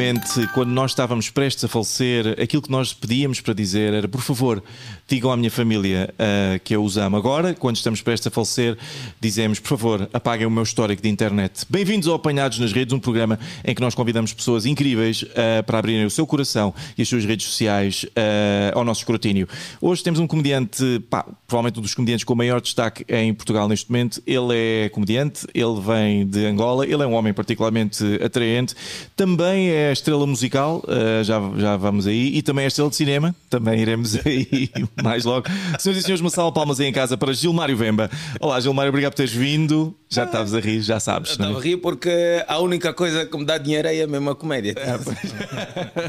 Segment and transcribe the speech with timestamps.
[0.00, 4.22] antigamente, quando nós estávamos prestes a falecer, aquilo que nós pedíamos para dizer era: por
[4.22, 4.62] favor,
[5.06, 7.16] digam à minha família uh, que eu os amo.
[7.16, 8.78] Agora, quando estamos prestes a falecer,
[9.20, 11.66] dizemos: por favor, apaguem o meu histórico de internet.
[11.68, 15.78] Bem-vindos ao Apanhados nas Redes, um programa em que nós convidamos pessoas incríveis uh, para
[15.78, 19.46] abrirem o seu coração e as suas redes sociais uh, ao nosso escrutínio.
[19.82, 23.68] Hoje temos um comediante, pá, provavelmente um dos comediantes com o maior destaque em Portugal
[23.68, 24.22] neste momento.
[24.26, 28.74] Ele é comediante, ele vem de Angola, ele é um homem particularmente atraente.
[29.14, 33.34] Também é estrela musical, uh, já, já vamos aí, e também é estrela de cinema,
[33.48, 34.70] também iremos aí
[35.02, 35.46] mais logo.
[35.78, 38.10] Senhoras e senhores, uma salva palmas aí em casa para Gilmário Vemba.
[38.40, 39.94] Olá, Gilmário, obrigado por teres vindo.
[40.08, 41.30] Já estavas a rir, já sabes.
[41.30, 41.56] Estava é?
[41.56, 44.74] a rir porque a única coisa que me dá dinheiro é a mesma comédia.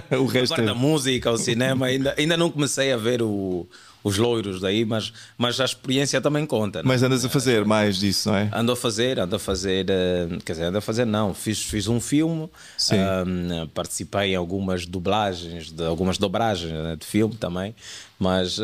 [0.10, 0.74] É, o resto Agora, é...
[0.74, 3.68] música, o cinema, ainda, ainda não comecei a ver o
[4.04, 6.80] os loiros daí, mas, mas a experiência também conta.
[6.80, 6.84] É?
[6.84, 8.50] Mas andas a fazer mais disso, não é?
[8.54, 11.88] Ando a fazer, ando a fazer, eh, quer dizer, ando a fazer, não, fiz, fiz
[11.88, 12.50] um filme,
[12.92, 17.76] um, participei em algumas dublagens, de, algumas dobragens né, de filme também,
[18.18, 18.64] mas uh,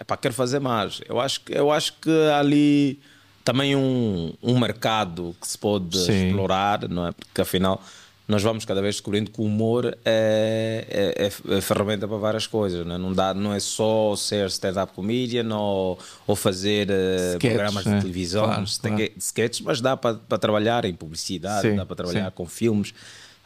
[0.00, 1.00] epá, quero fazer mais.
[1.08, 2.98] Eu acho, eu acho que ali
[3.44, 6.28] também um, um mercado que se pode Sim.
[6.28, 7.12] explorar, não é?
[7.12, 7.82] Porque afinal
[8.28, 12.46] nós vamos cada vez descobrindo que o humor é, é, é, é ferramenta para várias
[12.46, 12.86] coisas.
[12.86, 17.84] Não é, não dá, não é só ser stand-up comedian ou, ou fazer uh, programas
[17.84, 19.12] de televisão, claro, claro.
[19.16, 22.32] sketches, mas dá para, para trabalhar em publicidade, sim, dá para trabalhar sim.
[22.34, 22.92] com filmes.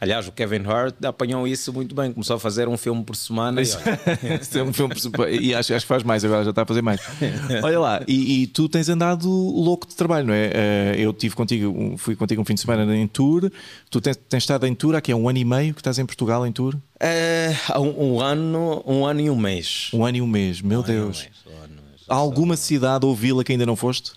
[0.03, 3.63] Aliás, o Kevin Hart apanhou isso muito bem, começou a fazer um filme por semana.
[3.63, 3.65] E,
[4.61, 7.01] um filme por, e acho, acho que faz mais, agora já está a fazer mais.
[7.63, 10.51] Olha lá, e, e, tu tens andado louco de trabalho, não é?
[10.53, 13.49] Eh, eu tive contigo, fui contigo um fim de semana em tour.
[13.89, 16.05] Tu tens, tens estado em tour aqui há um ano e meio que estás em
[16.05, 16.75] Portugal em tour?
[16.99, 19.89] É, há um, um, ano, um ano e um mês.
[19.95, 21.19] Um ano e um mês, meu um Deus.
[21.19, 22.13] Um mês, um.
[22.13, 24.15] Há alguma cidade ou vila que ainda não foste?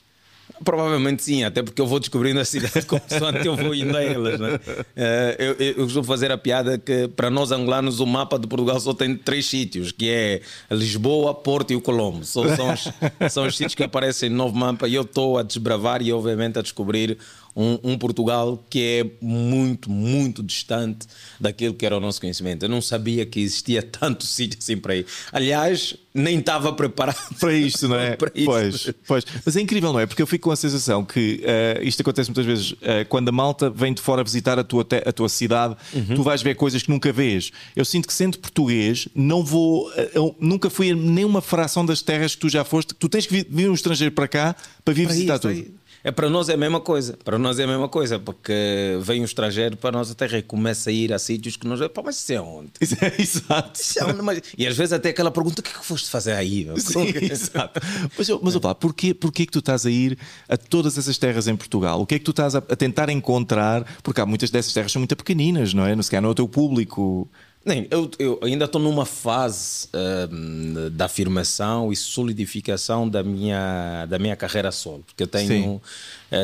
[0.64, 4.40] Provavelmente sim, até porque eu vou descobrindo a cidade consoante eu vou indo a elas.
[4.40, 4.56] Né?
[4.56, 8.80] Uh, eu, eu, costumo fazer a piada que para nós angolanos o mapa de Portugal
[8.80, 10.42] só tem três sítios, que é
[10.72, 12.24] Lisboa, Porto e o Colombo.
[12.24, 16.02] São, os, são os sítios que aparecem no novo mapa e eu estou a desbravar
[16.02, 17.18] e obviamente a descobrir
[17.56, 21.08] um, um, Portugal que é muito, muito distante
[21.40, 22.64] daquilo que era o nosso conhecimento.
[22.64, 25.06] Eu não sabia que existia tanto sítio assim para ir.
[25.32, 28.18] Aliás, nem estava preparado para isto, não é?
[28.46, 29.26] Pois, pois.
[29.46, 30.06] Mas é incrível, não é?
[30.06, 33.32] Porque eu fico com a sensação que uh, isto acontece muitas vezes uh, quando a
[33.32, 36.16] malta vem de fora visitar a tua, a tua cidade, uhum.
[36.16, 37.52] tu vais ver coisas que nunca vês.
[37.76, 39.90] Eu sinto que, sendo português, não vou.
[40.16, 42.94] Uh, nunca fui a nenhuma fração das terras que tu já foste.
[42.94, 45.52] Tu tens que vir, um estrangeiro para cá para vir para visitar tudo.
[45.52, 47.18] Aí é para nós é a mesma coisa.
[47.26, 48.54] Para nós é a mesma coisa, porque
[49.02, 51.80] vem um estrangeiro para a terra e começa a ir a sítios que nós.
[51.88, 52.70] Pá, mas isso é onde?
[52.80, 53.82] Isso é, exato.
[53.82, 54.40] Isso é onde, mas...
[54.56, 56.70] E às vezes até aquela pergunta: o que é que foste fazer aí?
[56.78, 57.82] Sim, exato.
[58.16, 60.16] Mas, mas opa, porquê, porquê que tu estás a ir
[60.48, 62.00] a todas essas terras em Portugal?
[62.00, 63.84] O que é que tu estás a, a tentar encontrar?
[64.04, 65.96] Porque há muitas dessas terras são muito pequeninas, não é?
[65.96, 67.28] Não se calhar não é o teu público.
[67.66, 74.20] Nem, eu, eu ainda estou numa fase uh, da afirmação e solidificação da minha, da
[74.20, 75.82] minha carreira solo, porque eu tenho, uh,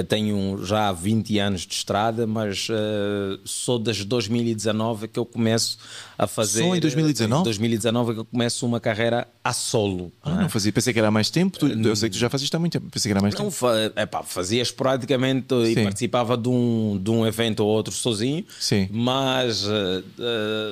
[0.07, 5.77] tenho já 20 anos de estrada, mas uh, sou desde 2019 que eu começo
[6.17, 6.63] a fazer.
[6.63, 7.41] Só em 2019?
[7.41, 10.11] Em 2019 que eu começo uma carreira a solo.
[10.23, 10.49] Ah, não, é?
[10.49, 12.73] fazia, pensei que era mais tempo, tu, eu sei que tu já fazes há muito
[12.73, 13.51] tempo, pensei que era mais não, tempo.
[13.51, 15.71] Fa, epá, fazia esporadicamente Sim.
[15.71, 18.87] e participava de um, de um evento ou outro sozinho, Sim.
[18.91, 19.67] mas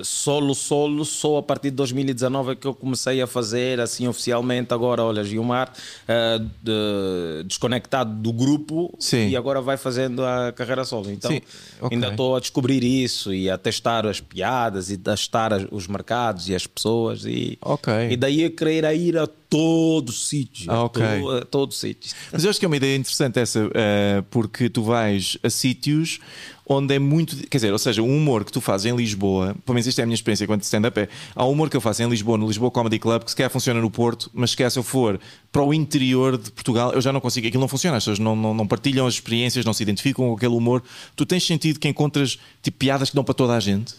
[0.03, 4.07] só solo, solo, só a partir de 2019 é que eu comecei a fazer assim
[4.07, 4.73] oficialmente.
[4.73, 9.29] Agora, olha, Gilmar, uh, de, desconectado do grupo Sim.
[9.29, 11.09] e agora vai fazendo a carreira solo.
[11.09, 11.95] Então, okay.
[11.95, 16.49] ainda estou a descobrir isso e a testar as piadas e a testar os mercados
[16.49, 17.23] e as pessoas.
[17.25, 18.11] E, okay.
[18.11, 20.71] e daí a querer a ir a todo sítio.
[20.71, 21.21] Ah, okay.
[21.21, 22.11] todo, a todo sítio.
[22.31, 26.19] Mas eu acho que é uma ideia interessante essa, uh, porque tu vais a sítios
[26.67, 27.35] onde é muito.
[27.47, 30.03] Quer dizer, ou seja, o humor que tu fazes em Lisboa, pelo menos isto é
[30.03, 31.09] a minha experiência enquanto stand-up, é.
[31.35, 33.49] Há um humor que eu faço em Lisboa, no Lisboa Comedy Club, que se calhar
[33.49, 35.19] funciona no Porto, mas se se eu for
[35.51, 37.47] para o interior de Portugal, eu já não consigo.
[37.47, 40.35] Aquilo não funciona, as pessoas não, não, não partilham as experiências, não se identificam com
[40.35, 40.83] aquele humor.
[41.15, 43.95] Tu tens sentido que encontras tipo, piadas que dão para toda a gente?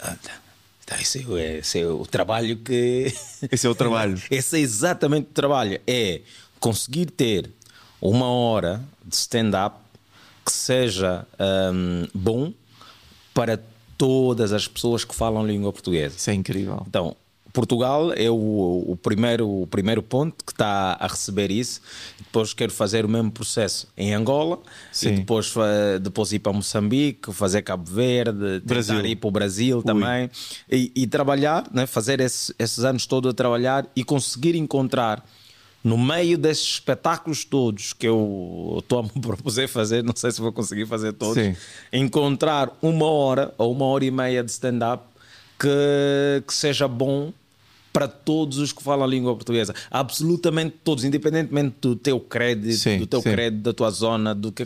[0.00, 0.16] Ah,
[0.86, 3.12] tá, esse, é, esse é o trabalho que.
[3.50, 4.20] Esse é o trabalho.
[4.30, 5.80] esse é exatamente o trabalho.
[5.86, 6.20] É
[6.60, 7.50] conseguir ter
[8.00, 9.76] uma hora de stand-up
[10.44, 11.26] que seja
[11.72, 12.52] um, bom
[13.32, 13.58] para
[13.96, 16.16] todas as pessoas que falam língua portuguesa.
[16.16, 16.82] Isso é incrível.
[16.86, 17.16] Então,
[17.54, 21.80] Portugal é o, o, primeiro, o primeiro ponto que está a receber isso.
[22.18, 24.58] Depois quero fazer o mesmo processo em Angola
[24.90, 25.10] Sim.
[25.10, 25.54] e depois,
[26.02, 28.96] depois ir para Moçambique, fazer Cabo Verde, Brasil.
[28.96, 29.84] tentar ir para o Brasil Ui.
[29.84, 30.28] também
[30.68, 31.86] e, e, trabalhar, né?
[31.86, 35.24] fazer esse, esses anos todos a trabalhar e conseguir encontrar
[35.84, 40.52] no meio desses espetáculos todos que eu estou a me fazer, não sei se vou
[40.52, 41.54] conseguir fazer todos, Sim.
[41.92, 45.04] encontrar uma hora ou uma hora e meia de stand-up
[45.56, 47.32] que, que seja bom
[47.94, 49.72] para todos os que falam a língua portuguesa.
[49.88, 53.30] Absolutamente todos, independentemente do teu crédito, sim, do teu sim.
[53.30, 54.64] crédito, da tua zona, do que,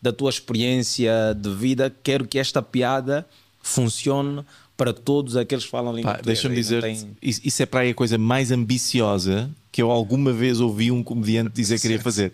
[0.00, 3.26] da tua experiência de vida, quero que esta piada
[3.60, 4.44] funcione
[4.76, 6.48] para todos aqueles que falam a língua Pá, portuguesa.
[6.48, 7.16] Deixa-me dizer, tem...
[7.20, 11.50] isso é para aí a coisa mais ambiciosa que eu alguma vez ouvi um comediante
[11.50, 12.32] dizer que queria fazer.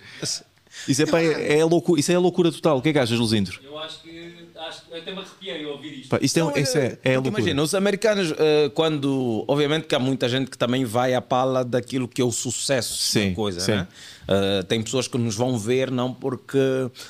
[0.86, 2.78] Isso é, pá, é, é loucura, isso é a loucura total.
[2.78, 3.50] O que é que achas, Luzindo?
[3.64, 4.33] Eu acho que
[4.74, 6.08] acho, eu até me arrepiei a ouvir isto.
[6.08, 9.44] Pá, isto é, não, isso é, é Imagina, os americanos, uh, quando.
[9.46, 12.96] Obviamente que há muita gente que também vai à pala daquilo que é o sucesso
[12.98, 13.72] sim, da coisa, sim.
[13.72, 13.86] Né?
[14.24, 16.58] Uh, tem pessoas que nos vão ver não porque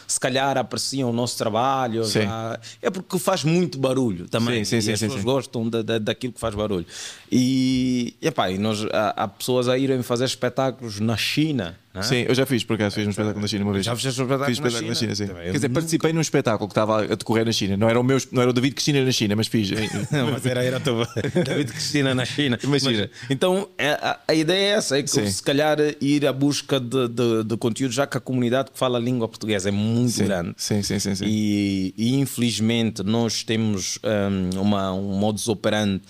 [0.06, 4.64] se calhar apreciam o nosso trabalho, já, é porque faz muito barulho também.
[4.64, 6.86] Sim, sim, e as pessoas gostam da, da, daquilo que faz barulho.
[7.30, 12.34] E, epá, e nós, há, há pessoas a irem fazer espetáculos na China Sim, eu
[12.34, 13.84] já fiz, por acaso, fiz um espetáculo na China uma vez.
[13.84, 15.14] Já fizeste um espetáculo, fiz um espetáculo na China?
[15.14, 15.26] sim.
[15.26, 17.76] Quer dizer, participei num espetáculo que estava a decorrer na China.
[17.76, 19.70] Não era o, meu, não era o David Cristina na China, mas fiz.
[20.10, 20.80] não, mas era, era o
[21.44, 22.58] David Cristina na China.
[22.62, 23.08] Imagina.
[23.12, 25.26] Mas, então, é, a, a, ideia é essa, é que sim.
[25.26, 28.98] se calhar ir à busca de, de, de, conteúdo, já que a comunidade que fala
[28.98, 30.24] a língua portuguesa é muito sim.
[30.24, 30.54] grande.
[30.56, 31.14] Sim, sim, sim.
[31.14, 31.24] sim.
[31.26, 36.00] E, e infelizmente nós temos um, uma, um modus operandi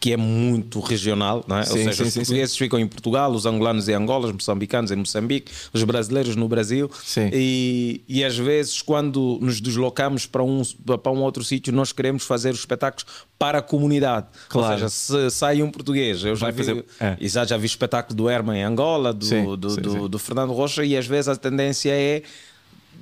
[0.00, 1.64] que é muito regional, não é?
[1.64, 2.58] Sim, Ou seja, sim, os portugueses sim.
[2.58, 6.90] ficam em Portugal, os angolanos em Angola, os moçambicanos em Moçambique, os brasileiros no Brasil.
[7.32, 10.62] E, e às vezes, quando nos deslocamos para um,
[11.02, 13.06] para um outro sítio, nós queremos fazer os espetáculos
[13.38, 14.26] para a comunidade.
[14.48, 14.84] Claro.
[14.84, 16.84] Ou seja, se sai um português, eu já vi, fazer...
[17.00, 17.16] é.
[17.20, 20.96] já, já vi espetáculo do Herman em Angola, do, do, do, do Fernando Rocha, e
[20.96, 22.22] às vezes a tendência é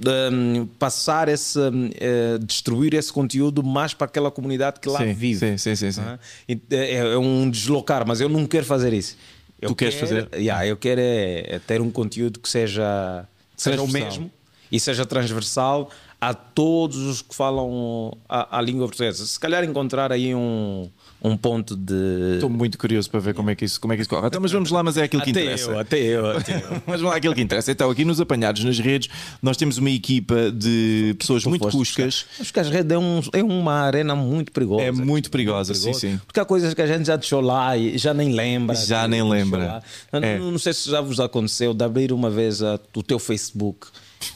[0.04, 5.38] um, passar esse, uh, distribuir esse conteúdo mais para aquela comunidade que lá sim, vive.
[5.38, 5.93] Sim, sim, sim.
[5.93, 6.00] sim.
[6.00, 9.16] Uh, é, é, um deslocar, mas eu não quero fazer isso.
[9.60, 10.28] Eu tu queres fazer?
[10.34, 13.26] Yeah, eu quero é, é, ter um conteúdo que seja,
[13.56, 14.31] que seja o mesmo
[14.70, 15.90] e seja transversal
[16.20, 19.25] a todos os que falam a, a língua portuguesa.
[19.25, 20.90] Se calhar encontrar aí um
[21.22, 22.34] um ponto de.
[22.34, 24.26] Estou muito curioso para ver como é que isso, como é que isso corre.
[24.26, 25.70] Então, mas vamos lá, mas é aquilo que até interessa.
[25.70, 26.70] Eu, até eu, até eu.
[26.86, 27.72] mas vamos lá, aquilo que interessa.
[27.72, 29.08] Então, aqui nos apanhados nas redes,
[29.42, 32.26] nós temos uma equipa de pessoas muito cuscas.
[32.40, 34.82] Acho que as redes é, um, é uma arena muito perigosa.
[34.82, 36.20] É muito perigosa, muito sim, sim.
[36.26, 38.76] Porque há coisas que a gente já deixou lá e já nem lembra.
[38.76, 39.82] Já nem lembra.
[40.12, 40.38] É.
[40.38, 43.88] Não, não, sei se já vos aconteceu de abrir uma vez a, o teu Facebook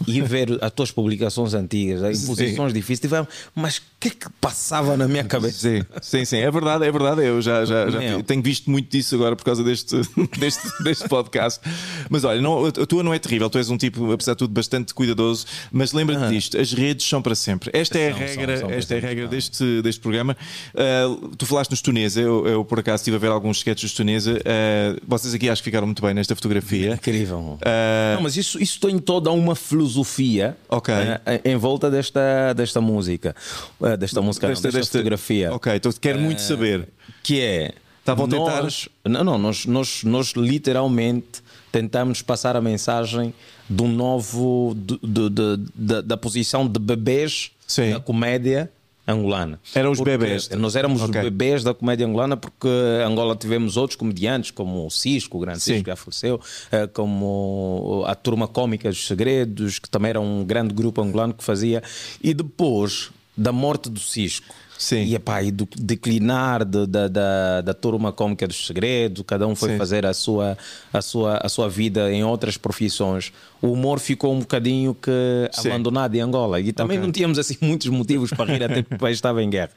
[0.06, 4.30] e ver as tuas publicações antigas, em posições difíceis, tive, mas o que é que
[4.40, 5.58] passava na minha cabeça?
[5.58, 7.24] Sim, sim, sim, é verdade, é verdade.
[7.24, 9.96] Eu já, já, já tenho visto muito disso agora por causa deste,
[10.38, 11.60] deste, deste podcast.
[12.08, 14.52] Mas olha, não, a tua não é terrível, tu és um tipo, apesar de tudo,
[14.52, 16.28] bastante cuidadoso, mas lembra-te ah.
[16.28, 17.70] disto: as redes são para sempre.
[17.72, 20.36] Esta é a regra, são, são esta é a regra deste, deste programa.
[20.74, 23.96] Uh, tu falaste nos Tunesa, eu, eu, por acaso estive a ver alguns sketches de
[23.96, 24.32] Tunesa.
[24.32, 26.94] Uh, vocês aqui acho que ficaram muito bem nesta fotografia.
[26.94, 27.38] Incrível.
[27.38, 30.94] Uh, não, mas isso, isso tem toda uma filosofia okay.
[30.94, 33.34] uh, em volta desta, desta música,
[33.80, 35.54] uh, desta música, desta, não, desta, desta, fotografia.
[35.54, 36.88] Ok, então quero uh, muito saber.
[37.22, 37.72] Que é.
[38.00, 38.66] Estavam a tentar.
[39.04, 43.32] Não, não, nós, nós, nós literalmente tentamos passar a mensagem
[43.68, 44.74] do novo.
[44.76, 47.92] De, de, de, da posição de bebês Sim.
[47.92, 48.70] da comédia
[49.10, 49.60] angolana.
[49.74, 50.48] Eram os porque bebês?
[50.50, 51.20] Nós éramos okay.
[51.20, 52.68] os bebês da comédia angolana porque
[53.04, 55.72] Angola tivemos outros comediantes, como o Cisco, o grande Sim.
[55.72, 60.44] Cisco que já faleceu, eh, como a Turma Cómica dos Segredos, que também era um
[60.44, 61.82] grande grupo angolano que fazia.
[62.22, 65.02] E depois da morte do Cisco, Sim.
[65.04, 69.54] E, epá, e do declinar de, da, da, da turma cómica dos segredos, cada um
[69.54, 69.76] foi Sim.
[69.76, 70.56] fazer a sua,
[70.90, 73.30] a, sua, a sua vida em outras profissões.
[73.60, 76.58] O humor ficou um bocadinho que abandonado em Angola.
[76.60, 77.06] E também okay.
[77.06, 79.70] não tínhamos assim muitos motivos para rir, até porque o país estava em guerra.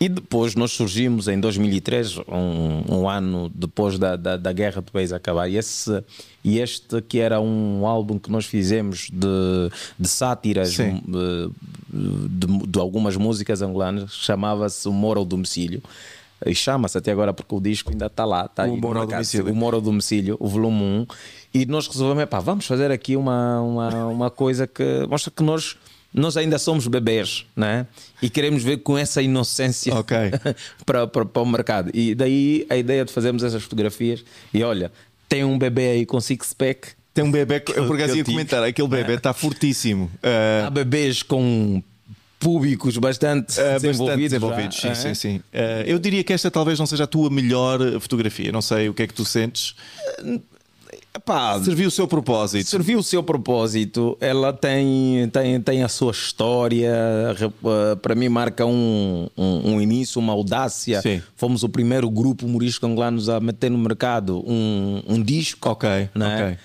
[0.00, 4.90] E depois nós surgimos em 2003, um, um ano depois da, da, da, guerra do
[4.90, 5.48] país acabar.
[5.48, 6.02] E, esse,
[6.42, 10.90] e este que era um álbum que nós fizemos de, de sátiras de,
[11.88, 15.82] de, de, algumas músicas angolanas, chamava-se O Moro ao Domicílio.
[16.46, 18.46] E chama-se até agora porque o disco ainda está lá.
[18.46, 19.52] Está o Moro ao Domicílio.
[19.52, 21.06] O Moro ao Domicílio, o volume 1.
[21.52, 25.76] E nós resolvemos, pá, vamos fazer aqui uma, uma, uma coisa que mostra que nós
[26.12, 27.86] nós ainda somos bebês, né?
[28.20, 30.32] E queremos ver com essa inocência okay.
[30.84, 31.90] para, para, para o mercado.
[31.94, 34.24] E daí a ideia de fazermos essas fotografias.
[34.52, 34.90] E olha,
[35.30, 36.88] tem um bebê aí com six-pack.
[37.14, 40.10] Tem um bebê, eu por acaso ia comentar, aquele bebê está fortíssimo.
[40.16, 40.66] Uh...
[40.66, 41.82] Há bebês com
[42.38, 43.98] públicos bastante uh, desenvolvidos.
[43.98, 45.36] Bastante desenvolvidos sim, sim, sim.
[45.36, 48.50] Uh, eu diria que esta talvez não seja a tua melhor fotografia.
[48.50, 49.74] Não sei o que é que tu sentes.
[51.12, 52.68] Epá, Serviu o seu propósito.
[52.68, 56.94] serviu o seu propósito, ela tem, tem, tem a sua história,
[57.36, 61.02] eh, para mim marca um, um, um início, uma audácia.
[61.02, 61.20] Sim.
[61.34, 65.68] Fomos o primeiro grupo humorístico angolanos a meter no mercado um, um disco.
[65.68, 66.44] Ok, né?
[66.44, 66.58] ok.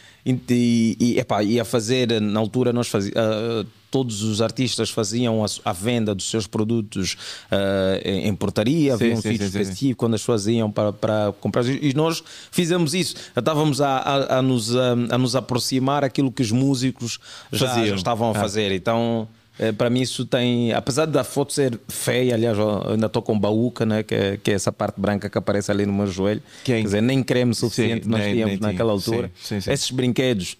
[0.50, 3.66] E, e, epá, e a fazer, na altura, nós fazíamos.
[3.96, 7.16] Todos os artistas faziam a, a venda dos seus produtos
[7.50, 11.64] ah, em, em portaria, havia um sítio específico quando as pessoas iam para, para comprar.
[11.66, 12.22] E nós
[12.52, 13.16] fizemos isso.
[13.36, 17.20] Estávamos a, a, a nos, a, nos aproximar aquilo que os músicos
[17.54, 18.40] já, já estavam a Ah.
[18.42, 18.72] fazer.
[18.74, 19.28] Então.
[19.58, 20.74] eh, Para mim, isso tem.
[20.74, 24.52] Apesar da foto ser feia, aliás, eu ainda estou com baúca, né, que, é, que
[24.52, 26.42] é essa parte branca que aparece ali no meu joelho.
[26.66, 26.76] Quem?
[26.82, 28.72] Quer dizer, nem creme suficiente Sim, nós nem- tínhamos nem tinha.
[28.72, 29.32] naquela altura.
[29.42, 29.72] Sim, sim, sim.
[29.72, 30.58] Esses brinquedos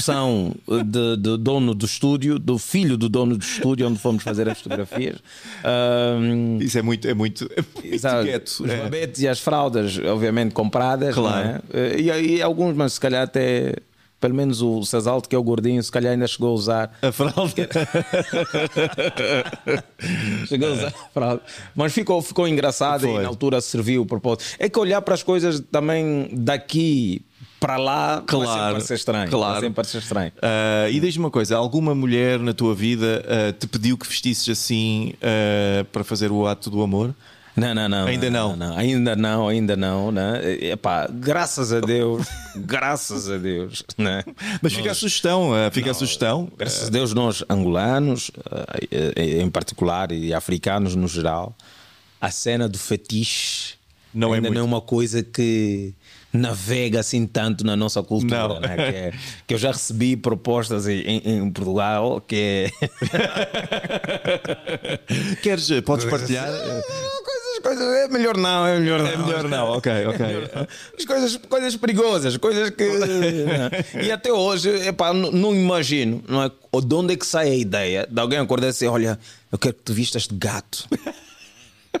[0.00, 4.48] são de, de dono do estúdio, do filho do dono do estúdio onde fomos fazer
[4.48, 5.16] as fotografias.
[5.64, 8.64] Ahm, Isso é muito, é muito, é muito.
[8.64, 8.76] Os É.
[8.82, 11.14] babetes e as fraldas, obviamente, compradas.
[11.14, 11.48] Claro.
[11.48, 11.60] é?
[11.72, 13.76] Eh, E, aí alguns, mas se calhar até.
[14.20, 16.96] Pelo menos o Cesalto, que é o gordinho, se calhar ainda chegou a usar.
[17.02, 17.52] A fralda.
[20.46, 21.42] Chegou a usar a fralda.
[21.74, 23.20] Mas ficou, ficou engraçado Foi.
[23.20, 24.44] e na altura serviu o propósito.
[24.58, 27.22] É que olhar para as coisas também daqui
[27.62, 29.30] para lá vai Claro, sempre parecer estranho.
[29.30, 29.52] claro.
[29.52, 30.32] Vai sempre parecer estranho.
[30.42, 34.48] Ah, e diz-me uma coisa: alguma mulher na tua vida ah, te pediu que vestisses
[34.48, 37.14] assim ah, para fazer o ato do amor?
[37.54, 38.06] Não, não, não.
[38.06, 38.56] Ainda não?
[38.78, 40.10] Ainda não, ainda não.
[40.10, 40.40] Né?
[40.70, 42.26] Epá, graças a Deus,
[42.56, 43.84] graças a Deus.
[43.98, 44.24] Né?
[44.62, 46.50] Mas fica a sugestão, fica a sugestão.
[46.56, 48.30] Graças a Deus, nós angolanos,
[49.16, 51.54] em particular, e africanos no geral,
[52.18, 53.74] a cena do fetiche
[54.14, 54.54] Não é ainda muito.
[54.58, 55.92] não é uma coisa que
[56.32, 58.58] navega assim tanto na nossa cultura.
[58.60, 58.74] Né?
[58.76, 59.12] Que, é-
[59.46, 62.70] que eu já recebi propostas em, em- Portugal que é.
[65.42, 66.46] Queres, ah, podes partilhar?
[66.48, 69.08] coisas, coisas, é melhor não, é melhor não.
[69.10, 70.26] É melhor não, ok, ok.
[70.98, 72.84] As coisas, coisas perigosas, coisas que.
[72.84, 73.70] né?
[74.02, 76.48] e até hoje, epá, não, não imagino não é?
[76.48, 79.18] de onde é que sai a ideia de alguém acordar e dizer: Olha,
[79.50, 80.88] eu quero que tu vistas de gato.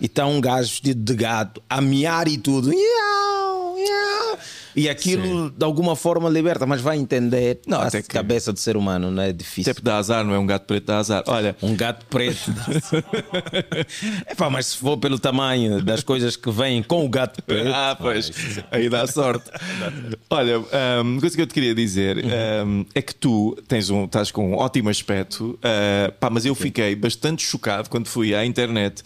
[0.00, 2.72] E está um gajo vestido de gato a miar e tudo.
[2.72, 4.38] Iau, iau.
[4.74, 8.74] E aquilo de alguma forma liberta, mas vai entender Não, a que- cabeça do ser
[8.74, 9.64] humano, não é difícil.
[9.64, 11.22] Sempre dá azar, não é um gato preto, dá azar.
[11.26, 12.40] Olha, Um gato preto.
[14.30, 17.68] Epá, mas se for pelo tamanho das coisas que vêm com o gato preto.
[17.68, 18.30] Ah, pois,
[18.70, 19.50] aí dá sorte.
[20.30, 20.64] Olha, hum,
[21.02, 22.24] uma coisa que eu te queria dizer
[22.66, 26.54] hum, é que tu tens um, estás com um ótimo aspecto, ah, pá, mas eu
[26.54, 29.02] fiquei bastante chocado quando fui à internet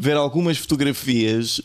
[0.00, 1.60] ver algumas fotografias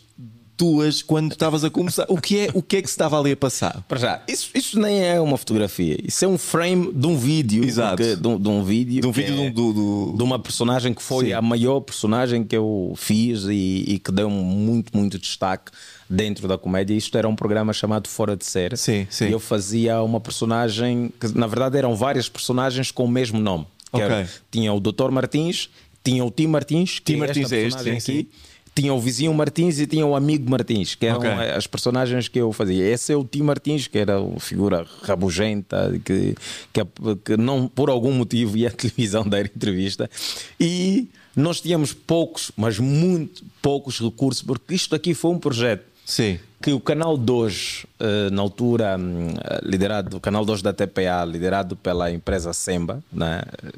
[0.56, 2.06] tuas quando estavas a começar.
[2.08, 3.82] O que é, o que é que se estava ali a passar?
[3.88, 7.64] Para já, isso, isso nem é uma fotografia, isso é um frame de um vídeo.
[7.64, 8.00] Exato.
[8.16, 9.00] de, um- de um vídeo.
[9.00, 11.32] De um vídeo é- do, do, do- de uma personagem que foi Sim.
[11.32, 15.72] a maior personagem que eu fiz e, e que deu muito, muito destaque
[16.08, 16.94] dentro da comédia.
[16.94, 18.76] Isto era um programa chamado Fora de Série.
[18.76, 19.26] Sim, sim.
[19.26, 23.66] E eu fazia uma personagem que, na verdade, eram várias personagens com o mesmo nome.
[23.90, 24.06] Que Ok.
[24.06, 25.10] era- tinha o Dr.
[25.10, 25.68] Martins,
[26.04, 28.28] tinha o Tim Martins, que Tim Martins é este, sim, aqui.
[28.74, 31.30] Tinha o vizinho Martins e tinha o amigo Martins, que eram Ok.
[31.30, 32.84] as personagens que eu fazia.
[32.84, 36.34] Esse é o Tim Martins, que era uma figura rabugenta, que,
[36.72, 36.84] que,
[37.24, 40.10] que não por algum motivo ia à televisão dar entrevista.
[40.58, 46.38] E nós tínhamos poucos, mas muito poucos recursos, porque isto aqui foi um projeto Sim.
[46.62, 51.24] que o canal 2, eh, na altura, hum, eh, liderado, o canal 2 da TPA,
[51.24, 53.70] liderado pela empresa Semba, né, eh,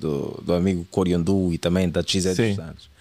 [0.00, 2.91] do, do amigo Coriandu e também da XZ dos Santos,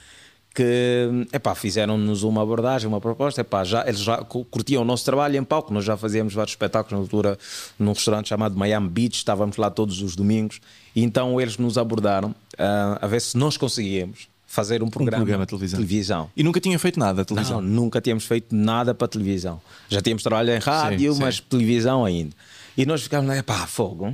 [0.54, 3.42] que epá, fizeram-nos uma abordagem, uma proposta.
[3.42, 6.52] Epá, já, eles já cu- curtiam o nosso trabalho em palco, nós já fazíamos vários
[6.52, 7.38] espetáculos na altura
[7.80, 10.60] num restaurante chamado Miami Beach, estávamos lá todos os domingos,
[10.96, 15.46] e então eles nos abordaram ah, a ver se nós conseguíamos fazer um programa, programa
[15.46, 15.78] de televisão.
[15.80, 16.30] televisão.
[16.36, 17.62] E nunca tinha feito nada televisão.
[17.62, 19.62] Não, nunca tínhamos feito nada para televisão.
[19.88, 21.24] Já tínhamos trabalho em rádio, Sim, sim.
[21.24, 22.36] mas televisão ainda.
[22.78, 24.14] E nós ficávamos lá, pá, fogo.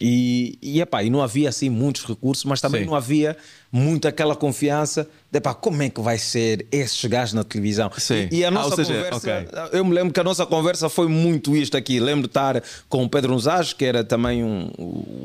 [0.00, 2.86] E, e, epá, e não havia assim muitos recursos, mas também Sim.
[2.86, 3.36] não havia
[3.72, 7.90] muito aquela confiança epá, como é que vai ser esses gajos na televisão.
[7.98, 8.28] Sim.
[8.30, 9.78] E, e a Ah, nossa ou seja, conversa, ok.
[9.78, 11.98] eu me lembro que a nossa conversa foi muito isto aqui.
[12.00, 14.70] Lembro de estar com o Pedro Nuzage, que era também um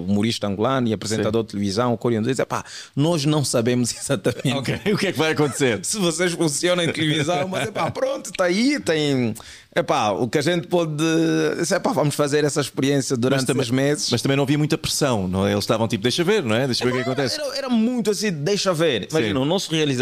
[0.08, 2.63] humorista angolano e apresentador de televisão, o coreano, dizer, pá,
[2.96, 5.80] nós não sabemos exatamente Ok, o que é que vai acontecer?
[5.86, 9.34] se vocês funcionam em televisão, mas epá, pronto, está aí, tem.
[9.74, 11.01] Epá, o que a gente pode.
[11.74, 14.10] Epá, vamos fazer essa experiência durante também, seis meses.
[14.12, 15.51] mas também não havia muita pressão, não é?
[15.53, 16.65] Eles estavam tipo, deixa ver, não é?
[16.65, 17.39] Deixa ver o que acontece.
[17.39, 19.08] Era, era muito assim, deixa ver.
[19.10, 19.46] Imagina, Sim.
[19.46, 20.00] o nosso realizador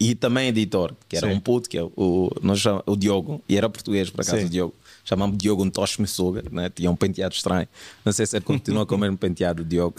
[0.00, 1.34] e também editor, que era Sim.
[1.34, 4.46] um puto, que é o, nós chamamos- o Diogo, e era português por acaso, Sim.
[4.46, 4.74] o Diogo.
[5.04, 6.68] Chamamos Diogo um Tosh Missuga, né?
[6.70, 7.66] tinha um penteado estranho.
[8.04, 9.96] Não sei se ele continua com o mesmo penteado, o Diogo.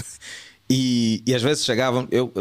[0.70, 2.32] E, e às vezes chegavam, eu,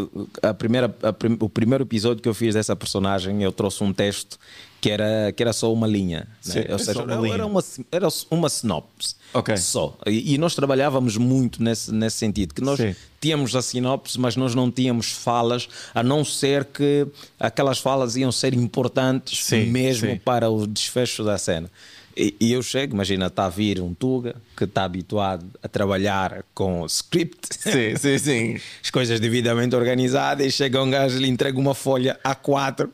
[0.43, 3.91] a primeira, a prim- o primeiro episódio que eu fiz dessa personagem, eu trouxe um
[3.91, 4.37] texto
[4.81, 6.27] que era, que era só uma linha.
[6.41, 6.65] Sim, né?
[6.69, 7.45] Ou seja, uma era, linha.
[7.45, 9.15] uma, era uma sinopse.
[9.33, 9.55] Ok.
[9.57, 9.97] Só.
[10.07, 12.95] E, e nós trabalhávamos muito nesse, nesse sentido, que nós Sim.
[13.19, 17.05] tínhamos a sinopse, mas nós não tínhamos falas, a não ser que
[17.39, 21.69] aquelas falas iam ser importantes Sim, mesmo para o desfecho da cena.
[22.15, 26.43] E, e eu chego, imagina, está a vir um Tuga que está habituado a trabalhar
[26.53, 28.61] com script, Sim, sim, sim.
[28.83, 32.89] as coisas devidamente organizadas, e chega um gajo e lhe entrega uma folha A4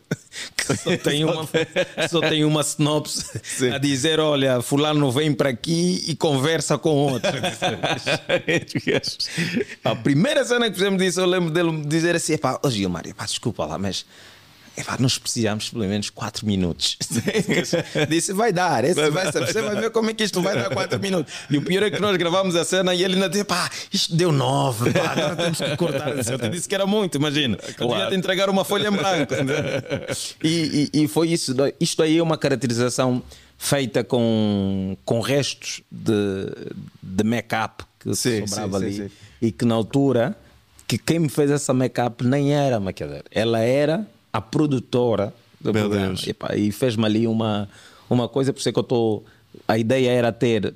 [0.56, 1.48] que só tem uma,
[2.10, 3.72] só tem uma sinopse Sim.
[3.72, 7.32] a dizer: olha, fulano vem para aqui e conversa com outro.
[9.84, 13.26] A primeira cena que fizemos disso, eu lembro dele dizer assim: pá, oh Gilmar, epá,
[13.26, 14.06] desculpa lá, mas.
[14.78, 16.98] Epá, nós precisamos pelo menos 4 minutos.
[18.10, 20.70] Disse, vai dar, esse vai, ser, você vai ver como é que isto vai dar
[20.70, 21.34] 4 minutos.
[21.50, 24.16] E o pior é que nós gravamos a cena e ele ainda disse, pá, isto
[24.16, 26.10] deu 9, pá, agora temos que cortar.
[26.28, 27.58] Eu te disse que era muito, imagina.
[27.80, 29.34] Eu devia te entregar uma folha em branco.
[30.44, 31.56] e, e, e foi isso.
[31.80, 33.24] Isto aí é uma caracterização
[33.58, 36.14] feita com, com restos de,
[37.02, 38.96] de make-up que Sim, sobrava sim, ali.
[38.96, 39.12] sim.
[39.42, 40.38] E que na altura,
[40.88, 44.06] que quem me fez essa make-up nem era maquiadora, ela era
[44.36, 46.08] a produtora do Meu programa.
[46.08, 46.28] Deus.
[46.28, 47.70] E, pá, e fez-me ali uma,
[48.10, 49.26] uma coisa, por isso é que eu estou.
[49.66, 50.74] A ideia era ter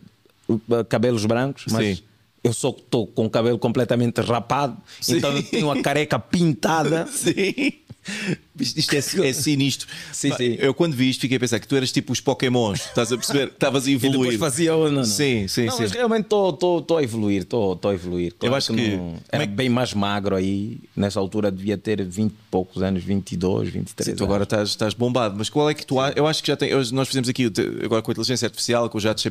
[0.47, 1.97] uh, cabelos brancos, mas.
[1.97, 2.03] Sim.
[2.41, 4.77] Eu só estou com o cabelo completamente rapado,
[5.09, 7.05] então eu tenho a careca pintada.
[7.11, 7.73] Sim.
[8.59, 8.97] Isto é,
[9.29, 9.87] é sinistro.
[10.11, 10.57] Sim, sim.
[10.59, 13.17] Eu quando vi isto fiquei a pensar que tu eras tipo os Pokémons, estás a
[13.17, 13.47] perceber?
[13.53, 14.31] Estavas a E evoluir.
[14.31, 15.05] depois fazia ou não, não.
[15.05, 15.83] Sim, sim, não, sim.
[15.83, 18.33] Mas realmente estou a evoluir, estou a evoluir.
[18.37, 22.35] Claro acho que- não- era bem mais magro aí, nessa altura devia ter 20 e
[22.51, 24.29] poucos anos, 22, 23 Sim, tu anos.
[24.29, 26.17] agora estás, estás bombado, mas qual é que tu achas?
[26.17, 26.71] Eu acho que já tem.
[26.91, 27.45] Nós fizemos aqui,
[27.83, 29.21] agora com a inteligência artificial, com o chat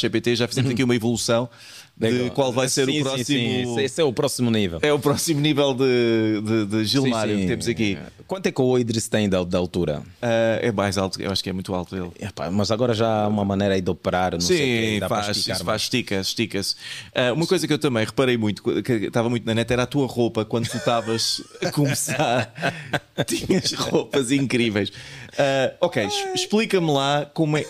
[0.00, 1.48] GPT, já fizemos aqui uma evolução
[1.96, 3.24] de qual vai ser Sim, o sim, próximo.
[3.26, 4.78] sim, esse- Esse é o próximo nível.
[4.80, 7.46] É o próximo nível de, de, de Gilmário Sim, sim.
[7.46, 7.98] que temos aqui.
[8.26, 10.02] Quanto é que o Idris tem da, da altura?
[10.20, 12.10] Ah, é mais alto, eu acho que é muito alto ele.
[12.20, 15.08] Epá, mas agora já há uma maneira aí de operar, não sei o Sim, dá
[15.08, 16.76] para faz, esticar isso faz, estica-se, estica-se.
[17.14, 19.86] Ah, uma coisa que eu também reparei muito, que estava muito na net, era a
[19.86, 22.52] tua roupa quando tu estavas a começar.
[23.26, 24.92] Tinhas roupas incríveis.
[25.38, 27.64] Ah, ok, explica-me lá como é.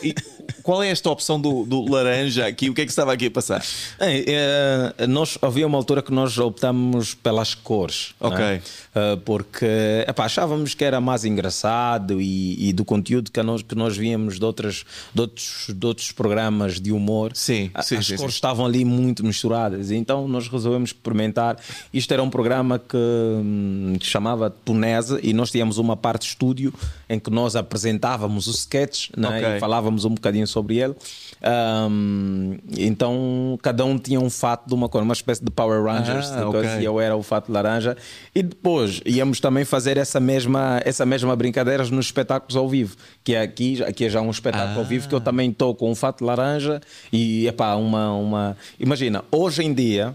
[0.63, 2.69] Qual é esta opção do, do laranja aqui?
[2.69, 3.65] O que é que estava aqui a passar?
[3.99, 8.15] É, é, nós, havia uma altura que nós optamos pelas cores.
[8.21, 8.39] Ok.
[8.45, 8.61] é?
[8.95, 9.67] Ah, porque
[10.07, 14.39] epá, achávamos que era mais engraçado e, e do conteúdo que nós, que nós víamos
[14.39, 17.33] de, outras, de, outros, de outros programas de humor.
[17.35, 18.37] Sim, a- sim, as sim, cores sim.
[18.39, 19.91] estavam ali muito misturadas.
[19.91, 21.57] Então nós resolvemos experimentar.
[21.93, 26.73] Isto era um programa que hum, que chamava Tunesa e nós tínhamos uma parte estúdio
[27.11, 29.57] em que nós apresentávamos os sketches né, Ok.
[29.57, 30.95] e falávamos um bocadinho sobre ele.
[31.43, 36.31] Ahm, então cada um tinha um fato de uma cor, uma espécie de Power Rangers,
[36.31, 36.81] Ah, de coisa, ok.
[36.81, 37.97] e eu era o fato laranja.
[38.33, 43.35] E depois íamos também fazer essa mesma, essa mesma brincadeira nos espetáculos ao vivo, que
[43.35, 45.95] é aqui, aqui é já um espetáculo ao vivo que eu também estou com um
[45.97, 46.81] fato laranja
[47.13, 48.57] e epá, uma, uma.
[48.79, 50.15] Imagina, hoje em dia.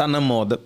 [0.00, 0.58] Está na moda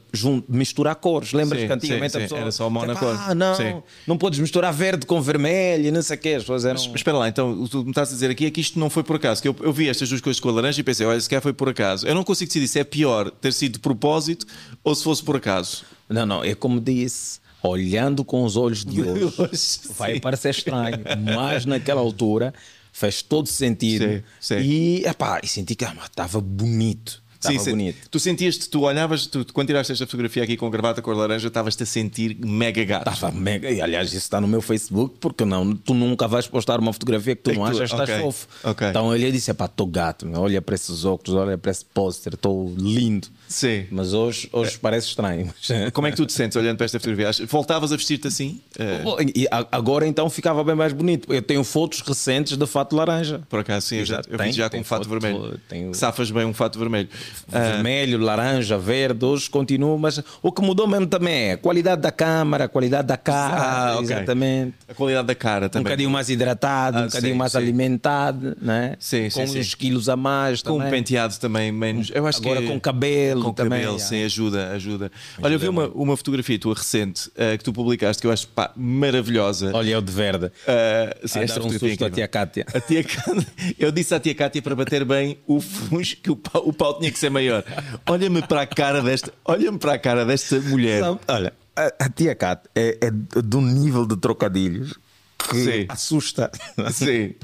[0.49, 1.33] misturar cores.
[1.33, 2.25] Lembras Sim, que antigamente sim, a sim.
[2.27, 3.11] pessoa Era só monocor.
[3.16, 3.83] dizia, Ah, não, Sim.
[4.07, 6.29] não podes misturar verde com vermelho e não sei o quê.
[6.31, 6.81] As pessoas eram.
[6.81, 8.79] Mas espera lá, então o que tu me estás a dizer aqui é que isto
[8.79, 9.42] não foi por acaso.
[9.42, 11.42] Que eu, eu vi estas duas coisas com a laranja e pensei, olha, se calhar
[11.42, 12.07] foi por acaso.
[12.07, 14.47] Eu não consigo decidir se é pior ter sido de propósito
[14.85, 15.85] ou se fosse por acaso.
[16.09, 20.99] Não, não, é como disse, olhando com os olhos de hoje, vai parecer estranho,
[21.35, 22.55] mas naquela altura
[22.92, 24.05] fez todo sentido.
[24.05, 24.59] Sim, sim.
[24.61, 27.24] E, epá, e senti que estava bonito.
[27.48, 27.70] Estava sim.
[27.70, 28.09] bonito.
[28.11, 31.83] Tu sentias-te, tu olhavas, tu, quando tiraste esta fotografia aqui com gravata cor laranja, estavas-te
[31.83, 33.11] a sentir mega gato.
[33.11, 36.80] Estava mega, e aliás, isso está no meu Facebook, porque não, tu nunca vais postar
[36.80, 38.48] uma fotografia que tu É que não tu- achas que estás ok, fofo.
[38.64, 38.88] ok.
[38.88, 42.74] Então ele disse: pá, estou gato, olha para esses óculos, olha para esse póster, estou
[42.76, 43.28] lindo.
[43.48, 43.87] Sim.
[43.90, 45.52] Mas hoje, hoje parece estranho.
[45.92, 47.46] Como é que tu te sentes olhando para esta fotografia?
[47.46, 48.61] Voltavas a vestir-te assim?
[48.78, 51.33] Eh, Bom, E a- agora então ficava bem mais bonito.
[51.33, 53.40] Eu tenho fotos recentes de fato laranja.
[53.48, 55.59] por acaso, sim, eu, já, eu Tem, já com um fato foto, vermelho.
[55.68, 57.09] tenho- Safas bem um fato vermelho.
[57.52, 62.00] Ah, Vermelho, laranja, verde, hoje continua, mas o que mudou mesmo também é a qualidade
[62.02, 64.04] da câmara, a qualidade da cara, Ah, ok.
[64.04, 64.74] exatamente.
[64.88, 65.85] a qualidade da cara Um também.
[65.85, 67.59] bocadinho mais hidratado, Ah, um bocadinho sim, mais sim.
[67.59, 68.96] alimentado, né?
[68.98, 70.90] Sim, com uns quilos a mais Com um também.
[70.90, 72.11] penteado também menos.
[72.14, 74.05] Eu acho Agora que com cabelo com também, cabelo, já.
[74.07, 75.11] sim, ajuda, ajuda.
[75.42, 78.47] Olha, eu vi uma, uma fotografia tua recente eh, que tu publicaste que eu acho
[78.49, 79.70] pá, maravilhosa.
[79.75, 80.51] Olha, é o de verde.
[80.66, 82.66] Ah, sim, esta um é susto à tia Cátia.
[82.73, 83.47] A tia Cátia-
[83.79, 86.99] eu disse à tia Cátia para bater bem o funcho que o pau, o pau
[86.99, 87.64] tinha que ser maior.
[88.09, 91.01] Olha-me para a cara desta, olha-me para a cara desta mulher.
[91.01, 94.94] Sabe, Olha, a, a tia Cátia é, é de um nível de trocadilhos
[95.38, 95.87] que Sim.
[95.88, 96.51] assusta.
[96.92, 97.35] Sim.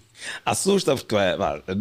[0.45, 1.37] Assusta, porque é,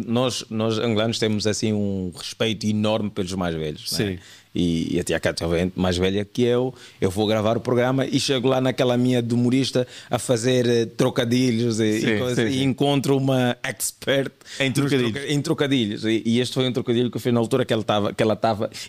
[0.06, 3.88] nós, nós angolanos temos assim um respeito enorme pelos mais velhos.
[4.14, 4.18] é?
[4.54, 8.04] E, e a tia Cátia, obviamente, mais velha que eu, eu vou gravar o programa
[8.04, 12.36] e chego lá naquela minha de humorista a fazer eh, trocadilhos e, Sim, e, coisas,
[12.50, 12.64] sim, e sim.
[12.64, 15.12] encontro uma expert Em trocadilhos.
[15.12, 16.04] troca- em trocadilhos.
[16.04, 18.12] E, e este foi um trocadilho que eu fiz na altura que ela estava.
[18.12, 18.38] Que ela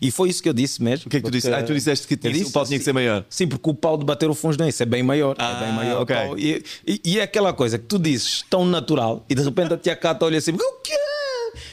[0.01, 1.05] e foi isso que eu disse mesmo.
[1.07, 1.51] O que é que tu disse?
[1.53, 3.23] Ah, tu disseste que tinha- o pau tinha que ser maior.
[3.29, 5.35] Sim, porque o pau de bater o fundo não é isso, é bem maior.
[5.37, 6.01] Ah, é bem maior.
[6.01, 6.15] ok.
[6.15, 6.39] o pau.
[6.39, 9.77] E, e, e é aquela coisa que tu dizes tão natural e de repente a
[9.77, 10.93] tia Cata olha assim: o quê?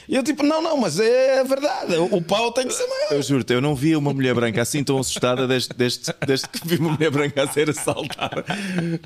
[0.07, 3.11] E eu tipo, não, não, mas é verdade, o, pau tem que ser maior.
[3.11, 6.67] Eu juro-te, eu não vi uma mulher branca assim tão assustada desde, desde, desde que
[6.67, 8.43] vi uma mulher branca a ser assaltada.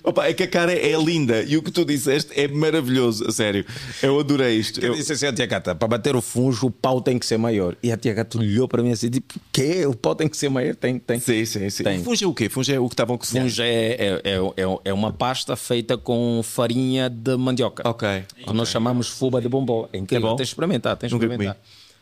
[0.03, 3.31] Opa, é que a cara é linda e o que tu disseste é maravilhoso, a
[3.31, 3.65] sério.
[4.01, 4.79] Eu adorei isto.
[4.79, 7.25] Eu Eu- disse assim à tia Cata: para bater o fungo, o pau tem que
[7.25, 7.75] ser maior.
[7.81, 9.85] E a tia Cata olhou para mim assim: tipo, quê?
[9.85, 10.75] O pau tem que ser maior?
[10.75, 11.19] Tem, tem.
[11.19, 11.83] Sim, sim, sim.
[11.83, 12.03] Tem.
[12.03, 12.49] Funge é o quê?
[12.49, 13.47] Funge é o que estavam a cozinhar.
[13.49, 17.87] Fungo é, é, é, é, é uma pasta feita com farinha de mandioca.
[17.87, 18.07] Ok.
[18.45, 19.87] Que nós chamamos fuba de bombom.
[19.91, 20.29] É incrível.
[20.29, 20.35] É
[20.67, 20.95] bom?
[20.97, 21.57] Tens de experimentar, tens de experimentar.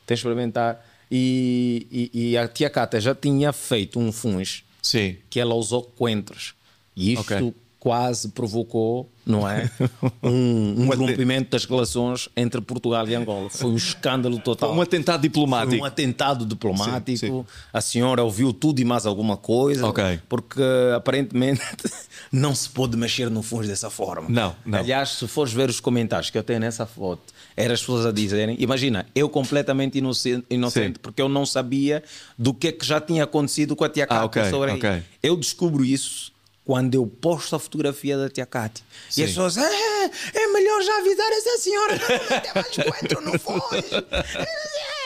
[0.06, 0.86] Tens de experimentar.
[1.12, 5.17] E, e, e a tia Cata já tinha feito um funge Sim.
[5.30, 6.56] que ela usou coentros.
[6.95, 7.54] E isto Ok.
[7.82, 9.70] Quase provocou, não é?
[10.24, 13.50] Um, um rompimento das relações entre Portugal e Angola.
[13.50, 14.72] Foi um escândalo total.
[14.72, 15.72] Um atentado diplomático.
[15.72, 17.17] Foi um atentado diplomático.
[17.17, 17.46] Sim, sim.
[17.74, 19.88] A senhora ouviu tudo e mais alguma coisa.
[19.88, 20.20] Ok.
[20.30, 20.62] Porque
[20.96, 21.62] aparentemente
[22.32, 24.30] não se pode mexer no fundo dessa forma.
[24.30, 24.80] Não, não.
[24.80, 28.12] Aliás, se fores ver os comentários que eu tenho nessa foto, eram as pessoas a
[28.12, 32.04] dizerem: Imagina, eu completamente inocente, inocente porque eu não sabia
[32.38, 35.04] do que é que já tinha acontecido com a tia Cátia Ah, ok, sobre ok.
[35.24, 36.32] Eu descubro isso.
[36.63, 38.86] Quando eu posto a fotografia da tia Cátia.
[39.17, 43.32] E as pessoas, é, é melhor já avisar essa senhora não mete mais coentro no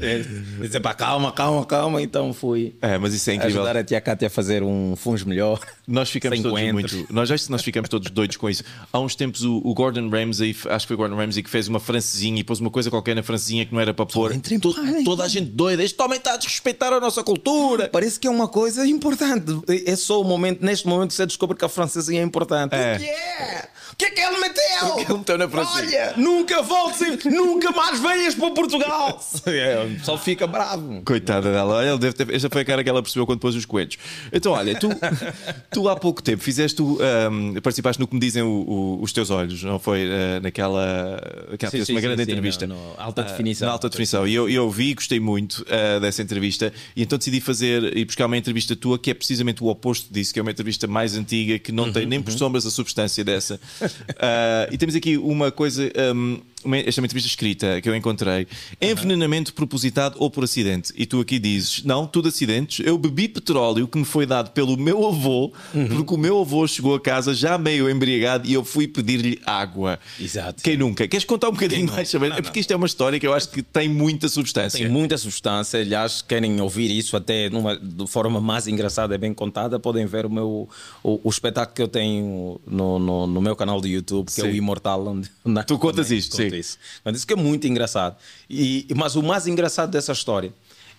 [0.00, 0.62] fundo.
[0.66, 2.02] Dizer, pá, calma, calma, calma.
[2.02, 3.62] Então fui É, mas isso é incrível.
[3.62, 5.58] ajudar a tia Cátia a fazer um fungo melhor.
[5.86, 7.06] Nós ficamos todos muito.
[7.10, 8.62] Nós acho que nós ficamos todos doidos com isso.
[8.92, 11.68] Há uns tempos o, o Gordon Ramsay, acho que foi o Gordon Ramsay que fez
[11.68, 14.32] uma francesinha e pôs uma coisa qualquer na francesinha que não era para pôr.
[14.32, 15.82] entre To- toda a gente doida.
[15.82, 17.88] Este homem está a desrespeitar a nossa cultura.
[17.88, 19.46] Parece que é uma coisa importante.
[19.86, 22.74] É só o momento, neste momento que você descobre que a francesinha é importante.
[22.74, 22.94] É.
[22.96, 23.68] O que é?
[23.92, 24.86] O que é que ele meteu?
[24.86, 26.02] O que ele meteu na francesinha?
[26.02, 29.20] Olha, nunca voltes, nunca mais venhas para Portugal.
[29.46, 31.02] É, só fica bravo.
[31.04, 33.54] Coitada dela, olha, ele deve ter, esta foi a cara que ela percebeu quando pôs
[33.54, 33.96] os coelhos.
[34.32, 34.88] Então, olha, tu,
[35.70, 39.30] tu há pouco tempo fizeste, ahm, participaste no que me dizem o- o- os teus
[39.30, 40.08] olhos, não foi?
[40.10, 41.20] Ah, naquela.
[41.52, 42.66] aquela Sim, sim, uma grande sim, entrevista.
[42.66, 43.66] no- no alta Ah, definição.
[43.66, 44.26] na alta definição.
[44.26, 48.04] E eu, eu vi e gostei muito ah, dessa entrevista, e então decidi fazer e
[48.04, 51.16] buscar uma entrevista tua que é precisamente o oposto disso, que é uma entrevista mais
[51.16, 53.60] antiga, que não Uhum, tem nem por sombras a substância dessa.
[54.18, 55.90] Ah, e temos aqui uma coisa.
[55.96, 58.46] ahm, uma, esta é uma entrevista escrita que eu encontrei.
[58.80, 60.92] Envenenamento propositado ou por acidente.
[60.96, 62.84] E tu aqui dizes: Não, tudo acidentes.
[62.86, 65.88] Eu bebi petróleo que me foi dado pelo meu avô, Uhum.
[65.88, 69.98] porque o meu avô chegou a casa já meio embriagado e eu fui pedir-lhe água.
[70.18, 70.62] Exato.
[70.62, 71.06] Quem nunca?
[71.06, 73.48] Queres contar um bocadinho mais sobre É porque isto é uma história que eu acho
[73.50, 74.78] que tem muita substância.
[74.78, 79.32] Tem muita substância, aliás, querem ouvir isso até numa, de forma mais engraçada e bem
[79.34, 80.68] contada, podem ver o meu
[81.02, 84.44] o, o espetáculo que eu tenho no, no, no meu canal do YouTube, que é
[84.44, 84.50] Sim.
[84.50, 85.30] o Imortal, onde,
[85.66, 86.60] Tu contas isto, conto.
[86.60, 86.78] Isso.
[87.04, 88.16] Conto isso que é muito engraçado.
[88.48, 90.52] E, mas o mais engraçado dessa história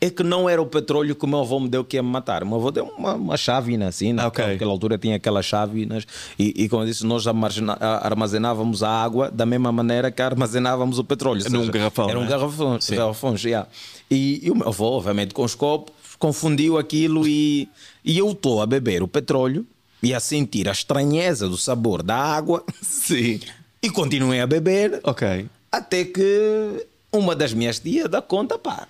[0.03, 2.09] é que não era o petróleo que o meu avô me deu que ia me
[2.09, 2.41] matar.
[2.41, 4.45] O meu avô deu uma, uma chávena assim, Ah, ok.
[4.47, 6.07] naquela altura tinha aquelas chávenas
[6.39, 11.03] e, e como eu disse, nós armazenávamos a água da mesma maneira que armazenávamos o
[11.03, 11.43] petróleo.
[11.51, 12.31] Num seja, garrafão, Era um não é?
[12.31, 13.67] garrafão, garrafões, yeah.
[14.09, 17.69] e, e o meu avô, obviamente, com os copos, confundiu aquilo e,
[18.03, 19.65] e eu estou a beber o petróleo
[20.03, 23.39] e a sentir a estranheza do sabor da água Sim.
[23.81, 25.47] E continuei a beber Ok.
[25.71, 28.87] até que uma das minhas tias dá conta, pá,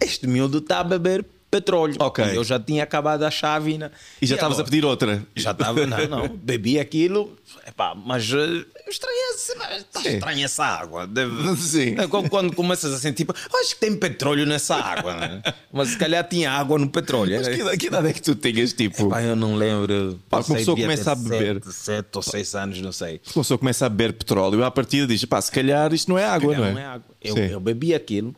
[0.00, 1.96] este miúdo está a beber petróleo.
[1.98, 2.24] Ok.
[2.34, 3.90] Eu já tinha acabado a chávena.
[4.22, 5.26] E já estavas a pedir outra.
[5.34, 7.36] Já estava, não, não, bebi aquilo,
[7.66, 11.06] epá, mas eh, estranha, está estranha essa água.
[11.06, 11.96] Deve- Sim.
[11.98, 15.42] É quando, começas a sentir, tipo, acho que tem petróleo nessa água, né?
[15.72, 17.36] mas se calhar tinha água no petróleo.
[17.36, 19.08] Mas que, que idade é que tu tinhas, tipo?
[19.08, 20.20] Pá, eu não lembro.
[20.28, 21.60] Pá, Não uma sei, pessoa começa a beber.
[21.64, 23.20] Sete, ou seis anos, não sei.
[23.34, 26.24] Uma pessoa começa a beber petróleo, à partida diz: pá, se calhar isto não é
[26.24, 26.72] água, não é?
[26.72, 27.06] Não é água.
[27.22, 28.34] Eu, eu bebi aquilo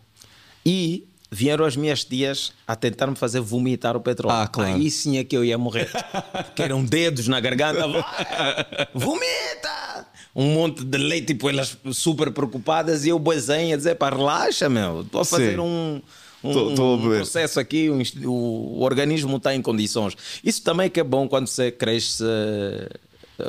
[0.65, 4.37] e vieram as minhas tias a tentar me fazer vomitar o petróleo.
[4.37, 4.75] Ah, claro.
[4.75, 5.91] Aí sim é que eu ia morrer.
[6.45, 7.89] Porque eram dedos na garganta.
[7.89, 8.05] Vai,
[8.95, 10.07] vomita!
[10.37, 14.69] Um monte de leite, tipo, elas super preocupadas e eu boizinho a dizer, pá, relaxa,
[14.69, 15.01] meu.
[15.01, 15.61] Estou a fazer Sim.
[15.61, 16.03] um...
[16.45, 20.17] Um, Tô- tô um processo aqui, um o, o organismo está em condições.
[20.43, 22.25] Isso também que é bom quando você cresce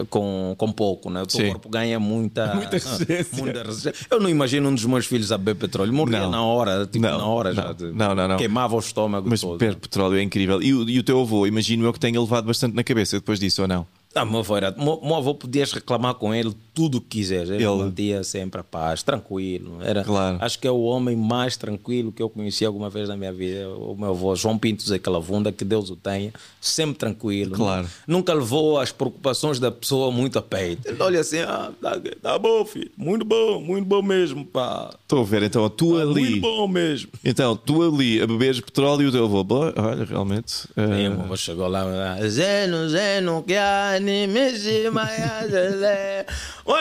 [0.09, 1.21] com, com pouco, né?
[1.21, 1.51] o teu Sim.
[1.51, 3.43] corpo ganha muita, Muita resistência.
[3.43, 4.07] muita resistência.
[4.09, 5.93] Eu não imagino um dos meus filhos a beber petróleo.
[5.93, 6.31] Morria Não.
[6.31, 7.65] na hora, tipo, Não, na hora já.
[7.67, 8.37] não, de- não, não.
[8.37, 9.57] Queimava o estômago Mas todo.
[9.59, 10.61] beber petróleo é incrível.
[10.61, 13.39] E o, e o teu avô, imagino eu que tenha levado bastante na cabeça depois
[13.39, 13.85] disso, ou não?
[14.15, 17.49] Ah, meu avô, era, meu, meu avô podias reclamar com ele tudo o que quiseres.
[17.49, 19.77] Ele, Ele- mantia sempre a paz, tranquilo.
[19.81, 20.37] Era, Claro.
[20.39, 23.69] Acho que é o homem mais tranquilo que eu conheci alguma vez na minha vida.
[23.69, 27.55] O meu avô, João Pinto Zé Calavunda, que Deus o tenha, sempre tranquilo.
[27.55, 27.87] Claro.
[28.07, 30.87] Nunca levou as preocupações da pessoa muito a peito.
[30.87, 34.93] Ele olha assim, ah, tá, tá bom, filho, muito bom, muito bom mesmo, pá.
[35.01, 36.21] Estou a ver, então, tu ali.
[36.21, 37.09] Muito bom mesmo.
[37.25, 40.67] Então, tu ali a beberes petróleo e o teu avô, "Boa, olha, realmente.
[40.77, 41.83] eh, Aí o avô chegou lá,
[42.27, 44.02] Zeno, Zeno, que anime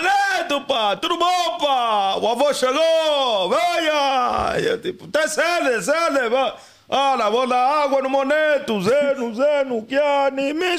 [0.02, 2.16] Neto, pá, tudo bom, pá?
[2.20, 4.58] O avô chegou, venha!
[4.60, 6.56] Eu tipo, tá sede, sede, vá.
[6.88, 10.76] Olha, vou dar água no moneto, Zeno, Zeno, que anime.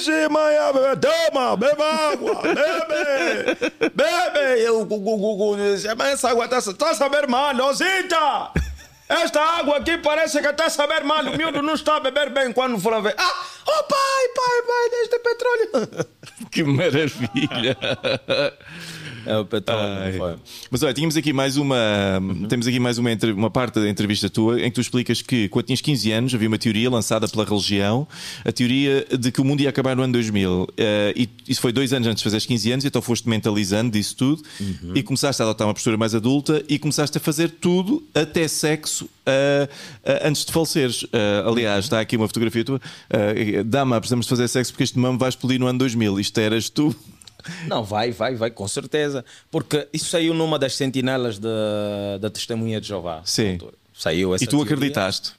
[1.01, 4.61] Toma, beba água, bebe, bebe.
[4.61, 5.57] Eu, gu, gu, gu,
[5.97, 8.51] mas essa água tá, tá sabendo mal, ô Zita!
[9.21, 11.23] Esta água aqui parece que está a saber mal.
[11.25, 13.15] O miúdo não está a beber bem quando for a ver.
[13.17, 16.05] Ah, oh pai, pai, pai, deste petróleo.
[16.51, 17.75] Que maravilha!
[19.25, 20.39] É o petróleo?
[20.69, 21.75] Mas olha, tínhamos aqui mais uma
[22.49, 25.65] temos aqui mais uma, uma parte da entrevista tua em que tu explicas que quando
[25.65, 28.07] tinhas 15 anos havia uma teoria lançada pela religião,
[28.45, 30.67] a teoria de que o mundo ia acabar no ano 2000.
[30.77, 34.15] Eh, e isso foi dois anos antes de fazeres 15 anos, então foste mentalizando disso
[34.15, 34.43] tudo
[34.93, 39.09] e começaste a adotar uma postura mais adulta e começaste a fazer tudo, até sexo,
[39.25, 39.69] eh,
[40.03, 41.05] eh, antes de faleceres.
[41.45, 42.81] Aliás, está aqui uma fotografia tua.
[43.09, 46.19] Eh, Dama, precisamos de fazer sexo porque este mamo vai explodir no ano 2000.
[46.19, 46.95] Isto eras tu.
[47.67, 49.23] Não, vai, vai, vai, com certeza.
[49.51, 53.21] Porque isso saiu numa das sentinelas da, da Testemunha de Jeová.
[53.25, 53.57] Sim.
[53.93, 54.73] Saiu essa E tu teoria.
[54.73, 55.33] acreditaste.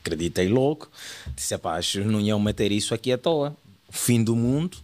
[0.00, 0.90] Acreditei louco.
[1.34, 3.56] Disse, pá, não iam meter isso aqui à toa.
[3.88, 4.76] O fim do mundo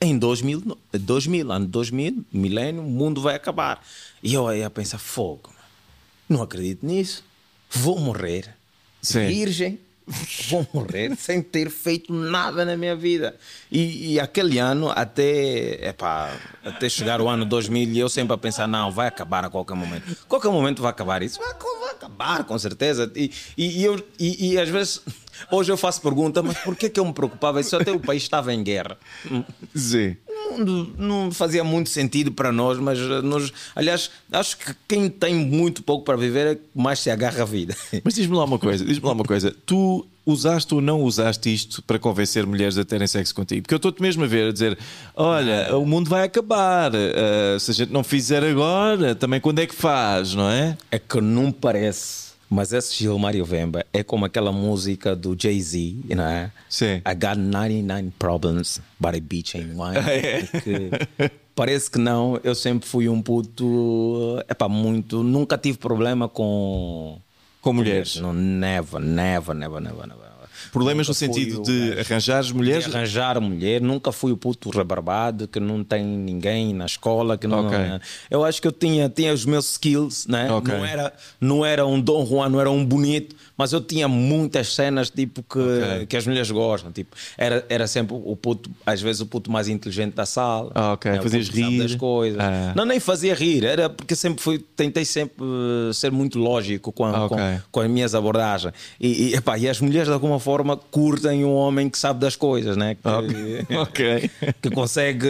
[0.00, 3.84] em 2000, no- 2000 ano 2000, milénio, o mundo vai acabar.
[4.22, 5.52] E eu aí a pensar, fogo,
[6.28, 7.22] não acredito nisso.
[7.70, 8.54] Vou morrer
[9.00, 9.26] Sim.
[9.28, 9.78] virgem.
[10.48, 13.36] Vou morrer sem ter feito nada na minha vida.
[13.70, 18.38] E, e aquele ano, até, epá, até chegar o ano 2000, e eu sempre a
[18.38, 20.16] pensar: não, vai acabar a qualquer momento.
[20.28, 21.38] Qualquer momento vai acabar isso.
[21.38, 23.10] Vai, vai acabar, com certeza.
[23.14, 25.00] E, e, e eu, e, e às vezes,
[25.50, 27.60] hoje eu faço pergunta: mas por que, que eu me preocupava?
[27.60, 28.98] Isso até o país estava em guerra.
[29.74, 30.16] Sim.
[30.58, 35.34] Não, não fazia muito sentido para nós, mas eh, nós, aliás, acho que quem tem
[35.34, 37.76] muito pouco para viver é que mais se agarra à vida.
[38.04, 39.54] Mas diz-me lá uma coisa, diz-me lá uma coisa.
[39.66, 43.62] Tu usaste ou não usaste isto para convencer mulheres a terem sexo contigo?
[43.62, 44.78] Porque eu estou-te mesmo a ver, a dizer:
[45.16, 46.92] olha, o mundo vai acabar.
[46.94, 50.76] eh, se a gente não fizer agora, também quando é que faz, não é?
[50.90, 52.31] É que não parece.
[52.52, 56.52] Mas esse Gilmário Vemba é como aquela música do Jay-Z, não é?
[56.68, 56.96] Sim.
[56.96, 59.96] I got 99 problems, but a bitch ain't one.
[59.96, 60.42] É.
[60.60, 60.90] Que
[61.54, 62.38] parece que não.
[62.44, 64.38] Eu sempre fui um puto.
[64.50, 65.22] Epá, muito.
[65.22, 67.18] Nunca tive problema com.
[67.62, 68.16] Com mulheres.
[68.16, 70.31] Não, never, never, never, never, never.
[70.72, 72.84] Problemas no sentido de gajo arranjares mulheres.
[72.86, 77.46] de arranjar mulher, nunca fui o puto rebarbado que não tem ninguém na escola, que
[77.46, 77.66] não.
[77.66, 77.78] Ok.
[78.30, 80.50] Eu acho que eu tinha, tinha os meus skills, né?
[80.50, 80.72] Ok.
[80.74, 84.74] Não era, não era um Dom Juan, não era um bonito, mas eu tinha muitas
[84.74, 86.06] cenas tipo que, Ok.
[86.06, 89.68] que as mulheres gostam, tipo, era, era sempre o puto, às vezes o puto mais
[89.68, 90.70] inteligente da sala.
[90.74, 91.10] Ah, ok.
[91.12, 91.20] né?
[91.22, 91.78] Fazias rir.
[91.82, 92.40] das coisas.
[92.40, 92.72] Ah.
[92.74, 97.04] Não nem fazia rir, era porque sempre fui, tentei sempre eh, ser muito lógico com,
[97.04, 97.36] a- Ah, com,
[97.70, 98.72] com as minhas abordagens.
[99.00, 102.36] E, e, epá, e as mulheres de alguma forma curtem um homem que sabe das
[102.36, 102.94] coisas, né?
[102.96, 104.30] Que, Ok.
[104.60, 105.26] que consegue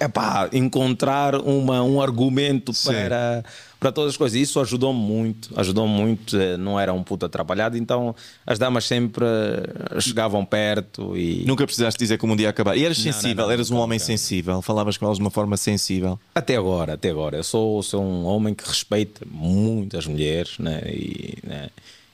[0.00, 2.92] epá, encontrar uma, um argumento Sim.
[2.92, 3.44] para,
[3.78, 4.38] para todas as coisas.
[4.40, 6.36] Isso ajudou-me muito, ajudou-me muito.
[6.40, 8.14] eh, Não era um puto atrapalhado, então
[8.46, 12.76] as damas sempre eh, chegavam perto e Nunca precisaste dizer que o mundo ia acabar.
[12.76, 15.30] E eras Não, sensível, não, não, eras um homem sensível, falavas com elas de uma
[15.30, 16.18] forma sensível.
[16.34, 17.36] até agora, até agora.
[17.36, 20.80] Eu sou, sou um homem que respeita muito as mulheres, né?
[20.86, 21.68] E, né?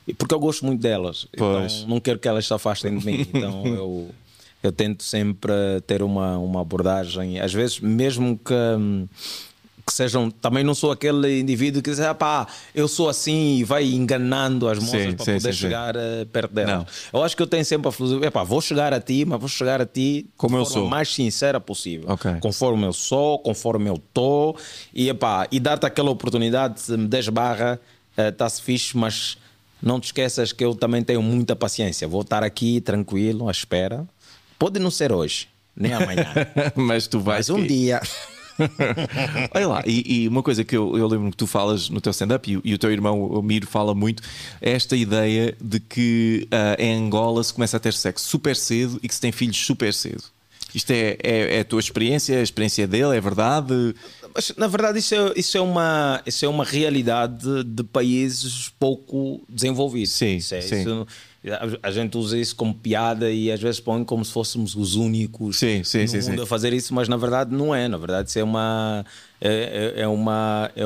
[0.06, 1.26] E porque eu gosto muito delas.
[1.36, 1.72] Pois.
[1.74, 3.26] Então não quero que elas se afastem de mim.
[3.32, 4.10] Então eu,
[4.62, 5.52] eu tento sempre
[5.86, 8.54] ter uma, uma abordagem, às vezes, mesmo que.
[9.86, 13.64] que sejam, também não sou aquele indivíduo que diz, ah pá, eu sou assim e
[13.64, 16.74] vai enganando as moças Sim, para sim, poder sim, chegar eh, perto delas.
[16.74, 16.86] Não.
[17.12, 19.48] Eu acho que eu tenho sempre a filosofia, epá, vou chegar a ti, mas vou
[19.48, 20.88] chegar a ti Como eu sou.
[20.88, 22.08] mais sincera possível.
[22.10, 22.30] Ok.
[22.40, 24.56] Conforme eu sou, conforme eu estou,
[24.94, 27.80] e, epá, e dar-te aquela oportunidade, se me des barra,
[28.16, 29.38] está-se fixe, mas
[29.82, 32.06] não te esqueças que eu também tenho muita paciência.
[32.08, 34.06] Vou estar aqui tranquilo, à espera.
[34.58, 36.26] Pode não ser hoje, nem amanhã,
[36.76, 37.48] Mas tu vais.
[37.48, 38.00] mas um que- dia.
[39.54, 42.10] Olha lá, e, e uma coisa que eu, eu lembro que tu falas no teu
[42.10, 44.22] stand-up e, o- e o teu irmão o Miro fala muito,
[44.60, 48.98] é esta ideia de que ah, em Angola se começa a ter sexo super cedo
[49.02, 50.22] e que se tem filhos super cedo.
[50.74, 53.94] Isto é, é, é a tua experiência, é a experiência dele, é verdade?
[54.34, 59.42] Mas, na verdade, isso é, isso, é uma, isso é uma realidade de países pouco
[59.48, 60.12] desenvolvidos.
[60.12, 60.80] Sim, isso é, sim.
[60.80, 61.06] isso-
[61.82, 65.58] A, gente usa isso como piada e às vezes põe como se fôssemos os únicos
[65.58, 67.88] Sim, sim, no sim, mundo a fazer isso, mas na verdade não é.
[67.88, 69.04] Na verdade, isso é uma.
[69.40, 70.70] É, é- é uma.
[70.76, 70.82] É,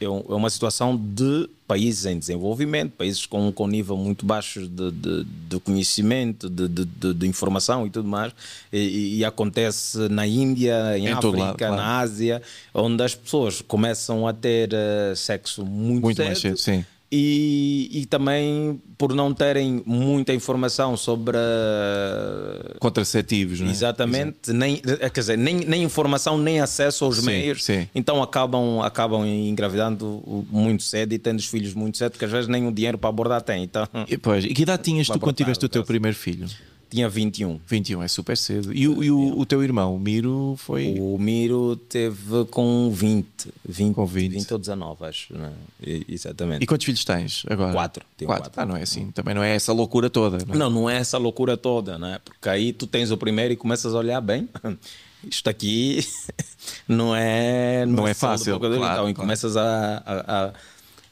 [0.00, 4.90] é é uma situação de países em desenvolvimento, países com, com nível muito baixo de,
[4.90, 8.32] de, de conhecimento, de, de, de- informação e tudo mais,
[8.72, 11.76] e, e acontece na Índia, em, Em África, lado, claro.
[11.76, 12.42] na Ásia,
[12.74, 16.84] onde as pessoas começam a ter eh, sexo muito, Muito mais cedo, sim.
[17.12, 23.70] E, e também por não terem muita informação sobre a- Contraceptivos, não é?
[23.70, 27.64] Exatamente, nem, eh, quer dizer, nem, nem informação, nem acesso aos Sim, meios.
[27.64, 27.88] sim.
[27.94, 32.46] Então acabam, acabam engravidando muito cedo e tendo os filhos muito cedo, porque às vezes
[32.48, 33.64] nem o dinheiro para abordar tem.
[33.64, 36.46] Então E, pois, e que idade tinhas tu quando tiveste o teu primeiro filho?
[36.90, 37.60] Tinha 21.
[37.66, 38.72] 21, é super cedo.
[38.74, 40.96] E, o- e o, o teu irmão, o Miro, foi.
[40.98, 43.26] O Miro teve com 20,
[43.68, 44.32] 20, Com 20.
[44.32, 45.32] 20 ou 19, acho.
[45.36, 45.52] Né?
[45.86, 46.62] E- Exatamente.
[46.62, 47.72] E quantos filhos tens agora?
[47.72, 48.50] Quatro, tenho quatro.
[48.56, 49.10] Ah, não é assim.
[49.12, 50.38] Também não é essa loucura toda.
[50.46, 50.58] Não é?
[50.58, 52.18] Não, não é essa loucura toda, né?
[52.24, 54.48] Porque aí tu tens o primeiro e começas a olhar bem.
[55.22, 56.00] Isto aqui
[56.88, 59.14] não é Não é só do fácil, claro, então, e claro.
[59.14, 60.52] começas a, a, a-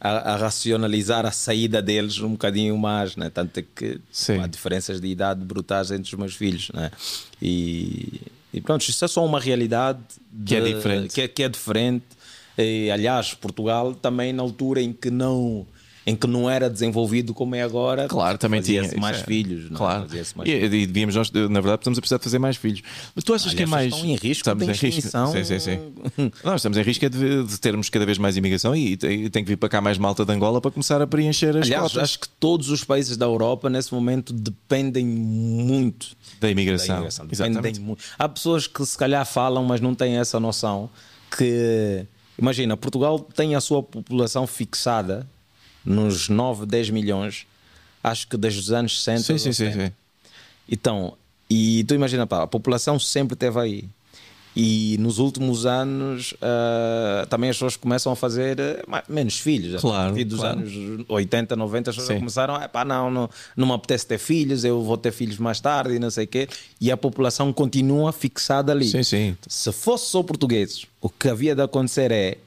[0.01, 3.31] a- a racionalizar a saída deles um bocadinho mais, né?
[3.31, 4.39] Tanto é que Sim.
[4.41, 6.91] há diferenças de idade brutais entre os meus filhos, né?
[7.43, 8.21] E,
[8.53, 9.99] e pronto, isso é só uma realidade
[10.47, 11.15] Que é de- diferente.
[11.15, 12.05] que é- que é diferente.
[12.57, 15.67] E, aliás, Portugal também na altura em que não
[16.09, 18.83] em que não era desenvolvido como é agora, Claro, também tinha.
[18.99, 19.65] mais é- filhos.
[19.71, 19.79] não é?
[19.79, 20.07] Claro.
[20.37, 22.83] Mais E, e devíamos nós, na verdade, estamos a precisar de fazer mais filhos.
[23.15, 23.93] Mas tu achas que é mais.
[23.93, 25.11] estão em risco estamos em risco.
[25.33, 25.79] Sim, sim, sim.
[26.43, 29.45] Nós estamos em risco é de, de termos cada vez mais imigração e tem, tem
[29.45, 32.03] que vir para cá mais malta de Angola para começar a preencher as Aliás, cotas
[32.03, 36.95] acho que todos os países da Europa nesse momento dependem muito da da imigração.
[36.97, 37.27] imigração.
[37.31, 37.63] Exatamente.
[37.63, 38.03] Dependem muito.
[38.19, 40.89] Há pessoas que se calhar falam, mas não têm essa noção
[41.37, 42.07] que
[42.39, 45.29] imagina, Portugal tem a sua população fixada
[45.85, 47.47] nos 9, 10 milhões,
[48.03, 49.21] acho que desde os anos 60.
[49.21, 49.87] Sim, sim, sim, 70.
[49.87, 49.93] sim.
[50.71, 51.15] Então,
[51.49, 53.85] e tu imagina, pá, a população sempre esteve aí.
[54.61, 59.81] E nos últimos anos ah, também as pessoas começam a fazer ma- menos filhos.
[59.81, 60.59] Claro, A partir dos claro.
[60.59, 62.19] anos 80, 90, as pessoas Sim.
[62.19, 65.61] começaram a pá, não, não, não me apetece ter filhos, eu vou ter filhos mais
[65.61, 66.49] tarde e não sei o quê.
[66.81, 68.89] E a população continua fixada ali.
[68.89, 69.37] Sim, sim.
[69.47, 72.39] Se fosse só portugueses, o que havia de acontecer é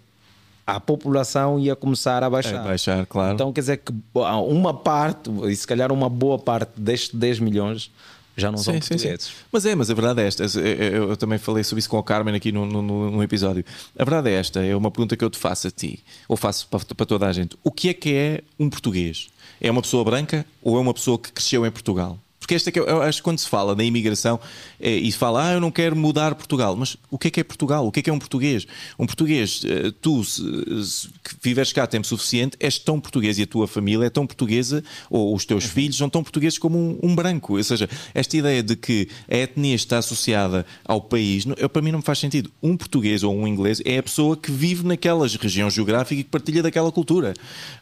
[0.66, 2.62] a população ia começar a baixar.
[2.62, 3.34] É baixar, claro.
[3.34, 7.40] Então quer dizer que há uma parte, e se calhar uma boa parte destes 10
[7.40, 7.92] milhões
[8.38, 8.94] já não são Sim, sim, sim.
[9.10, 9.32] portugueses.
[9.52, 10.44] Mas é, mas a verdade é esta.
[10.44, 13.64] Eu, eu- eu também falei sobre isso com o Carmen aqui no, no- no episódio.
[14.00, 14.64] A verdade é esta.
[14.64, 17.34] É uma pergunta que eu te faço a ti, ou faço para, para toda a
[17.34, 17.58] gente.
[17.64, 19.28] O que é que é um português?
[19.60, 22.18] É uma pessoa branca ou é uma pessoa que cresceu em Portugal?
[22.42, 24.40] Porque esta é que eu, eu acho que quando se fala da imigração
[24.80, 27.40] é, e se fala, ah, eu não quero mudar Portugal, mas o que é que
[27.40, 27.86] é Portugal?
[27.86, 28.66] O que é que é um português?
[28.98, 30.42] Um português, eh, tu se,
[30.84, 31.10] se-
[31.42, 35.36] viveres cá tempo suficiente, és tão português e a tua família é tão portuguesa, ou
[35.36, 37.58] os teus filhos são tão portugueses como um, um branco.
[37.58, 41.92] Ou seja, esta ideia de que a etnia está associada ao país, eu, para mim
[41.92, 42.52] não me faz sentido.
[42.62, 46.30] Um português ou um inglês é a pessoa que vive naquela região geográfica e que
[46.32, 47.36] partilha daquela cultura.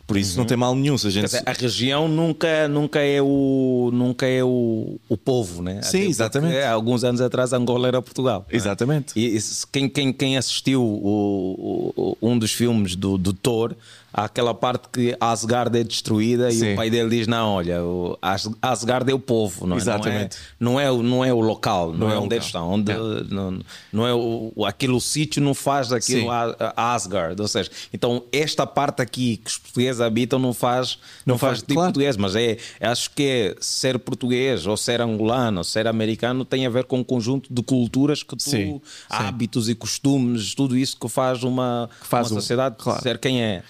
[0.10, 0.98] Por isso não tem mal nenhum.
[0.98, 1.26] Se a gente...
[1.26, 5.84] Dizer, a região nunca, nunca é, o, nunca é o, o povo, né?
[5.84, 6.58] Sim, Até exatamente.
[6.58, 8.40] Há alguns anos atrás Angola era Portugal.
[8.50, 8.58] né?
[8.58, 9.14] Exatamente.
[9.16, 13.76] E, e se- quem, quem, quem assistiu o, o- um dos filmes do, do Thor,
[14.14, 16.66] há aquela parte que Asgard é destruída Sim.
[16.70, 17.78] e o pai dele diz: Não, olha,
[18.62, 19.80] Asgard é o povo, não é?
[19.80, 20.38] Exatamente.
[20.60, 22.46] Não é, não é, o- não é o local, não, Não é é, onde eles
[22.46, 22.70] estão.
[22.72, 22.94] Onde,
[23.30, 23.60] não,
[23.92, 26.30] não é o, aquilo, sítio não faz aquilo Sim.
[26.30, 27.42] a, a Asgard.
[27.42, 31.52] Ou seja, então esta parte aqui que os portugueses habitam não faz, Não não faz,
[31.52, 31.88] faz- tipo claro.
[31.90, 36.66] português, mas é, acho que é ser português ou ser angolano ou ser americano tem
[36.66, 38.82] a ver com um conjunto de culturas que tu, Sim, sim.
[39.10, 43.02] hábitos e costumes, tudo isso que faz uma, Que faz uma um- sociedade claro.
[43.02, 43.64] ser quem é.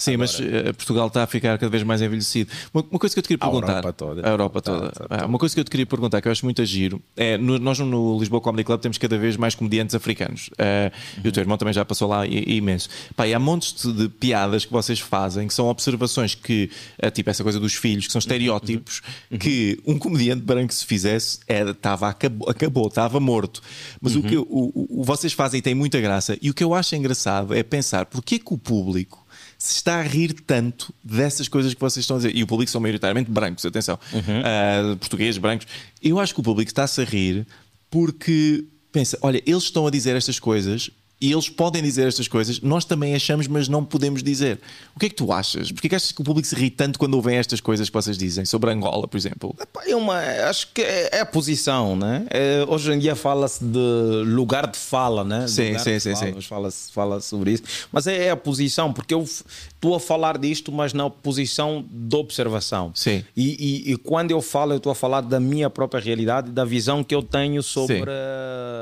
[0.00, 0.12] É?
[0.12, 2.50] Sim, mas eh, Portugal está a ficar cada vez mais envelhecido.
[2.72, 3.72] Uma, uma coisa que eu te queria A perguntar.
[3.76, 4.26] Europa toda.
[4.26, 4.90] A Europa Tá, toda.
[4.90, 7.00] tá, Ah, Uma coisa que eu te queria perguntar, que eu acho muito a giro,
[7.16, 10.50] é no- nós no Lisboa Comedy Club temos cada vez mais comediantes africanos.
[10.58, 10.90] Ah,
[11.22, 12.88] E o teu irmão também já passou lá imenso.
[13.14, 16.70] Pá, e há montes de, de piadas que vocês fazem que são observações que,
[17.02, 19.02] ah, tipo essa coisa dos filhos, que são estereótipos,
[19.38, 23.60] que um comediante branco se fizesse era, estava, acabou, acabou, estava morto.
[24.00, 26.38] Mas o que o, o- vocês fazem e tem muita graça.
[26.40, 29.19] E o que eu acho engraçado é pensar porque que o público
[29.60, 32.34] se está a rir tanto dessas coisas que vocês estão a dizer.
[32.34, 33.98] E o público são maioritariamente brancos, atenção.
[34.42, 35.66] Ah, portugueses, brancos.
[36.02, 37.46] Eu acho que o público está-se a rir
[37.90, 40.90] porque pensa: olha, eles estão a dizer estas coisas.
[41.20, 44.58] E eles podem dizer estas coisas, nós também achamos, mas não podemos dizer.
[44.96, 45.70] O que é que tu achas?
[45.70, 48.16] Porquê que achas que o público se ri tanto quando ouvem estas coisas que vocês
[48.16, 49.54] dizem sobre Angola, por exemplo?
[49.86, 52.24] É uma, acho que é, é a posição, né?
[52.30, 55.46] É, hoje em dia fala-se de lugar de fala, né?
[55.46, 56.40] Sim, sim, sim, fala, sim.
[56.40, 60.72] Fala, fala sobre isso, mas é, é, a posição, porque eu estou a falar disto,
[60.72, 62.92] mas na posição de observação.
[62.94, 63.22] Sim.
[63.36, 66.64] E, e, e quando eu falo, eu estou a falar da minha própria realidade, da
[66.64, 68.10] visão que eu tenho sobre,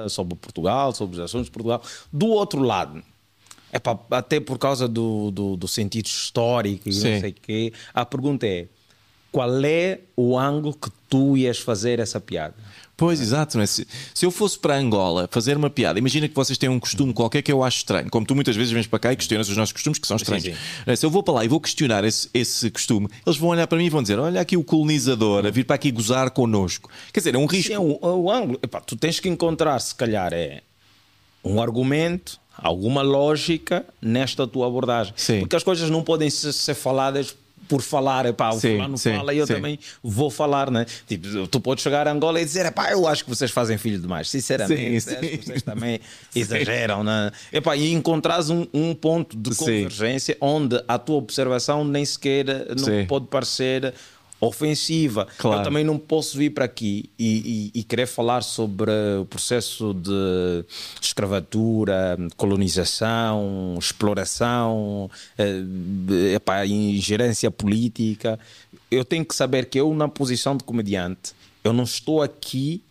[0.09, 1.83] sobre Portugal, sobre os assuntos de Portugal.
[2.13, 3.03] Do outro lado,
[3.73, 7.73] é pá, até por causa do, do, do sentido histórico e não sei o quê,
[7.93, 8.67] a pergunta é:
[9.31, 12.55] qual é o ângulo que tu ias fazer essa piada?
[12.97, 13.61] Pois, exato.
[13.61, 13.67] É?
[13.67, 17.13] Se, se, eu fosse para Angola fazer uma piada, imagina que vocês têm um costume
[17.13, 19.57] qualquer que eu acho estranho, como tu muitas vezes vens para cá e questionas os
[19.57, 20.45] nossos costumes que são estranhos.
[20.45, 20.59] Sim, sim.
[20.85, 23.69] É, se eu vou para lá e vou questionar esse, esse costume, eles vão olhar
[23.69, 26.91] para mim e vão dizer: Olha aqui o colonizador a vir para aqui gozar connosco.
[27.13, 27.69] Quer dizer, é um risco.
[27.69, 28.59] Sim, é o, o ângulo.
[28.61, 30.63] Epá, tu tens que encontrar, se calhar, é
[31.49, 35.15] um argumento, alguma lógica nesta tua abordagem.
[35.17, 35.41] Sim.
[35.41, 37.35] Porque as coisas não podem ser, ser faladas
[37.69, 39.55] por falar, epá, o sim, fulano sim, fala e eu sim.
[39.55, 40.87] também vou falar, né?
[41.07, 43.99] Tipo, tu podes chegar a Angola e dizer, epá, eu acho que vocês fazem filho
[43.99, 45.37] demais, sinceramente, sim, sim.
[45.37, 46.01] vocês também
[46.35, 47.31] exageram, né?
[47.53, 53.07] Epá, e encontrares um, um ponto de convergência onde a tua observação nem sequer não
[53.07, 53.93] pode parecer
[54.41, 55.27] ofensiva.
[55.37, 55.61] Claro.
[55.61, 59.93] Eu também não posso vir para aqui e, e, e, querer falar sobre o processo
[59.95, 60.65] de
[61.01, 68.39] escravatura, colonização, exploração, eh, epá, ingerência política.
[68.91, 71.33] Eu tenho que saber que eu, na posição de comediante,
[71.65, 72.83] eu não estou aqui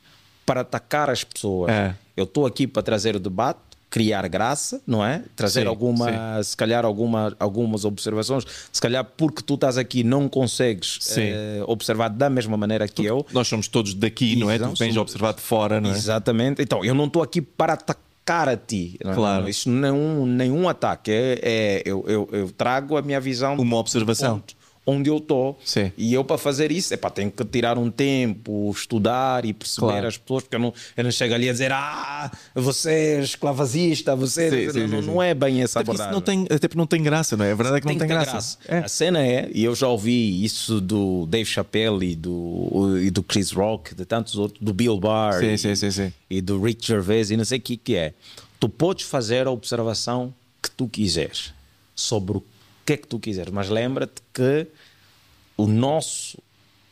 [0.46, 1.72] para atacar as pessoas.
[1.72, 1.96] É.
[2.16, 3.67] Eu estou aqui para trazer o debate
[3.98, 5.24] criar graça, não é?
[5.36, 6.44] Trazer sim, alguma, sim.
[6.44, 12.10] se calhar alguma, algumas observações, se calhar porque tu estás aqui não consegues eh, observar
[12.10, 13.26] da mesma maneira que porque eu.
[13.34, 14.60] Nós somos todos daqui, não é?
[14.60, 15.94] Tu vens observar de fora, não é?
[15.94, 16.62] Exatamente.
[16.62, 19.00] Então, eu não estou aqui para atacar a ti.
[19.04, 19.16] Não é?
[19.16, 19.50] Claro.
[19.50, 21.10] Isso não é um, nenhum ataque.
[21.10, 23.56] É, é eu, eu, eu, trago a minha visão.
[23.56, 24.36] Uma observação.
[24.36, 24.57] Ponto
[24.88, 25.60] onde eu estou.
[25.98, 30.08] E eu, para fazer isso, epá, tenho que tirar um tempo, estudar e perceber claro.
[30.08, 34.16] as pessoas, porque eu não, eu não chego ali a dizer, ah, você é esclavazista,
[34.16, 34.50] você.
[34.50, 36.14] Sim, sim, não, sim, não, é bem essa até abordagem.
[36.14, 37.52] Não tem, até porque não tem graça, não é?
[37.52, 38.32] A verdade é que tem não tem graça.
[38.32, 38.58] graça.
[38.66, 38.78] É.
[38.80, 43.22] A cena é, e eu já ouvi isso do Dave Chappelle e do, e do
[43.22, 47.44] Chris Rock, de tantos outros, do Bill Barr e, e, do Rick Gervais, e não
[47.44, 48.14] sei o que, que é.
[48.58, 50.34] Tu podes fazer a observação
[50.64, 51.54] que tu quiseres
[51.94, 52.44] sobre o
[52.86, 54.66] que é que tu quiseres, mas lembra-te que
[55.58, 56.38] o nosso,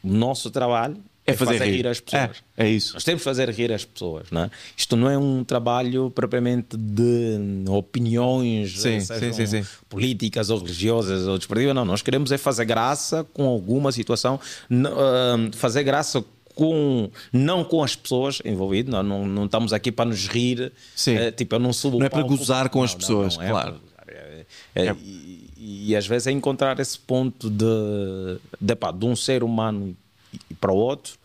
[0.03, 0.97] o nosso trabalho
[1.27, 1.77] é, é fazer, fazer rir.
[1.77, 1.87] rir.
[1.87, 2.43] as pessoas.
[2.57, 2.93] É, é, isso.
[2.93, 4.29] Nós temos que fazer rir as pessoas.
[4.29, 4.51] Não é?
[4.77, 11.27] Isto não é um trabalho propriamente de opiniões sim, sim, sim, sim, políticas ou religiosas
[11.27, 11.73] ou desportivas.
[11.73, 14.39] Não, nós queremos é fazer graça com alguma situação,
[15.53, 20.27] fazer graça com, não com as pessoas envolvidas, não, não, não estamos aqui para nos
[20.27, 20.71] rir.
[20.95, 21.15] Sim.
[21.15, 23.81] É, tipo, eu não subo Não é para gozar com não, as pessoas, não, claro.
[24.07, 24.45] É,
[24.87, 24.95] é,
[25.67, 29.97] e às vezes é encontrar esse ponto de, de, pá, de um ser humano
[30.61, 31.17] para o outro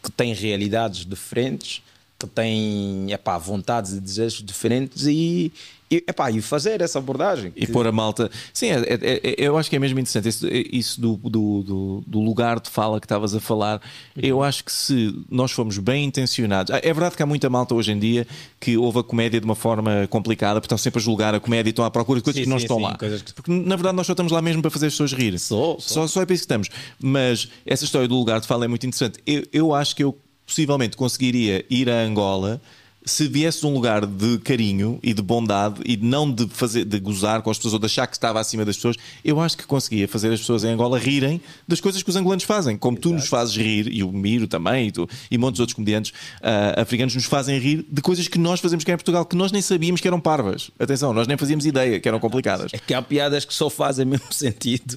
[0.00, 1.81] que tem realidades diferentes,
[2.28, 5.52] que tem epá, vontades e desejos diferentes e,
[5.92, 7.52] e, epá, e fazer essa abordagem.
[7.54, 8.30] E pôr a malta.
[8.54, 12.04] Sim, é, é, é, eu acho que é mesmo interessante isso, isso do, do, do,
[12.06, 13.80] do, lugar de fala que estavas a falar.
[14.16, 16.72] Eu acho que se nós formos bem intencionados.
[16.74, 18.26] Ah, é verdade que há muita malta hoje em dia
[18.58, 21.68] que ouve a comédia de uma forma complicada, porque estão sempre a julgar a comédia
[21.68, 22.96] e estão à procura de coisas sim, que não sim, estão sim, lá.
[22.96, 23.32] Que...
[23.34, 25.38] Porque na verdade nós só estamos lá mesmo para fazer as pessoas rir.
[25.38, 25.94] Só, só.
[25.94, 26.68] só, só é para isso que estamos.
[26.98, 29.18] Mas essa história do lugar de fala é muito interessante.
[29.26, 30.16] Eu, eu acho que eu
[30.52, 32.60] possivelmente conseguiria ir a Angola
[33.04, 37.00] se viesse de um lugar de carinho e de bondade e não de fazer de
[37.00, 39.66] gozar com as pessoas ou de achar que estava acima das pessoas, eu acho que
[39.66, 43.08] conseguia fazer as pessoas em Angola rirem das coisas que os angolanos fazem, como Exato.
[43.08, 46.80] tu nos fazes rir e o Miro também e, tu, e muitos outros comediantes uh,
[46.80, 49.62] africanos nos fazem rir de coisas que nós fazemos cá em Portugal que nós nem
[49.62, 50.70] sabíamos que eram parvas.
[50.78, 52.72] Atenção, nós nem fazíamos ideia que eram complicadas.
[52.72, 54.96] É que há piadas que só fazem mesmo sentido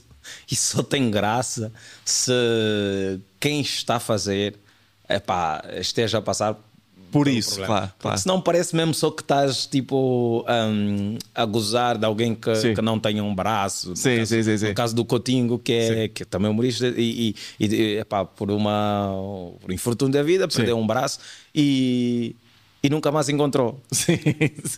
[0.52, 1.72] e só tem graça
[2.04, 2.32] se
[3.40, 4.56] quem está a fazer
[5.10, 6.58] epá, esteja a passar
[7.16, 8.18] por isso, claro, claro.
[8.18, 13.00] Senão parece mesmo só que estás tipo um, a gozar de alguém que, que não
[13.00, 13.96] tenha um braço.
[13.96, 14.68] Sim, caso, sim, sim, sim.
[14.68, 18.52] No caso do Cotingo, que é, que é também humorista, e, e, e epá, por
[18.52, 19.14] uma
[19.62, 21.20] por infortúnio da vida, perdeu um braço
[21.54, 22.36] e,
[22.84, 23.80] e nunca mais encontrou.
[23.94, 24.20] Sim.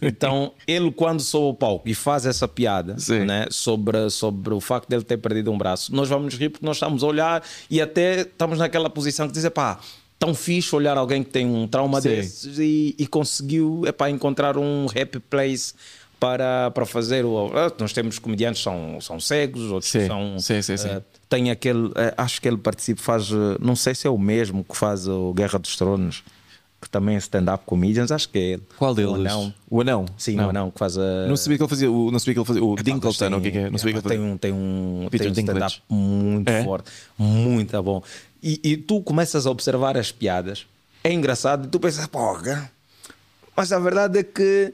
[0.03, 4.87] Então, ele, quando sobe ao palco e faz essa piada né, sobre, sobre o facto
[4.87, 7.81] de ele ter perdido um braço, nós vamos rir porque nós estamos a olhar e
[7.81, 9.79] até estamos naquela posição que diz: pá
[10.19, 12.09] tão fixe olhar alguém que tem um trauma Sim.
[12.09, 15.73] desses e, e conseguiu epá, encontrar um happy place
[16.19, 17.51] para, para fazer o.
[17.53, 20.07] Ah, nós temos comediantes que são, são cegos, outros sim.
[20.07, 20.39] são.
[20.39, 20.87] Sim, sim, sim.
[20.89, 21.87] Uh, tem aquele.
[21.89, 23.29] Uh, acho que ele participa, faz.
[23.59, 26.23] Não sei se é o mesmo que faz o Guerra dos Tronos.
[26.81, 28.63] que também é stand-up comedians, acho que é ele.
[28.77, 29.11] Qual deles?
[29.11, 29.53] O anão.
[29.69, 30.05] O anão?
[30.17, 30.47] Sim, não.
[30.47, 31.27] o anão que faz a.
[31.27, 31.91] Não sabia que ele fazia.
[31.91, 32.63] o- Não sabia que ele fazia.
[32.63, 33.69] O Dinkelstein, Tem- o que é é?
[33.69, 34.33] Não sabia que ele tem fazia.
[34.33, 36.63] um, tem um, Peter tem um stand-up muito É?
[36.63, 38.01] forte, muito bom.
[38.41, 40.65] E, e tu começas a observar as piadas,
[41.03, 42.71] é engraçado, e tu pensas, porra,
[43.55, 44.73] mas a verdade é que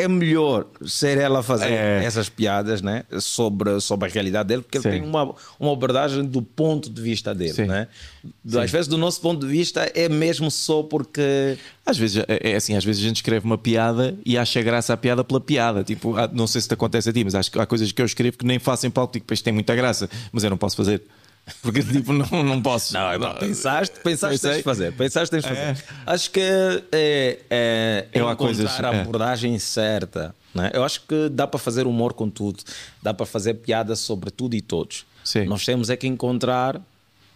[0.00, 2.04] é melhor ser ela a fazer É.
[2.04, 4.88] essas piadas né, sobre, sobre a realidade dele, porque Sim.
[4.90, 7.52] ele tem uma, uma abordagem do ponto de vista dele.
[7.54, 7.64] Sim.
[7.64, 7.88] Né?
[8.62, 11.58] Às vezes, do nosso ponto de vista, é mesmo só porque.
[11.84, 14.92] Às vezes é é assim, às vezes a gente escreve uma piada e acha graça
[14.92, 15.82] à piada pela piada.
[15.82, 18.00] Tipo, há- não sei se te acontece a ti, mas acho que há coisas que
[18.00, 20.56] eu escrevo que nem faço em palco, tipo, isto tem muita graça, mas eu não
[20.58, 21.02] posso fazer.
[21.62, 22.94] Porque tipo, não, não posso.
[22.94, 24.50] Não, não, pensaste, pensaste Pensei.
[24.50, 24.92] tens de fazer.
[24.92, 25.60] Pensaste tens de fazer.
[25.60, 25.76] É.
[26.06, 29.00] Acho que é, é, é encontrar coisas- a é.
[29.00, 30.34] abordagem certa.
[30.54, 30.70] Né?
[30.72, 32.62] Eu acho que dá para fazer humor com tudo,
[33.02, 35.06] dá para fazer piada sobre tudo e todos.
[35.24, 35.44] Sim.
[35.44, 36.80] Nós temos é que encontrar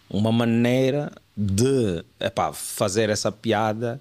[0.08, 4.00] uma maneira de epá, fazer essa piada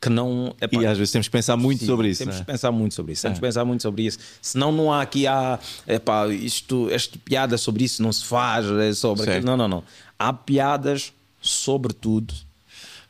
[0.00, 0.54] que não.
[0.60, 2.20] epá, E às vezes temos que pensar muito Sim, sobre isso.
[2.20, 2.38] Temos é?
[2.40, 3.22] que pensar muito sobre isso.
[3.22, 4.18] Temos que pensar muito sobre isso.
[4.40, 8.92] Senão não há aqui há, epá, isto, esta piada sobre isso não se faz, é
[8.94, 9.40] sobre.
[9.40, 9.84] Não, não, não.
[10.18, 12.32] Há piadas sobre tudo.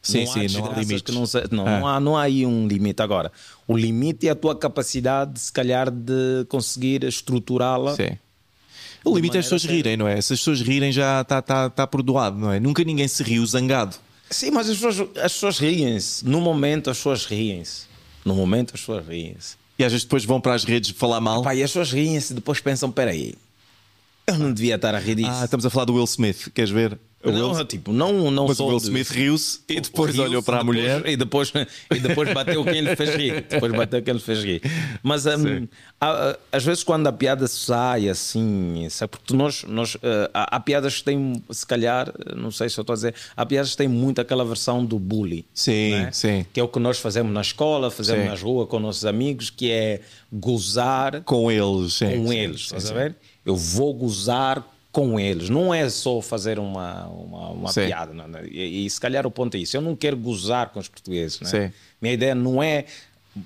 [0.02, 1.80] Sim, não sim, há não há que não, se- não, É.
[1.80, 3.02] não, há, não há aí um limite.
[3.02, 3.30] Agora,
[3.68, 7.94] o limite é a tua capacidade, se calhar, de conseguir estruturá-la.
[7.94, 8.16] Sim.
[9.04, 10.20] O limite é as pessoas rirem, não é?
[10.20, 12.58] Se as pessoas rirem já está tá, tá perdoado, não é?
[12.58, 13.96] Nunca ninguém se riu zangado.
[14.30, 16.24] Sim, mas as pessoas, as pessoas riem-se.
[16.24, 17.86] No momento, as pessoas riem-se.
[18.24, 19.56] No momento, as pessoas riem-se.
[19.78, 21.42] E às vezes depois vão para as redes falar mal.
[21.42, 23.34] Pá, e as pessoas riem-se e depois pensam: peraí,
[24.26, 25.30] eu não devia estar a rir disso.
[25.32, 26.98] Ah, estamos a falar do Will Smith, queres ver?
[27.22, 30.14] O não, Will- tipo, não, não Mas o sou Will de- Smith riu-se e depois
[30.14, 31.06] riu-se, olhou para a depois- mulher.
[31.06, 31.52] e depois,
[31.94, 33.44] e depois bateu quem lhe fez rir.
[33.46, 34.62] Depois bateu quem lhe fez rir.
[35.02, 35.34] Mas há-
[36.00, 39.10] há- às vezes quando a piada sai assim, sabe?
[39.10, 42.82] porque nós, nós eh, há, há piadas que têm, se calhar, não sei se eu
[42.82, 45.44] estou a dizer, há piadas que têm muito aquela versão do bully.
[45.52, 46.10] Sim, né?
[46.12, 46.46] sim.
[46.54, 48.30] Que é o que nós fazemos na escola, fazemos Sim.
[48.30, 50.00] nas ruas com nossos amigos, que é
[50.32, 52.16] gozar Com eles, sim.
[52.22, 53.14] com sim, eles, sim, estás a ver?
[53.44, 55.48] Eu vou gozar com eles.
[55.48, 57.86] Não é só fazer uma, uma, uma Sim.
[57.86, 58.12] piada.
[58.12, 58.40] Não, não.
[58.44, 59.76] E, e se calhar o ponto é isso.
[59.76, 61.40] Eu não quero gozar com os portugueses.
[61.40, 61.48] Né?
[61.48, 61.72] Sim.
[62.00, 62.86] Minha ideia não é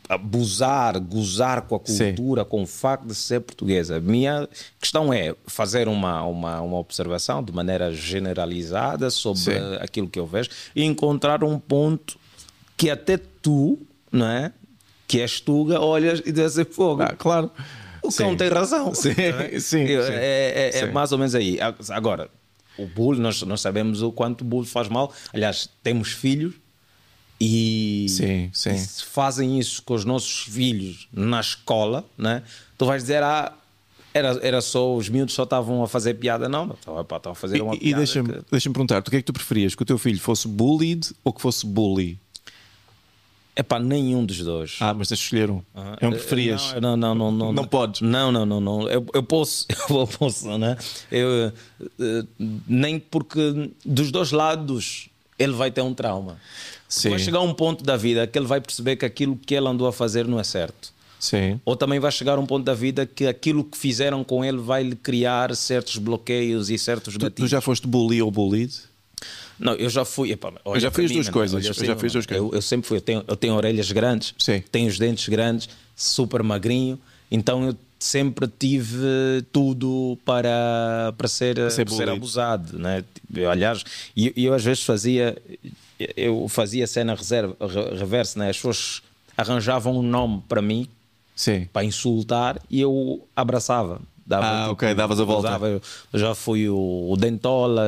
[0.09, 2.07] abusar, gozar com a Sim.
[2.07, 4.01] cultura, com o facto de ser portuguesa.
[4.01, 4.49] Minha
[4.80, 9.76] questão é fazer uma, uma, uma observação de maneira generalizada sobre Sim.
[9.80, 12.18] aquilo que eu vejo e encontrar um ponto
[12.76, 13.78] que até tu,
[14.11, 14.53] não é?
[15.07, 17.03] Que és tuga, olhas e dizes fogo.
[17.03, 17.51] Ah, claro.
[18.05, 18.36] O cão Sim.
[18.36, 18.94] tem razão.
[18.94, 20.12] Sim, É, sim, é, sim.
[20.12, 20.92] é- é Sim.
[20.92, 21.59] mais ou menos aí.
[21.90, 22.28] Agora,
[22.78, 25.12] o bullying, nós, nós sabemos o quanto o bullying faz mal.
[25.32, 26.55] Aliás, temos filhos
[27.40, 28.70] e, Sim, sim.
[28.74, 32.42] e se fazem isso com os nossos filhos na escola, né?
[32.78, 33.52] tu vais dizer, ah,
[34.12, 36.48] era, era só, os miúdos só estavam a fazer piada.
[36.48, 37.96] Não, estavam a fazer uma E, e piada.
[37.98, 39.74] deixa-me que- deixa perguntar, tu o que é que tu preferias?
[39.74, 42.18] Que o teu filho fosse bullied ou que fosse bully?
[43.57, 44.76] Epá, nenhum dos dois.
[44.80, 45.62] Ah, mas tens de escolher um.
[45.74, 46.74] Ah, É um que preferias.
[46.80, 47.52] Não, não, não, não.
[47.52, 48.00] Não podes.
[48.00, 48.88] Não, não, não, não.
[48.88, 50.76] Eu, eu posso, eu posso, né?
[51.11, 51.52] Eu,
[52.00, 52.24] eh,
[52.66, 56.36] nem porque dos dois lados ele vai ter um trauma.
[56.88, 57.11] Sim.
[57.11, 59.86] Vai chegar um ponto da vida que ele vai perceber que aquilo que ele andou
[59.86, 60.92] a fazer não é certo.
[61.18, 61.61] Sim.
[61.64, 64.82] Ou também vai chegar um ponto da vida que aquilo que fizeram com ele vai
[64.82, 68.74] lhe criar certos bloqueios e certos Tu, tu já foste bully ou bullied?
[69.59, 70.32] Não, eu já fui.
[70.32, 72.44] epá, olha já mim, duas coisas, eu já as duas coisas.
[72.46, 72.96] Eu, eu sempre fui.
[72.98, 74.62] Eu tenho, eu tenho orelhas grandes, Sim.
[74.72, 76.98] tenho os dentes grandes, super magrinho,
[77.30, 82.78] então eu sempre tive tudo para, para ser, ser para ser abusado.
[82.78, 83.02] Né?
[83.34, 83.82] Eu, aliás,
[84.14, 85.36] e eu, às vezes fazia.
[86.16, 88.50] Eu fazia cena reserva, re- reversa, né?
[88.50, 89.00] as pessoas
[89.36, 90.88] arranjavam um nome para mim
[91.36, 91.68] Sim.
[91.72, 94.00] para insultar e eu abraçava.
[94.27, 95.61] Dava, Ah, ok, davas a volta.
[96.12, 97.85] já fui o, o Dentola,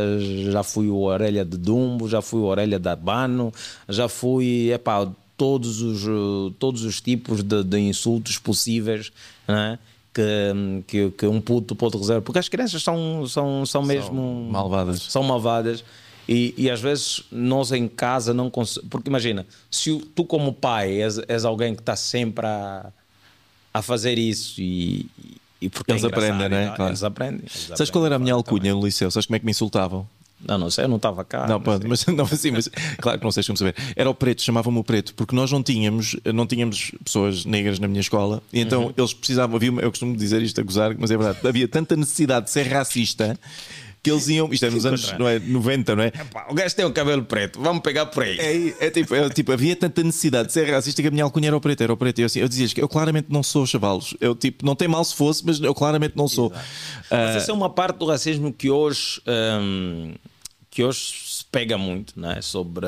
[0.51, 3.53] já fui o Orelha de Dumbo, já fui o Orelha de Abano,
[3.89, 6.03] já fui, epá, todos os,
[6.59, 9.13] todos os tipos de, de insultos possíveis
[9.49, 9.79] né?
[10.13, 12.23] que, que, que um puto pode reservar.
[12.23, 15.03] Porque as crianças são, são, são mesmo malvadas.
[15.03, 15.85] São malvadas.
[16.29, 18.91] E, e às vezes nós em casa não conseguimos.
[18.91, 22.91] Porque imagina, se tu, como pai, és, és alguém que está sempre a,
[23.73, 25.07] a fazer isso e,
[25.67, 26.73] e porque Eles é aprendem, né?
[26.75, 26.91] Claro.
[26.91, 27.41] Eles aprendem.
[27.41, 29.11] eles Sabes aprendem qual era a minha alcunha no liceu?
[29.11, 30.01] Sabes como é que me insultavam?
[30.01, 30.17] também.
[30.47, 31.47] Não, não sei, eu não estava cá.
[31.47, 33.75] Não, pronto, mas não assim, mas claro que não sei como saber.
[33.97, 37.89] Era o preto, chamavam-me o preto, porque nós não tínhamos, não tínhamos pessoas negras na
[37.89, 38.93] minha escola, e então Uhum.
[38.97, 42.47] eles precisavam, havia, eu costumo dizer isto a gozar, mas é verdade, havia tanta necessidade
[42.47, 43.39] de ser racista
[44.07, 46.13] que eles iam, isto é nos anos não é, 90, não é?
[46.33, 48.39] Pá, o gajo tem o cabelo preto, vamos pegar por aí.
[48.39, 51.49] É, é tipo, é tipo, havia tanta necessidade de ser racista que a minha alcunha
[51.49, 52.21] era o preto, era o preto.
[52.21, 54.15] E eu, assim, eu dizia que eu claramente não sou chavalos.
[54.21, 56.53] Eu tipo, não tem mal se fosse, mas eu claramente não sou.
[57.11, 59.21] Mas essa é uma parte do racismo que hoje,
[59.61, 60.15] hum,
[60.71, 62.41] que hoje se pega muito, né?
[62.41, 62.87] sobre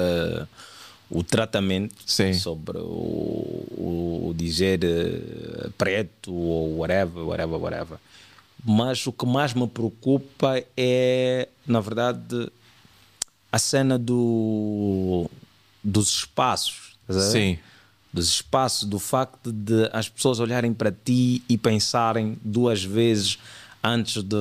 [1.10, 2.32] o tratamento Sim.
[2.34, 7.98] sobre o, o, o dizer eh, preto ou whatever, whatever, whatever.
[8.64, 12.50] Mas o que mais me preocupa é, na verdade,
[13.50, 15.30] a cena do,
[15.82, 16.96] dos espaços.
[17.08, 17.58] Sim.
[18.12, 23.38] Dos espaços, do facto de as pessoas olharem para ti e pensarem duas vezes
[23.84, 24.36] antes de,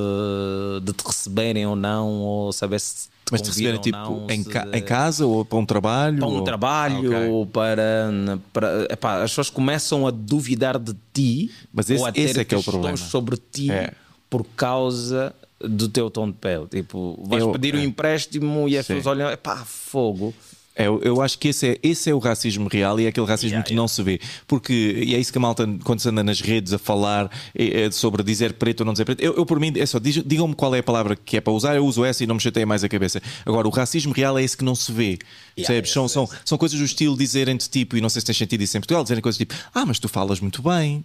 [0.82, 4.44] de te receberem ou não, ou saber se te Mas te receberem tipo não, em,
[4.44, 6.18] ca- em casa ou para um trabalho?
[6.18, 7.30] para um ou- trabalho Ah, ok.
[7.30, 8.12] ou para,
[8.52, 12.40] para epá, as pessoas começam a duvidar de ti Mas esse- ou a ter esse
[12.40, 12.98] é que é o questões problema.
[12.98, 13.94] sobre ti É.
[14.30, 17.84] por causa do teu tom de pele tipo vais Eu- pedir um é.
[17.84, 18.96] empréstimo e as Sim.
[18.96, 20.34] pessoas olham epá, fogo
[20.80, 23.26] É, eu, eu acho que esse é, esse é o racismo real e é aquele
[23.26, 24.20] racismo Yeah, que não se vê.
[24.46, 24.72] Porque,
[25.08, 28.22] e é isso que a malta, quando se anda nas redes a falar eh, sobre
[28.22, 30.78] dizer preto ou não dizer preto, eu, eu por mim, é só, digam-me qual é
[30.78, 32.88] a palavra que é para usar, eu uso essa e não me chateia mais a
[32.90, 33.20] cabeça.
[33.44, 35.18] Agora, o racismo real é esse que não se vê.
[35.56, 35.90] percebes?
[35.90, 38.78] São, são, são coisas do estilo dizerem-te tipo, e não sei se tens sentido isso
[38.78, 41.04] em Portugal, dizerem coisas tipo, ah, mas tu falas muito bem.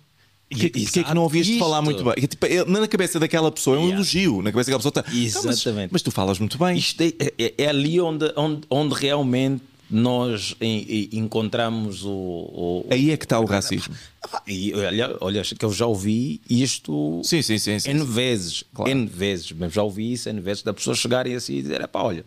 [0.53, 2.15] Porquê, E- porquê é que não exato, falar muito bem?
[2.17, 3.97] É, tipo, é- na cabeça daquela pessoa é um Yeah.
[3.97, 4.43] elogio.
[4.43, 5.39] Na cabeça daquela pessoa está.
[5.39, 5.91] "Ah, mas- Exatamente.
[5.93, 6.77] mas, tu falas muito bem.
[6.77, 12.87] isto é, é- é ali onde, onde, onde realmente nós em- em- encontramos o, o-
[12.91, 13.95] Aí é que está o racismo.
[14.33, 17.79] Ah, E olha, olha, que eu já ouvi isto Sim, sim, sim.
[17.79, 18.91] sim, N vezes, Claro.
[18.91, 22.03] N vezes, mas já ouvi isso N vezes, da pessoa chegarem assim e dizer: pá,
[22.03, 22.25] olha,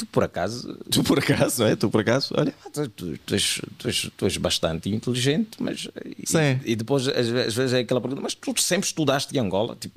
[0.00, 0.76] tu por acaso.
[0.90, 1.76] Tu por acaso, não é?
[1.76, 2.54] Tu por acaso, olha.
[2.72, 5.88] Tu, tu- tu és, tu, és, tu és bastante inteligente, mas.
[6.04, 6.60] e- Sim.
[6.64, 9.76] E, depois, às vezes, é aquela pergunta: mas tu sempre estudaste em Angola?
[9.78, 9.94] Tipo,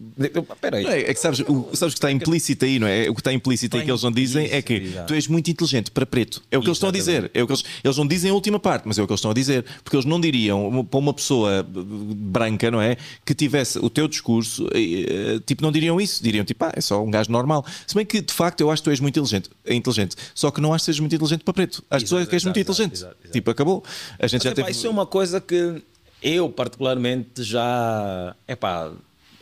[0.73, 0.85] aí.
[0.85, 3.09] É, é que sabes o, sabes o que está implícito aí, não é?
[3.09, 5.91] O que está implícito aí que eles não dizem é que tu és muito inteligente
[5.91, 6.41] para preto.
[6.51, 7.31] É o que eles estão a dizer.
[7.33, 9.19] É o que eles, eles não dizem a última parte, mas é o que eles
[9.19, 9.63] estão a dizer.
[9.83, 12.97] Porque eles não diriam para uma pessoa branca, não é?
[13.25, 16.23] Que tivesse o teu discurso, eh, eh, tipo, não diriam isso.
[16.23, 17.65] Diriam tipo, ah, é só um gajo normal.
[17.87, 19.49] Se bem que de facto eu acho que tu és muito inteligente.
[19.65, 19.92] É inteligente.
[20.33, 21.83] Só que não acho que sejas muito inteligente para preto.
[21.89, 22.93] Acho que tu és que és muito exato, inteligente.
[22.95, 23.31] exato, exato.
[23.31, 23.83] Tipo, acabou.
[24.19, 24.71] A gente Mas, já epá, teve.
[24.71, 25.81] Isso é uma coisa que
[26.21, 28.35] eu, particularmente, já.
[28.47, 28.91] Epá,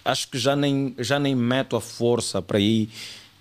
[0.04, 2.90] acho que já nem, já nem meto a força para ir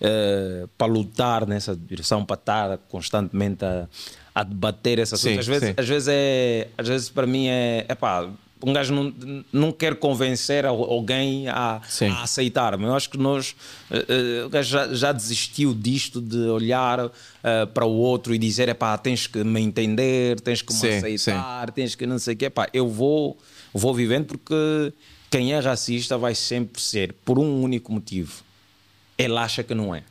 [0.01, 3.87] eh, para lutar nessa direção, para estar constantemente a,
[4.35, 5.47] a debater essas Sim, coisas.
[5.47, 5.75] Às vezes, sim.
[5.77, 7.85] às vezes, é, às vezes para mim é.
[7.87, 8.31] Epá,
[8.63, 12.09] um gajo não, não quer convencer al- alguém a, Sim.
[12.09, 12.85] a aceitar-me.
[12.85, 13.55] Eu acho que nós.
[13.91, 17.11] eh, o gajo já, já desistiu disto de olhar
[17.43, 20.89] eh, para o outro e dizer: epá, tens que me entender, tens que me Sim,
[20.97, 22.45] aceitar, tens que não sei o quê.
[22.47, 23.39] Epá, eu vou,
[23.73, 24.93] vou vivendo porque
[25.31, 28.43] quem é racista vai sempre ser por um único motivo.
[29.17, 30.03] Ele acha que não é.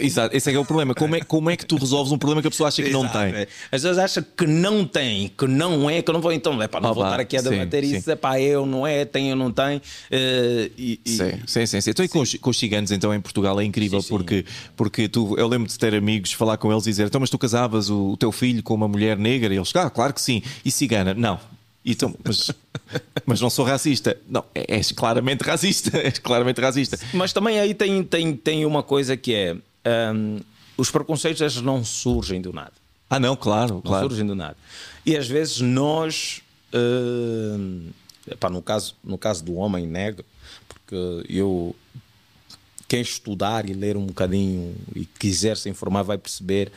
[0.00, 0.94] Exato, esse é que é o problema.
[0.94, 3.00] Como é, como é que tu resolves um problema que a pessoa acha que não
[3.00, 3.34] Exato, tem?
[3.34, 3.48] é.
[3.72, 6.32] Às vezes acha que não tem, que não é, que eu não vou.
[6.32, 7.96] Então, epá, não Ah, estar aqui a sim, debater sim.
[7.96, 8.10] isso.
[8.10, 9.80] Epá, eu não é, tem ou não tem.
[10.10, 11.90] eh, e, e- Sim, sim, sim, sim.
[11.90, 14.14] Então, e com, os, com os ciganos, então, em Portugal é incrível Sim, sim.
[14.14, 14.44] porque,
[14.76, 17.38] porque tu, eu lembro de ter amigos, falar com eles e dizer: então, mas tu
[17.38, 19.52] casavas o, o teu filho com uma mulher negra?
[19.52, 20.42] E eles, ah, claro que sim.
[20.64, 21.14] E cigana?
[21.14, 21.38] Não.
[21.86, 22.50] Então, mas,
[23.24, 24.14] mas não sou racista.
[24.28, 25.96] Não, é- és claramente racista.
[26.04, 26.98] És claramente racista.
[27.14, 29.56] Mas também aí tem, tem, tem uma coisa que é:
[30.14, 30.40] hum,
[30.76, 32.72] os preconceitos eles não surgem do nada.
[33.10, 34.08] Ah, não, claro, Não claro.
[34.08, 34.56] surgem do nada.
[35.04, 36.42] E às vezes nós,
[36.74, 37.88] hum,
[38.30, 40.24] epá, no, caso, no caso do homem negro,
[40.68, 41.74] porque eu,
[42.86, 46.70] quem estudar e ler um bocadinho e quiser se informar vai perceber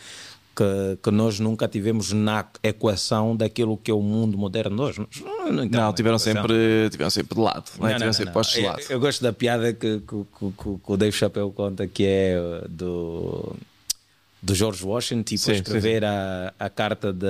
[0.62, 4.76] que, que nós nunca tivemos na equação daquilo que é o mundo moderno.
[4.76, 5.08] Nós não,
[5.52, 7.72] não, Não, tiveram sempre, tiveram sempre de lado.
[7.80, 7.92] Não, é?
[7.92, 8.70] Não, tiveram não, sempre não, postos de não.
[8.70, 8.82] lado.
[8.82, 12.38] Eu, eu gosto da piada que, que, que, que- o Dave Chappelle conta, que é
[12.40, 13.56] uh, do,
[14.42, 17.28] do George Washington, tipo, Sim, escrever A, a carta da.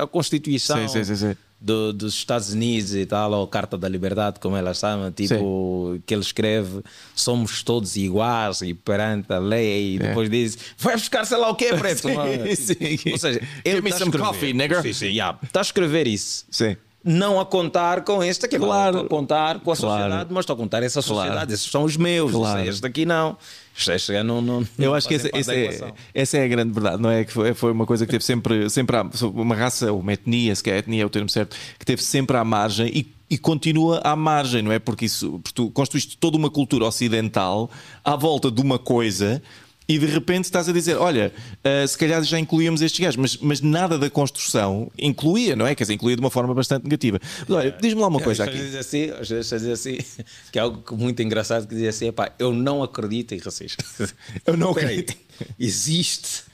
[0.00, 1.36] A Constituição Sim, sim, sim, sim.
[1.60, 6.14] Do- dos Estados Unidos e tal, ou Carta da Liberdade, como ela chama, tipo, que
[6.14, 6.82] ele escreve:
[7.14, 11.54] somos todos iguais e perante a lei, e depois diz: vai buscar sei lá o
[11.54, 12.08] quê, preto.
[12.08, 12.54] É.
[12.56, 13.10] Sim, sim.
[13.12, 14.82] Ou seja, ele me está a escrever- coffee, nigger.
[14.82, 15.38] Sim, sim, yeah.
[15.42, 16.76] Está a escrever isso Sim.
[17.04, 18.92] Não a contar com este aqui, Claro.
[18.92, 19.06] claro.
[19.06, 19.96] a contar com a Claro.
[20.02, 21.22] sociedade, mas estou a contar essa Claro.
[21.28, 21.54] sociedade.
[21.54, 22.68] Esses são os meus, Claro.
[22.68, 23.36] este aqui não.
[23.76, 27.00] Este, este não, não Eu acho que essa, essa, é, essa é a grande verdade,
[27.00, 27.24] não é?
[27.24, 30.62] Que foi, foi uma coisa que teve sempre, sempre à- uma raça, uma etnia, se
[30.62, 34.16] quer etnia é o termo certo, que teve sempre à margem e, e continua à
[34.16, 34.80] margem, não é?
[34.80, 37.70] Porque isso, porque tu construíste toda uma cultura ocidental
[38.04, 39.40] à volta de uma coisa.
[39.88, 41.32] E de repente estás a dizer: Olha,
[41.64, 45.74] ah, se calhar já incluíamos estes gajos, mas, mas nada da construção incluía, não é?
[45.74, 47.18] Quer dizer, incluía de uma forma bastante negativa.
[47.48, 48.58] Mas olha, diz-me lá uma coisa aqui.
[48.58, 49.98] vezes assim, às vezes dizer assim,
[50.52, 53.78] que é algo muito engraçado que dizia assim, epá, eu não acredito em racismo.
[54.46, 55.14] Eu não acredito.
[55.58, 56.44] Existe.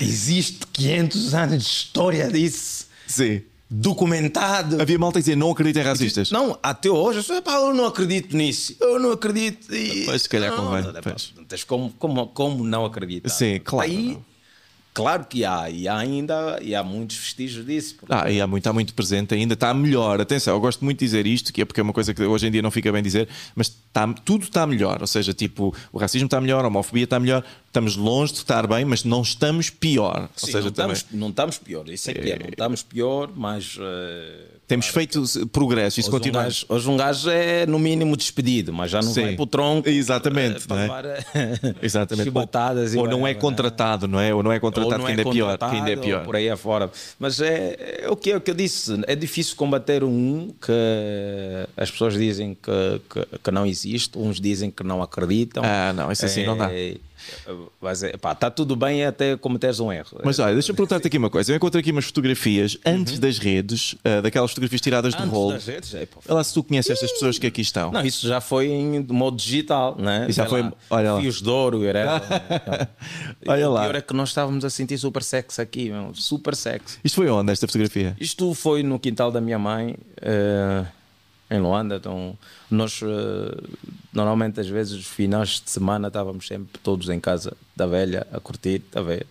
[0.00, 2.86] Existe 500 anos de história disso.
[3.06, 3.42] Sim.
[3.76, 4.80] Documentado.
[4.80, 6.30] Havia malta a dizer: Não acredito em racistas.
[6.30, 8.76] Não, até hoje, eu, sou, epá, eu não acredito nisso.
[8.80, 9.74] Eu não acredito.
[9.74, 10.04] E...
[10.04, 11.32] Pois, se calhar não, convém, Não, pois.
[11.36, 13.28] não tens como, como, como não acreditar?
[13.30, 14.16] Sim, claro, Aí,
[14.92, 17.96] claro que há, e há ainda e há muitos vestígios disso.
[17.98, 20.20] porque- Ah, e há muito, está muito presente ainda, está melhor.
[20.20, 22.46] Atenção, eu gosto muito de dizer isto, que é porque é uma coisa que hoje
[22.46, 25.00] em dia não fica bem dizer, mas está, tudo está melhor.
[25.00, 27.44] Ou seja, tipo, o racismo está melhor, a homofobia está melhor,
[27.74, 30.22] estamos longe de estar bem, mas não estamos pior.
[30.22, 32.82] Ou Sim, seja, não, também estamos, não estamos pior, isso é que é, não estamos
[32.84, 36.44] pior, mas eh, temos feito progresso, isso um continua.
[36.44, 39.22] gajo, hoje um gajo é no mínimo despedido, mas já não Sim.
[39.22, 41.18] vai para o tronco Exatamente, eh, não é?
[41.34, 42.28] eh, Exatamente.
[42.94, 44.32] e ou não é whatever, contratado, não é?
[44.32, 45.58] Ou não é Ou contratado, não que ainda é, pior.
[45.58, 46.24] Que ainda é ou pior.
[46.24, 46.90] por aí afora.
[47.18, 48.92] Mas é, é o que é o que eu disse.
[49.08, 50.72] É difícil combater um que
[51.76, 55.64] as pessoas dizem que, que, que não existe, uns dizem que não acreditam.
[55.64, 56.70] Ah, não, isso assim não dá.
[57.46, 60.20] É, é, pá, está tudo bem até cometeres um erro.
[60.24, 61.52] Mas olha, deixa-me perguntar-te aqui uma coisa.
[61.52, 65.52] Eu encontrei aqui umas fotografias antes das redes, ah, daquelas fotografias tiradas do Antes rolo.
[65.52, 66.08] das redes, é.
[66.26, 67.90] Olha lá se tu conheces estas pessoas que aqui estão.
[67.92, 70.26] Não, isso já foi em modo digital, né?
[70.28, 71.20] Já Sei foi- lá, olha lá.
[71.20, 72.22] Fios de ouro, era.
[73.46, 73.82] Olha E lá.
[73.82, 76.98] pior é que nós estávamos a sentir super sexy aqui, meu, super sexy.
[77.04, 78.16] Isto foi onde, esta fotografia?
[78.20, 80.84] Isto foi no quintal da minha mãe, eh,
[81.54, 81.96] em Luanda.
[81.96, 82.36] Então,
[82.70, 83.62] nós, eh,
[84.12, 88.40] normalmente, às vezes, os finais de semana, estávamos sempre todos em casa da velha a
[88.40, 89.26] curtir, está a ver?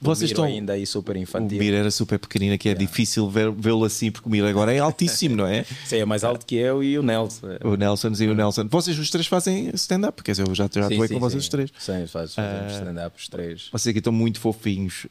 [0.00, 1.58] O Vocês estão- ainda aí super O infantil.
[1.60, 4.80] Mir era super pequenino, que é difícil ver- vê-lo assim, porque o Mir agora é
[4.80, 5.62] altíssimo, não é?
[5.86, 7.46] Sim, é mais alto que eu e o Nelson.
[7.62, 8.66] O Nelson e o Nelson.
[8.68, 11.34] Vocês os três fazem stand-up, quer dizer, eu já, já Sim, atuei sim, com vocês
[11.40, 11.46] sim.
[11.46, 11.70] os três.
[11.78, 13.68] Sim, faz, fazemos stand-up os três.
[13.70, 15.06] Vocês aqui estão muito fofinhos.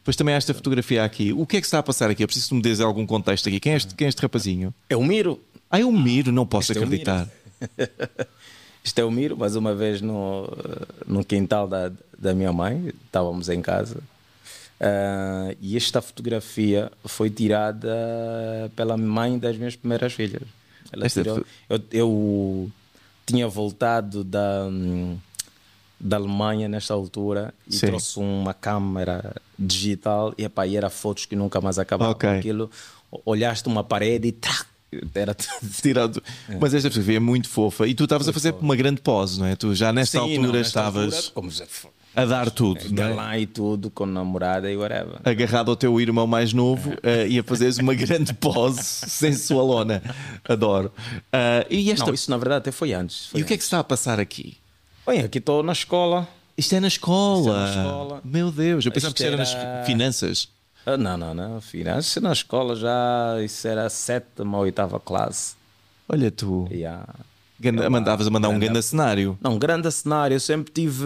[0.00, 1.32] Depois também há esta fotografia aqui.
[1.32, 2.22] O que é que está a passar aqui?
[2.22, 3.58] Eu preciso que me dês algum contexto aqui.
[3.60, 4.74] Quem é este, quem é este rapazinho?
[4.90, 5.40] É o Miro.
[5.72, 7.28] Ah, é o Miro, não posso Este é acreditar.
[8.84, 10.46] Isto é o Miro, mais uma vez no,
[11.06, 13.96] no quintal da, da minha mãe, estávamos em casa.
[14.78, 17.88] Ah, e esta fotografia foi tirada
[18.76, 20.42] pela mãe das minhas primeiras filhas.
[21.10, 22.70] Tirou- eu, eu
[23.24, 24.68] tinha voltado da,
[25.98, 27.86] da Alemanha nesta altura e Sim.
[27.86, 32.12] trouxe uma câmera digital e, epá, e era fotos que nunca mais acabavam.
[32.12, 32.28] Ok.
[32.28, 32.70] Aquilo,
[33.24, 34.66] olhaste uma parede e trac,
[35.14, 35.34] era
[35.80, 36.22] Tirado.
[36.60, 37.86] Mas esta fotografia é muito fofa.
[37.86, 39.56] E tu estavas a fazer uma grande pose, não é?
[39.56, 41.68] Tu já nesta Sim, altura não, nesta estavas altura,
[42.14, 42.88] a dar tudo, é?
[42.90, 45.16] galã e tudo, com namorada e whatever.
[45.24, 50.02] agarrado ao teu irmão mais novo eh, e a fazeres uma grande pose sensualona.
[50.46, 50.92] Adoro.
[51.32, 52.04] Ah, e esta...
[52.06, 53.26] Não, isso na verdade até foi antes.
[53.28, 54.58] Foi E o que é que se está a passar aqui?
[55.06, 56.28] Bem, aqui estou na escola.
[56.56, 57.38] Isto é na escola.
[57.38, 58.20] Isto é na escola.
[58.22, 60.48] Meu Deus, eu pensava que isto era era- nas finanças.
[60.84, 61.60] Ah, não, não, não.
[61.60, 63.36] Finanças na escola já.
[63.42, 65.54] Isso era a sétima ou oitava classe.
[66.08, 66.68] Olha tu.
[66.70, 67.06] Yeah.
[67.60, 69.38] Ganda- mandavas a mandar um grande cenário.
[69.40, 70.34] Não, grande cenário.
[70.34, 71.04] Eu sempre tive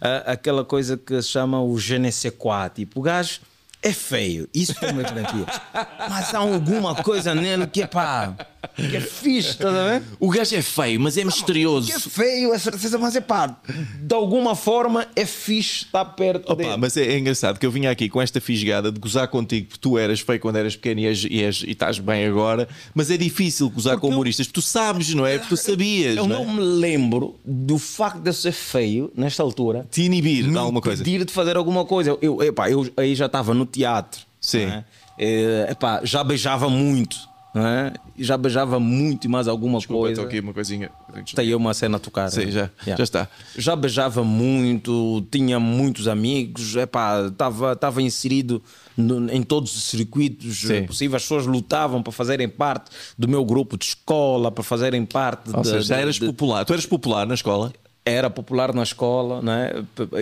[0.00, 2.68] ah, aquela coisa que se chama o je ne sais quoi.
[2.68, 3.40] Tipo, o gajo
[3.82, 4.48] é feio.
[4.52, 5.46] Isso foi uma garantia.
[6.10, 8.34] Mas há alguma coisa nele que é pá.
[8.74, 10.02] Que é fixe, estás a ver?
[10.18, 11.86] O gajo é feio, mas é misterioso.
[11.88, 13.56] Que é feio, é certeza, mas é pá.
[14.00, 16.68] De alguma forma é fixe estar perto dele.
[16.70, 19.68] Opa, mas é, é engraçado que eu vinha aqui com esta fisgada de gozar contigo
[19.68, 22.68] porque tu eras feio quando eras pequeno e, és, e, és- e estás bem agora,
[22.94, 25.38] mas é difícil gozar com eu- humoristas porque tu sabes, não é?
[25.38, 26.16] Porque tu sabias.
[26.16, 26.44] Eu não é?
[26.44, 29.86] não me lembro do facto de eu ser feio nesta altura.
[29.90, 31.02] Te inibir de alguma coisa.
[31.02, 32.10] impedir de fazer alguma coisa.
[32.10, 34.22] Eu, eu, epá, eu aí já estava no teatro.
[34.40, 34.62] Sim.
[34.64, 34.84] é?
[35.18, 37.16] Eh, epá, já beijava muito.
[37.58, 37.92] Não é?
[38.18, 40.12] Já beijava muito e mais alguma Desculpa, coisa.
[40.22, 40.90] estou aqui uma coisinha.
[41.34, 42.30] Tem aí uma cena a tocar.
[42.30, 42.50] Sim, né?
[42.50, 43.28] já- já está.
[43.56, 48.62] Já beijava muito, tinha muitos amigos, estava inserido
[48.96, 50.84] no- em todos os circuitos Sim.
[50.84, 51.16] possíveis.
[51.16, 55.62] As pessoas lutavam para fazerem parte do meu grupo de escola, para fazerem parte Ou
[55.62, 56.64] de- seja, já eras de- popular.
[56.64, 57.72] Tu eras popular na escola?
[58.10, 59.70] Era popular na escola, né?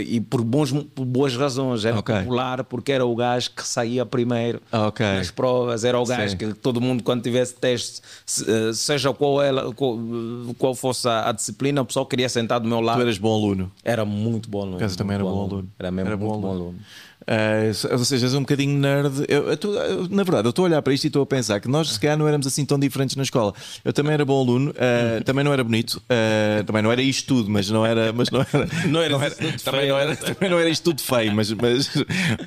[0.05, 1.85] E por, bons, por boas razões.
[1.85, 2.15] Era Ok.
[2.15, 5.05] popular porque era o gajo que saía primeiro Ah, ok.
[5.07, 5.85] nas provas.
[5.85, 6.37] Era o gajo Sim.
[6.37, 8.01] que todo mundo, quando tivesse teste,
[8.47, 9.99] eh, seja qual, ela, qual,
[10.59, 12.99] qual fosse a, a disciplina, o pessoal queria sentar do meu lado.
[12.99, 13.71] Tu eras bom aluno.
[13.85, 14.77] Era muito bom aluno.
[14.77, 15.69] Por acaso também era bom aluno.
[15.79, 16.65] Era mesmo Era bom muito bom aluno.
[16.65, 16.79] aluno.
[17.27, 19.25] Eh, ou seja, és um bocadinho nerd.
[19.29, 21.59] Eu, eu eu, na verdade, eu estou a olhar para isto e estou a pensar
[21.61, 23.53] que nós, se calhar, não éramos assim tão diferentes na escola.
[23.85, 27.27] Eu também era bom aluno, eh, também não era bonito, eh, também não era isto
[27.27, 28.13] tudo, mas não era.
[28.13, 29.93] Mas não era, Não era tudo também, feio.
[29.93, 31.91] não era também não era isto tudo feio, mas, mas,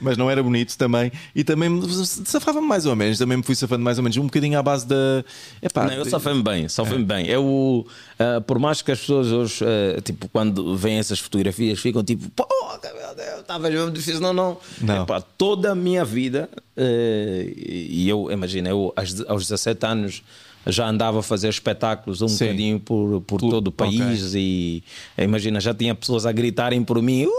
[0.01, 1.11] mas não era bonito também.
[1.35, 4.23] E também me safava-me mais ou menos, também me fui safando mais ou menos, um
[4.25, 5.23] bocadinho à base da.
[5.61, 6.69] Epá, Não, eu safei-me bem, É.
[6.69, 7.27] safei-me bem.
[7.27, 7.85] Eu,
[8.17, 9.65] ah, por mais que as pessoas hoje,
[10.03, 12.47] tipo, quando veem essas fotografias, ficam tipo, pô,
[12.83, 14.21] meu Deus, estava mesmo difícil.
[14.21, 14.57] Não, não.
[14.81, 15.03] Não.
[15.03, 20.23] Epá, toda a minha vida, eh, e eu, imagina, eu aos aos 17 anos
[20.67, 22.45] já andava a fazer espetáculos um Sim.
[22.45, 24.83] bocadinho por, por todo o país e
[25.17, 27.25] imagina, já tinha pessoas a gritarem por mim.
[27.25, 27.31] "Uh!"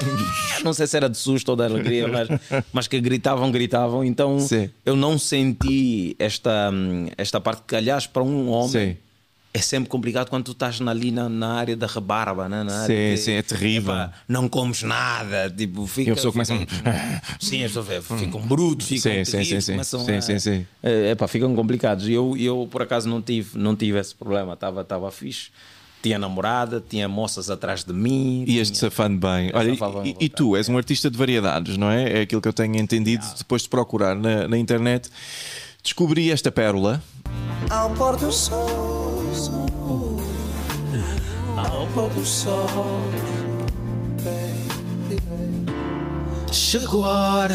[0.64, 2.28] Não sei se era de susto ou de alegria, mas,
[2.72, 4.04] mas que gritavam, gritavam.
[4.04, 4.70] Então Sim.
[4.84, 8.96] eu não senti esta, hum, esta parte que, aliás, para um homem Sim.
[9.58, 12.62] É sempre complicado quando tu estás ali na, na área da rebarba, né?
[12.62, 13.92] na área Sim, de- sim, é terrível.
[13.92, 16.58] Epá, não comes nada, tipo, fica, E a pessoa começa a-
[17.40, 19.72] Sim, a pessoa vê, ficam brutos, ficam Sim, sim, sim, sim.
[19.72, 20.66] começam Sim, a- sim, sim.
[20.82, 22.06] É, epá, ficam complicados.
[22.08, 25.48] E Eu, eu, por acaso, não tive, não tive esse problema, estava tava fixe.
[26.00, 28.44] Tinha namorada, tinha moças atrás de mim.
[28.46, 29.50] Ias-te tinha- safando bem.
[29.52, 29.72] Olha,
[30.04, 32.18] e, e tu és um artista de variedades, não é?
[32.18, 35.10] É aquilo que eu tenho entendido depois de procurar na, na internet.
[35.82, 37.02] Descobri esta pérola.
[37.70, 39.22] Ao pôr do sol,
[41.56, 42.66] ao pôr do sol,
[46.50, 47.54] Chegou a hora,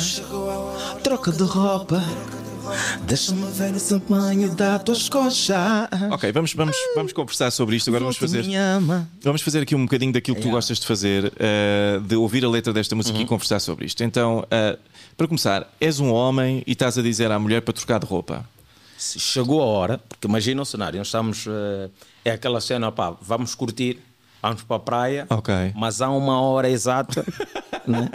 [1.04, 2.02] troca de roupa.
[3.06, 5.50] Deixa-me ver o tamanho das tuas coxas.
[6.12, 7.90] Ok, vamos, vamos, vamos conversar sobre isto.
[7.90, 8.46] Agora vamos fazer.
[9.22, 12.50] Vamos fazer aqui um bocadinho daquilo que tu gostas de fazer, eh, de ouvir a
[12.50, 13.24] letra desta música Uhum.
[13.24, 14.04] e conversar sobre isto.
[14.04, 14.78] Então, eh,
[15.18, 18.46] para começar, és um homem e estás a dizer à mulher para trocar de roupa.
[18.98, 21.46] Chegou a hora, porque imagina o cenário, nós estamos.
[21.48, 21.89] eh,
[22.26, 24.00] é aquela cena, pá, vamos curtir,
[24.41, 25.54] vamos para a praia, Ok.
[25.76, 27.26] mas há uma hora exata
[27.86, 28.10] né,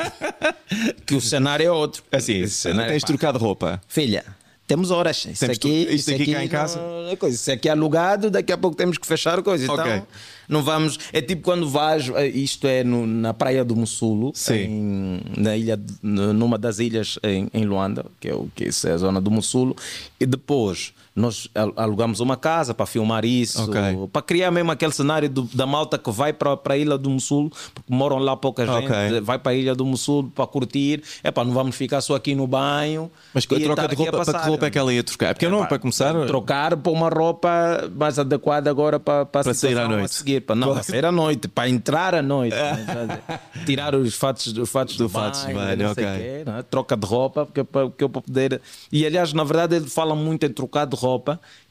[1.06, 2.02] que o cenário é outro.
[2.12, 3.80] Assim, Esse cenário, tens pá, trocado de roupa.
[3.88, 4.24] Filha,
[4.68, 5.16] temos horas.
[5.24, 6.78] Isso Temos aqui, tu- isso aqui cá em casa?
[6.78, 7.34] não é coisa.
[7.34, 9.64] Isso aqui é alugado, daqui a pouco temos que fechar coisa.
[9.64, 10.02] Então, Ok.
[10.48, 10.98] não vamos.
[11.12, 15.80] É tipo quando vais, eh, isto é no- na praia do Mussulo, em- na ilha,
[16.02, 19.74] numa das ilhas em, em Luanda, que é, o, que é a zona do Mussulo,
[20.20, 23.80] e depois nós al- alugamos uma casa para filmar isso, Ok.
[24.12, 27.50] para criar mesmo aquele cenário do- da malta que vai para, a ilha do Mussulo,
[27.74, 29.20] porque moram lá pouca gente, Ok.
[29.22, 31.02] vai para a ilha do Mussulo para curtir.
[31.22, 33.10] É para não vamos ficar só aqui no banho.
[33.34, 35.34] Mas e troca estar de roupa, para que roupa é que ela ia trocar?
[35.34, 36.14] Porque eu não, para começar.
[36.26, 40.14] trocar para uma roupa mais adequada agora para, para, a Para sair à noite.
[40.14, 40.40] seguir.
[40.42, 42.54] Para, não, para sair à noite, para entrar à noite.
[42.54, 43.18] né?
[43.66, 46.18] Tirar os fatos, os fatos Do do fatos banho, banho, não sei ok.
[46.18, 46.62] quê, é?
[46.62, 48.60] troca de roupa, porque é para, que eu para poder.
[48.92, 51.07] E aliás, na verdade, ele fala muito em trocar de roupa,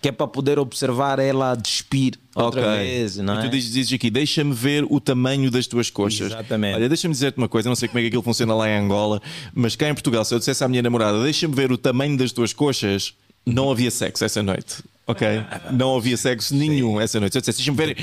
[0.01, 2.77] que é para poder observar ela despir outra Ok.
[2.77, 3.17] vez.
[3.17, 3.49] Não e tu é?
[3.49, 6.27] dizes, dizes aqui, deixa-me ver o tamanho das tuas coxas.
[6.31, 6.75] Exatamente.
[6.75, 9.21] Olha, deixa-me dizer-te uma coisa, não sei como é que aquilo funciona lá em Angola,
[9.53, 12.31] mas cá em Portugal, se eu dissesse à minha namorada, deixa-me ver o tamanho das
[12.31, 13.13] tuas coxas,
[13.45, 14.83] não havia sexo essa noite.
[15.07, 15.25] Ok?
[15.71, 17.35] Não havia sexo nenhum essa noite.
[17.35, 17.95] Eu dissesse, deixa-me ver,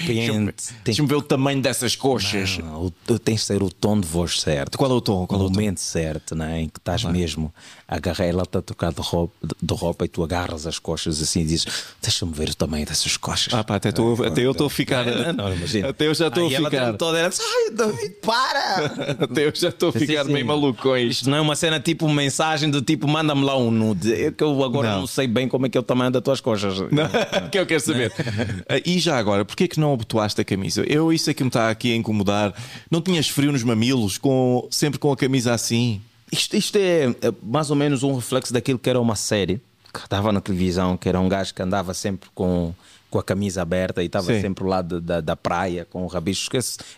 [0.85, 2.57] deixa-me ver, o tamanho dessas coxas.
[2.59, 4.79] Não, o- tens de ser o tom de voz certo.
[4.79, 5.27] Qual é o tom?
[5.27, 5.55] Qual é o o tom?
[5.55, 7.53] momento certo, né, em que estás mesmo
[7.87, 11.21] a agarrar, ela está a tocar de roupa, de- roupa e tu agarras as coxas
[11.21, 11.67] assim e dizes:
[12.01, 13.53] Deixa-me ver o tamanho dessas coxas.
[13.53, 15.05] Ah pá, até, tô- até eu estou a ficar.
[15.05, 15.91] Não, não, imagina.
[15.91, 16.87] Até eu já estou a ela ficar.
[16.89, 19.15] tem toda ela diz, Ai, David, para!
[19.25, 20.33] Até eu já estou a ficar Sim, sim.
[20.33, 21.11] meio maluco com isto.
[21.21, 24.13] Isto não é uma cena tipo mensagem do tipo manda-me lá um nude.
[24.13, 25.01] É que eu agora Não.
[25.01, 25.07] não.
[25.07, 26.79] sei bem como é que é o tamanho das tuas coxas.
[26.95, 27.09] Não,
[27.51, 28.13] que eu quero saber.
[28.69, 30.85] Ah, E já agora, porquê que não abotoaste a camisa?
[30.87, 32.55] Eu, isso é que me está aqui a incomodar.
[32.91, 36.01] Não tinhas frio nos mamilos, com, sempre com a camisa assim?
[36.31, 39.61] Isto, isto é, é mais ou menos um reflexo daquilo que era uma série
[39.93, 42.75] que estava na televisão, que era um gajo que andava sempre com,
[43.09, 46.51] com a camisa aberta e estava sempre lá de- da, da praia com o rabicho.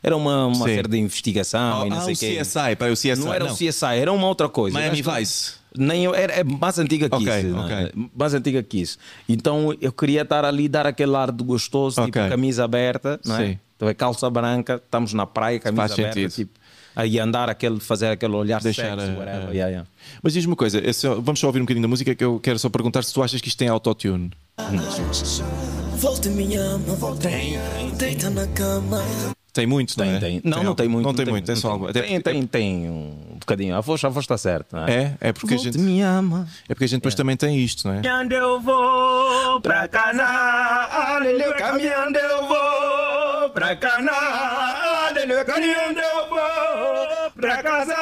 [0.03, 0.74] Era uma, uma Sim.
[0.76, 2.38] série de investigação e não ah, sei o quê.
[2.40, 3.16] CSI, pá, o CSI.
[3.16, 3.53] Não era não.
[3.53, 4.78] o CSI, era uma outra coisa.
[4.78, 5.65] Miami Vice.
[5.78, 7.56] Nem eu- era, é mais antiga que Ok, isso.
[7.56, 7.60] é?
[7.60, 8.08] ok.
[8.16, 8.98] Mais antiga que isso.
[9.28, 12.10] Então eu queria estar ali, dar aquele ar de gostoso, Ok.
[12.12, 13.46] tipo camisa aberta, não é?
[13.46, 13.58] Sim.
[13.76, 16.32] Então é calça branca, estamos na praia, camisa Faz aberta, sentido.
[16.32, 16.58] tipo,
[16.94, 19.48] aí andar aquele, fazer aquele olhar Deixar sexy, a- whatever.
[19.50, 19.86] Yeah, yeah.
[20.22, 22.58] Mas diz-me uma coisa, só- vamos só ouvir um bocadinho da música que eu quero
[22.58, 24.30] só perguntar se tu achas que isto tem autotune.
[25.98, 26.96] volta e me ama,
[27.98, 29.02] deita na cama.
[29.57, 30.18] Tem muito, não Tem, é?
[30.20, 30.40] tem.
[30.44, 31.07] Não, não tem muito.
[31.07, 31.88] Não tem muito, tem só algo.
[31.88, 33.74] Até Tem, porque- tem, tem um bocadinho.
[33.74, 34.80] A voz, a voz está certa.
[34.82, 36.46] não É, é porque a gente, me ama.
[36.68, 38.02] é porque a gente depois também tem isto, não é?
[38.02, 41.54] Caminhando eu vou pra casa, aleluia.
[41.54, 44.11] Caminhando eu vou pra casa,
[45.09, 45.44] aleluia.
[45.44, 47.94] Caminhando eu vou pra casa,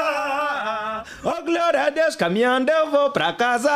[1.87, 2.17] a Deus.
[2.17, 3.71] Caminhando eu vou pra casa.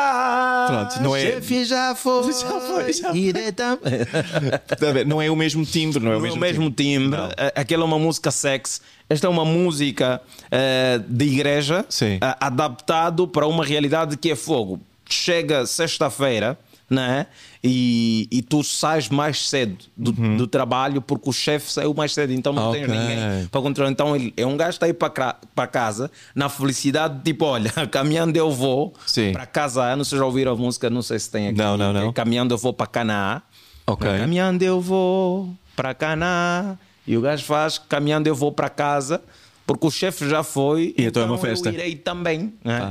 [0.68, 2.32] Pronto, não é- Chefe já foi.
[2.32, 3.18] Já foi, já foi.
[3.28, 5.06] Está a ver?
[5.06, 7.18] Não é o mesmo timbre, não é o Não é mesmo, o mesmo timbre.
[7.20, 8.80] A- Aquela é uma música sex.
[9.10, 14.80] Esta é uma música eh, de igreja eh, adaptado para uma realidade que é fogo.
[15.08, 16.58] Chega sexta-feira,
[16.90, 17.26] né?
[17.62, 22.32] E, e tu sais mais cedo do, do trabalho porque o chefe saiu mais cedo,
[22.32, 22.96] então não tens Ok.
[22.96, 23.90] ninguém para controlar.
[23.90, 28.36] Então ele é um gajo que está aí para, casa na felicidade, tipo, olha, caminhando
[28.36, 28.94] eu vou
[29.32, 29.96] para casa.
[29.96, 31.58] Não sei se já ouviram a música, não sei se tem aqui.
[31.58, 32.10] Não, não, não.
[32.10, 33.42] É Caminhando eu vou para Canaã.
[33.86, 34.06] Ok.
[34.08, 36.78] Caminhando eu vou para Canaã.
[37.06, 39.22] E o gajo faz, caminhando eu vou para casa,
[39.68, 40.94] porque o chefe já foi.
[40.96, 41.68] E então é uma festa.
[41.68, 42.54] Eu irei também.
[42.64, 42.88] né?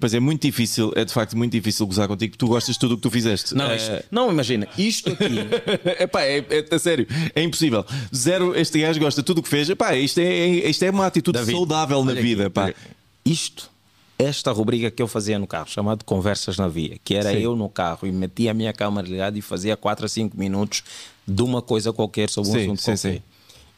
[0.00, 2.94] Pois é muito difícil, é de facto muito difícil gozar contigo, tu gostas de tudo
[2.94, 3.54] o que tu fizeste.
[3.54, 5.36] Não, É- isto- não, imagina, isto aqui.
[6.02, 7.84] Epá, é, é, a sério, é impossível.
[8.14, 9.68] Zero, este gajo gosta de tudo o que fez.
[9.68, 12.44] Epá, isto, é, isto é uma atitude David, saudável na vida.
[12.46, 12.64] aqui, Pá.
[12.64, 12.76] olha,
[13.24, 13.70] Isto
[14.18, 17.38] esta rubrica que eu fazia no carro, chamado Conversas na Via, que era Sim.
[17.38, 20.82] eu no carro e metia a minha câmera ligada e fazia 4 a 5 minutos
[21.26, 22.96] de uma coisa qualquer sobre um Sim, assunto sim, qualquer.
[23.18, 23.22] sim.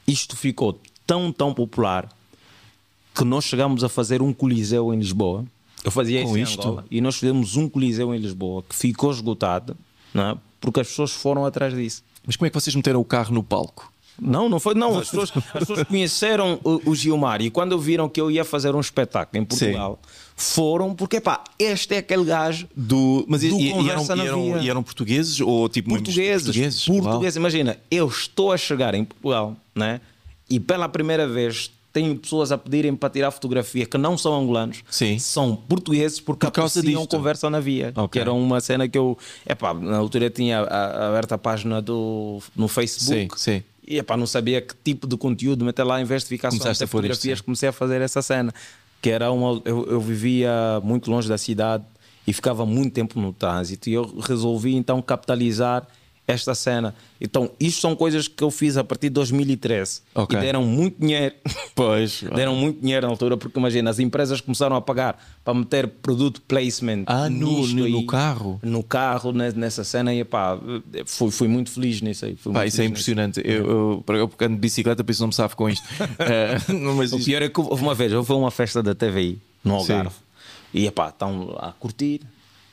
[0.07, 2.09] Isto ficou tão, tão popular
[3.15, 5.45] que nós chegamos a fazer um coliseu em Lisboa.
[5.85, 6.63] Eu fazia Com isso em isto?
[6.69, 6.85] Angola.
[6.91, 9.77] E nós fizemos um coliseu em Lisboa que ficou esgotado,
[10.13, 10.37] não é?
[10.61, 12.03] porque as pessoas foram atrás disso.
[12.27, 13.91] Mas como é que vocês meteram o carro no palco?
[14.21, 14.75] Não, não foi.
[14.75, 18.45] Não, as pessoas, as pessoas conheceram o, o Gilmar e quando viram que eu ia
[18.45, 19.99] fazer um espetáculo em Portugal,
[20.37, 24.25] foram porque, pá, este é aquele gajo Do, mas do e- e eram, Conversa na
[24.25, 24.57] e eram- Via.
[24.59, 26.45] e eram portugueses ou tipo portugueses.
[26.45, 26.85] portugueses?
[26.85, 27.37] Portugueses.
[27.37, 30.03] Imagina, eu estou a chegar em Portugal, né?
[30.51, 34.83] E pela primeira vez tenho pessoas a pedirem para tirar fotografia que não são angolanos,
[34.91, 35.19] Sim.
[35.19, 37.17] são portugueses porque Por causa apreciam disto.
[37.17, 37.93] conversa na via.
[37.97, 38.09] Ok.
[38.13, 41.39] Que era uma cena que eu, epá, na altura eu tinha a- a- aberto a
[41.39, 43.39] página do, no Facebook.
[43.39, 43.63] Sim, sim.
[43.87, 46.57] E epá, não sabia que tipo de conteúdo meter lá em vez de ficar só
[46.57, 47.45] a Começaste meter a isto, fotografias, sim.
[47.45, 48.55] comecei a fazer essa cena.
[49.03, 49.61] Que era uma.
[49.65, 50.53] Eu, eu vivia
[50.85, 51.83] muito longe da cidade
[52.27, 53.89] e ficava muito tempo no trânsito.
[53.91, 55.87] E eu resolvi então capitalizar
[56.31, 56.95] esta cena.
[57.21, 60.39] Então, isto são coisas que eu fiz a partir de 2013 Ok.
[60.39, 61.35] e deram muito dinheiro.
[61.75, 62.23] Pois.
[62.35, 66.41] deram muito dinheiro na altura, porque imagina, as empresas começaram a pagar para meter produto
[66.43, 68.59] placement Ah, no- no- no aí, carro?
[68.63, 70.59] No carro, ne- nessa cena, e pá,
[71.07, 72.35] fui, fui muito feliz nisso aí.
[72.37, 72.91] Pá, isso é nisso.
[72.93, 73.41] impressionante.
[73.45, 75.87] Eu, eu, eu, porque ando de bicicleta, por isso não me safo com isto.
[76.19, 76.57] Eh,
[76.97, 79.75] mas O isto- pior é que houve uma vez, houve uma festa da TVI no
[79.75, 80.15] Algarve
[80.73, 82.21] e epá, estão a curtir,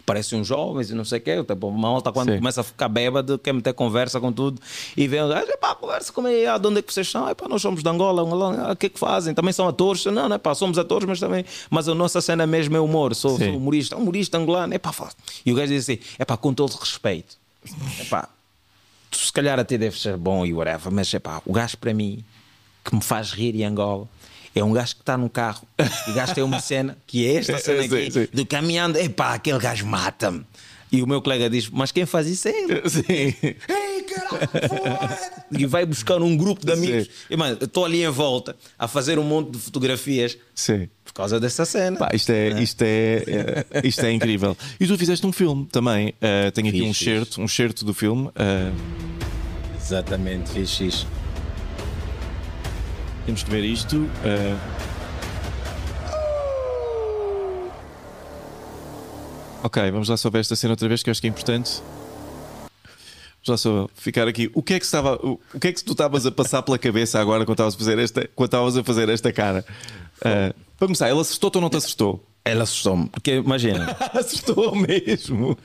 [0.08, 1.44] parecem uns jovens e não sei o quê.
[1.44, 2.38] Tipo, uma malta quando Sim.
[2.38, 4.60] começa a ficar bêbado, quer meter conversa com tudo
[4.96, 7.30] e vem gajo, epá, conversa como é, ah, de onde é que vocês são?
[7.30, 9.34] Epá, nós somos de Angola, Angola, ah, o que é que fazem?
[9.34, 10.06] Também são atores?
[10.06, 13.38] Não, não, epá, somos atores, mas também, mas a nossa cena mesmo é humor, sou,
[13.38, 15.16] sou humorista, humorista angolano, epá, faz.
[15.46, 17.38] E o gajo diz assim, epá, com todo respeito,
[18.00, 18.30] epá,
[19.12, 22.24] tu se calhar até deve ser bom e whatever, mas epá, o gajo para mim
[22.86, 24.08] que me faz rir em Angola
[24.60, 25.68] é um gajo que está no carro
[26.08, 28.28] e o gajo tem uma cena que é esta cena Sim, aqui sim.
[28.34, 30.46] do caminhando, epá, aquele gajo mata-me.
[30.90, 32.82] E o meu colega diz: Mas quem faz isso é ele.
[32.90, 33.04] Sim.
[33.10, 34.40] Ei, caralho!
[35.52, 37.06] E vai buscar um grupo de amigos.
[37.06, 37.12] Sim.
[37.30, 40.90] E, mano, estou ali em volta a fazer um monte de fotografias Sim.
[41.06, 41.98] por causa dessa cena.
[41.98, 44.58] Pá, isto, é, isto, é, é- isto é incrível.
[44.80, 46.14] E tu fizeste um filme também.
[46.22, 48.30] Eh, tenho aqui Fiz, um certo, um certo do filme.
[48.36, 48.72] Eh,
[49.82, 51.08] Exatamente, fiz isso.
[53.28, 54.10] Temos que ver isto.
[54.24, 54.56] eh.
[59.64, 61.82] Ok, vamos lá ver esta cena outra vez que eu acho que é importante.
[63.46, 64.50] Vamos lá só ficar aqui.
[64.54, 66.80] O que é que estava, o, o que é que tu estavas a passar pela
[66.80, 69.66] cabeça agora quando estavas a fazer esta, quando estavas a fazer esta cara?
[70.24, 72.26] Eh, para começar, ele acertou-te ou não te acertou?
[72.46, 73.92] Ela assustou-me, porque imagina.
[74.16, 75.58] acertou mesmo.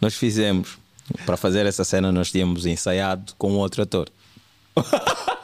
[0.00, 0.78] Nós fizemos,
[1.26, 4.08] para fazer essa cena, nós tínhamos ensaiado com outro ator.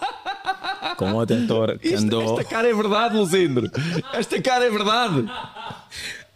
[1.01, 2.38] com outro ator que Isto- andou.
[2.38, 3.70] esta cara é verdade, Luzindro.
[4.12, 5.24] Esta cara é verdade.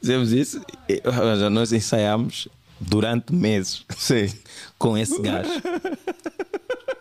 [0.00, 0.60] Fizemos isso.
[0.88, 2.48] e, olha, Nós ensaiámos
[2.80, 4.32] durante meses Sim.
[4.78, 5.50] com esse gajo.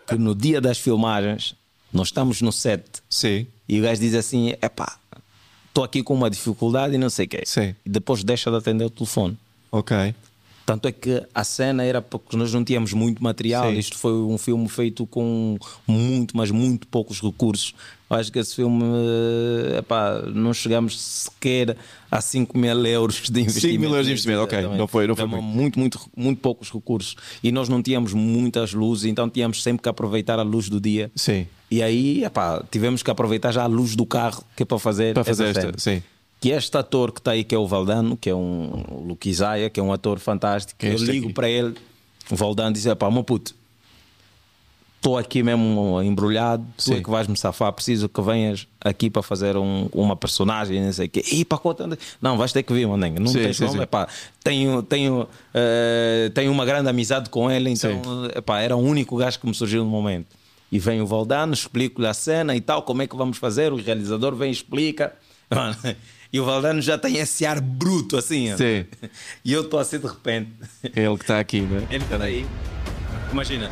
[0.06, 1.54] que no dia das filmagens,
[1.92, 3.46] nós estamos no set Sim.
[3.68, 4.96] e o gajo diz assim: epá,
[5.68, 7.42] estou aqui com uma dificuldade e não sei o quê.
[7.46, 7.74] Sim.
[7.84, 9.36] E depois deixa de atender o telefone.
[9.72, 10.14] Ok.
[10.66, 13.70] Tanto é que a cena era porque nós não tínhamos muito material.
[13.70, 13.78] Sim.
[13.78, 17.74] Isto foi um filme feito com muito, mas muito poucos recursos.
[18.08, 21.76] Eu acho que esse filme, eh, epá, não chegamos sequer
[22.10, 23.72] a 5 mil euros de investimento.
[23.72, 24.62] 5 mil euros de investimento, ok.
[24.62, 25.42] Não foi- não foi muito.
[25.44, 27.16] muito, muito, muito poucos recursos.
[27.42, 31.10] E nós não tínhamos muitas luzes, então tínhamos sempre que aproveitar a luz do dia.
[31.14, 31.46] Sim.
[31.70, 35.12] E aí, epá, tivemos que aproveitar já a luz do carro que é para fazer,
[35.12, 35.72] Para fazer esta.
[35.76, 36.02] Sim.
[36.44, 39.30] Que este ator que está aí, que é o Valdano, que é um o Luke
[39.30, 41.74] Isaiah, que é um ator fantástico, é eu ligo para ele,
[42.30, 43.54] o Valdano diz: pá, meu puto,
[44.96, 46.94] estou aqui mesmo embrulhado, tu Sim.
[46.96, 50.92] é que vais me safar, preciso que venhas aqui para fazer um- uma personagem, não
[50.92, 51.24] sei o quê.
[51.32, 53.82] E para conta, não, vais ter que vir, mandenga, não Sim, tens sim, como, sim.
[53.82, 54.06] epá,
[54.42, 58.02] tenho, tenho, eh, tenho uma grande amizade com ele, então
[58.36, 60.26] epá, era o único gajo que me surgiu no momento.
[60.70, 63.76] E vem o Valdano, explico-lhe a cena e tal, como é que vamos fazer, o
[63.76, 65.14] realizador vem e explica.
[66.32, 68.56] E o Valdano já tem esse ar bruto assim.
[68.56, 68.84] Sim.
[69.44, 70.50] E eu estou assim de repente.
[70.82, 71.86] É ele que está aqui, não é?
[71.88, 72.44] Ele está aí.
[73.30, 73.70] Imagina.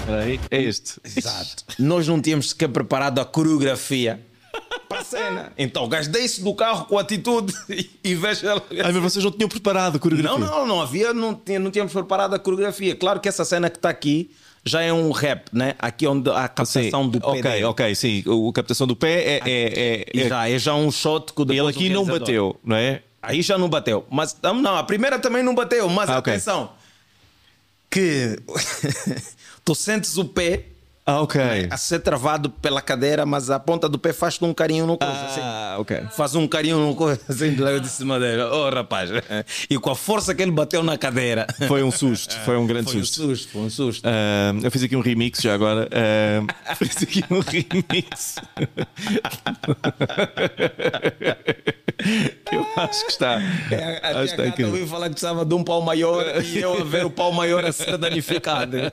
[0.00, 0.40] Espera aí.
[0.50, 1.00] É este.
[1.04, 1.64] Exato.
[1.78, 4.20] Nós não tínhamos sequer preparado a coreografia
[4.88, 5.52] para a cena.
[5.56, 7.54] Então o gajo desce do carro com atitude
[8.02, 8.54] e, veja.
[8.84, 10.38] Ai, mas vocês não tinham preparado a coreografia.
[10.38, 12.96] Não, não, não havia, não, tinha, não tínhamos preparado a coreografia.
[12.96, 14.30] Claro que essa cena que está aqui
[14.64, 15.74] já é um rap, né?
[15.78, 16.48] Aqui onde a Sim.
[16.54, 17.64] captação do pé Ok, dele.
[17.64, 18.22] ok, sim.
[18.26, 19.40] O, a captação do pé é.
[19.44, 23.02] é, é- é- já, é já um shot que ele aqui não bateu, não é?
[23.22, 24.06] Aí já não bateu.
[24.10, 25.88] Mas não, a primeira também não bateu.
[25.88, 26.70] Mas Ah, atenção,
[27.90, 28.38] que
[29.64, 30.64] tu sentes o pé
[31.06, 31.38] Ah, ok.
[31.70, 35.12] A ser travado pela cadeira, mas a ponta do pé faz-te um carinho no coisa.
[35.26, 35.40] assim.
[35.42, 36.02] Ah, ok.
[36.12, 38.50] Faz um carinho no coisa assim, de lá eu disse madeira.
[38.50, 39.10] Oh, rapaz.
[39.68, 41.46] E com a força que ele bateu na cadeira.
[41.68, 43.22] Foi um susto, foi um grande Foi um susto.
[43.22, 44.02] susto, foi um susto.
[44.08, 45.88] Ah, eu fiz aqui um remix já agora.
[46.66, 48.36] Ah, fiz aqui um remix.
[52.52, 53.36] eu acho que está.
[53.36, 56.58] Acho que Até está a gata ouviu falar que precisava de um pau maior e
[56.58, 58.76] eu a ver o pau maior a ser danificado.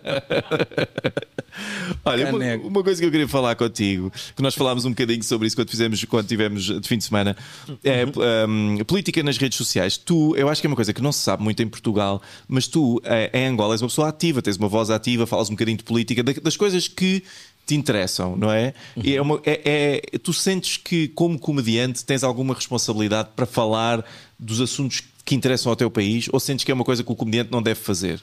[2.06, 5.48] Olha, uma, uma coisa que eu queria falar contigo, que nós falámos um bocadinho sobre
[5.48, 7.36] isso quando fizemos, quando tivemos de fim de semana,
[7.84, 8.78] é Uhum.
[8.80, 9.98] hum, política nas redes sociais.
[9.98, 12.68] Tu, eu acho que é uma coisa que não se sabe muito em Portugal, mas
[12.68, 15.78] tu, eh, em Angola, és uma pessoa ativa, tens uma voz ativa, falas um bocadinho
[15.78, 17.24] de política, da- das coisas que
[17.66, 18.74] te interessam, não é?
[18.96, 24.04] E é uma- é- é- tu sentes que, como comediante, tens alguma responsabilidade para falar
[24.38, 27.16] dos assuntos que interessam ao teu país, ou sentes que é uma coisa que o
[27.16, 28.22] comediante não deve fazer?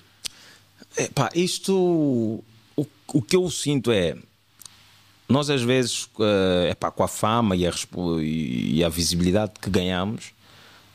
[0.96, 1.72] Epá, isto.
[2.76, 4.16] O, o que eu sinto é.
[5.28, 7.72] Nós, às vezes, eh, epá, com a fama e a,
[8.22, 10.32] e a visibilidade que ganhamos,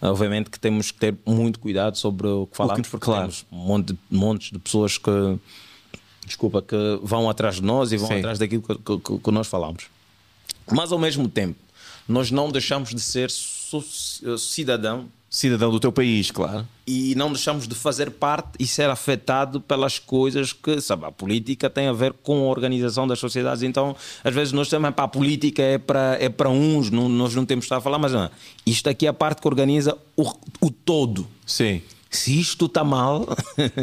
[0.02, 3.22] obviamente que temos que ter muito cuidado sobre o que falamos, porque claro.
[3.22, 5.12] temos monte montes de pessoas que.
[6.26, 8.20] Desculpa, que vão atrás de nós e vão Sim.
[8.20, 9.86] atrás daquilo que, que- que nós falamos.
[10.72, 11.60] Mas, ao mesmo tempo,
[12.08, 13.84] nós não deixamos de ser so-
[14.38, 16.68] cidadão Cidadão do teu país, claro.
[16.86, 21.72] e não deixamos de fazer parte e ser afetado pelas coisas que, sabe, a política
[21.72, 23.64] tem a ver com a organização das sociedades.
[23.64, 27.34] Então, às vezes nós temos, pá, a política é para é para uns, não, nós
[27.34, 28.30] não temos que estar a falar, mas não,
[28.64, 31.28] isto aqui é a parte que organiza o, o todo.
[31.48, 31.82] Sim.
[32.16, 33.26] Se isto está mal,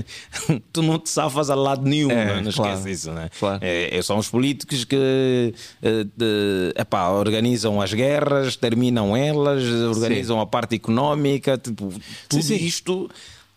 [0.73, 3.29] tu não te safas a lado nenhum, É, não, não claro, esquece isso, né?
[3.39, 3.59] claro.
[3.65, 5.53] É, é- são os políticos que
[5.83, 11.93] eh, de- epá, organizam as guerras, terminam elas, organizam a parte económica, tipo,
[12.29, 12.55] tudo sim.
[12.57, 13.11] isto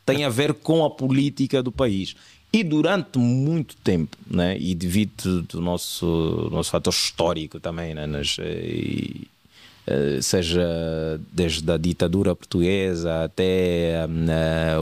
[0.05, 2.15] tem a ver com a política do país.
[2.51, 8.38] E durante muito tempo, né, e devido do nosso, nosso fator histórico também, né, nas,
[8.39, 9.28] e,
[10.21, 10.65] seja
[11.31, 14.77] desde a ditadura portuguesa até hum, eh,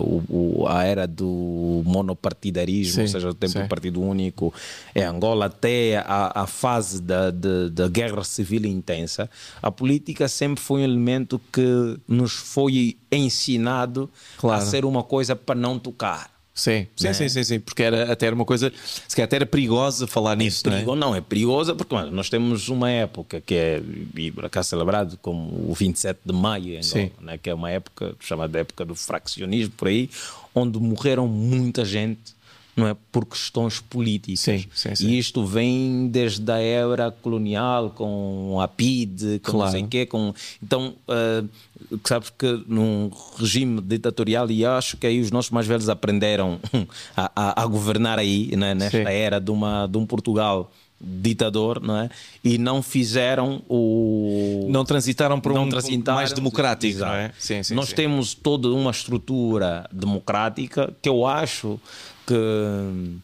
[0.69, 3.61] a era do monopartidarismo, Sim, ou seja, o tempo sim.
[3.63, 4.53] do Partido Único
[4.95, 9.29] em Angola, até a, a fase da, de- da guerra civil intensa,
[9.61, 14.61] a política sempre foi um elemento que nos foi ensinado Claro.
[14.61, 16.29] a ser uma coisa para não tocar.
[16.53, 17.13] Sim, sim, Né?
[17.13, 18.71] sim, sim, sim, porque era até era uma coisa,
[19.07, 20.75] se calhar até era perigosa falar nisso, não é?
[20.77, 23.81] Perigo, não, é perigosa porque mano, nós temos uma época que é,
[24.15, 28.15] e por acaso celebrado como o 27 de maio, Angola, né, que é uma época
[28.19, 30.09] chamada época do fraccionismo, por aí,
[30.53, 32.35] onde morreram muita gente.
[32.75, 34.39] Não é por questões políticas.
[34.39, 35.07] Sim, sim, sim.
[35.07, 39.71] E isto vem desde a era colonial, com a PID, com não Claro.
[39.71, 40.05] sei quê.
[40.05, 40.33] Com...
[40.63, 41.43] Então, ah,
[42.05, 46.59] sabes que num regime ditatorial, e acho que aí os nossos mais velhos aprenderam
[47.17, 49.03] a, a- a governar aí, né, nesta Sim.
[49.05, 50.71] era de, uma, de um Portugal
[51.03, 52.09] ditador, não é?
[52.43, 54.67] E não fizeram o.
[54.69, 56.15] Não transitaram para não um transitaram.
[56.15, 57.11] mais democrático, Exato.
[57.11, 57.31] não é?
[57.39, 57.95] Sim, sim, Nós sim.
[57.95, 61.79] temos toda uma estrutura democrática que eu acho
[62.35, 63.17] que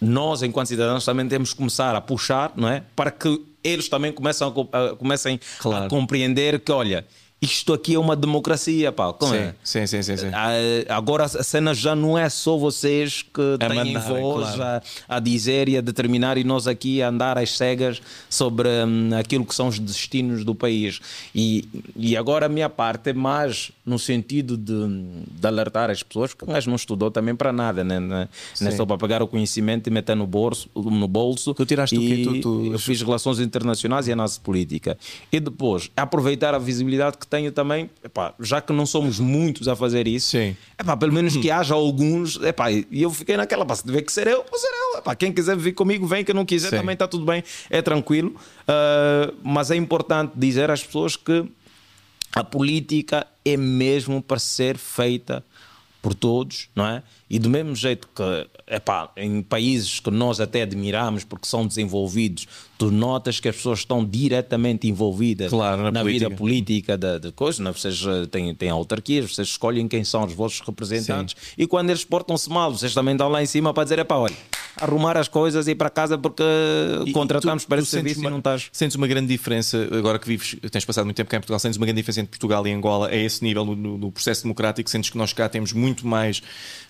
[0.00, 2.82] nós, enquanto cidadãos, também temos que começar a puxar, não é?
[2.94, 5.86] Para que eles também comecem a, co- a- comecem Claro.
[5.86, 7.04] a compreender que, olha,
[7.40, 9.12] isto aqui é uma democracia, pá.
[9.12, 9.54] Como Sim, é?
[9.62, 10.26] sim, sim, sim, sim.
[10.32, 10.50] Ah,
[10.96, 14.82] Agora a cena já não é só vocês que A têm mandarem, voz claro.
[15.08, 19.10] a, a dizer e a determinar e nós aqui a andar às cegas sobre hum,
[19.18, 21.00] aquilo que são os destinos do país.
[21.34, 24.72] E, e agora a minha parte é mais no sentido de,
[25.30, 28.00] de alertar as pessoas, porque o gajo não estudou também para nada, né?
[28.00, 28.76] Não é é Sim.
[28.76, 30.68] só para pegar o conhecimento e meter no bolso.
[30.74, 32.14] No bolso Tu tiraste o quê?
[32.14, 34.98] e Tu- tu- Eu fiz relações internacionais e análise política.
[35.32, 39.76] E depois, aproveitar a visibilidade que tenho também, epá, já que não somos muitos a
[39.76, 40.56] fazer isso, Sim.
[40.78, 42.36] epá, pelo menos que haja alguns.
[42.42, 44.98] Epá, e eu fiquei naquela, pá, se tiver que ser eu, vou ser eu.
[44.98, 46.24] Epá, quem quiser vir comigo, vem.
[46.24, 46.76] Quem não quiser, Sim.
[46.76, 48.34] também está tudo bem, é tranquilo.
[48.66, 51.44] Ah, mas é importante dizer às pessoas que
[52.34, 55.44] a política é mesmo para ser feita
[56.00, 57.02] por todos, não é?
[57.30, 62.46] E do mesmo jeito que, epá, em países que nós até admiramos porque são desenvolvidos,
[62.78, 66.36] tu notas que as pessoas estão diretamente envolvidas Claro, na vida política.
[66.36, 67.74] política da, da coisa, não é?
[67.74, 72.04] vocês eh, têm, têm autarquias, vocês escolhem quem são os vossos representantes e quando eles
[72.04, 74.34] portam-se mal, vocês também estão lá em cima para dizer, epá, olha,
[74.76, 76.42] arrumar as coisas e ir para casa porque
[77.04, 78.68] E- contratamos e tu- para esse serviço uma- e não estás.
[78.72, 81.76] Sentes uma grande diferença, agora que vives, tens passado muito tempo cá em Portugal, sentes
[81.76, 84.88] uma grande diferença entre Portugal e Angola a esse nível no- no processo democrático?
[84.88, 86.40] Sentes que nós cá temos muito mais.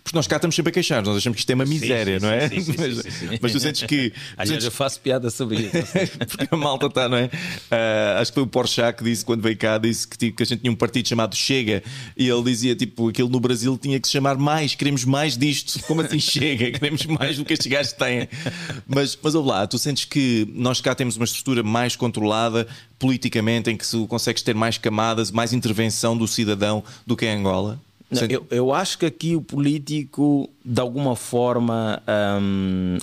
[0.09, 2.25] Porque nós cá estamos sempre a queixar, nós achamos que isto é uma miséria, sim,
[2.25, 2.49] não é?
[2.49, 3.39] sim, sim, mas, sim, sim.
[3.43, 4.11] mas tu sentes que.
[4.39, 5.71] Aliás, sentes- eu faço piada sobre isso.
[6.31, 7.29] porque a malta está, não é?
[7.71, 10.45] Ah, acho que foi o Porchat que disse, quando veio cá, disse que, tipo, que
[10.45, 11.83] a gente tinha um partido chamado Chega
[12.17, 15.79] e ele dizia, tipo, aquilo no Brasil tinha que se chamar mais, queremos mais disto.
[15.85, 16.71] Como assim Chega?
[16.79, 18.31] Queremos mais do que estes gajos têm.
[18.87, 22.67] Mas, mas ouve lá, tu sentes que nós cá temos uma estrutura mais controlada
[22.99, 27.37] politicamente, em que se consegues ter mais camadas, mais intervenção do cidadão do que em
[27.37, 27.79] Angola?
[28.11, 32.03] Não, eu, eu acho que aqui o político, de alguma forma,
[32.41, 32.99] hum,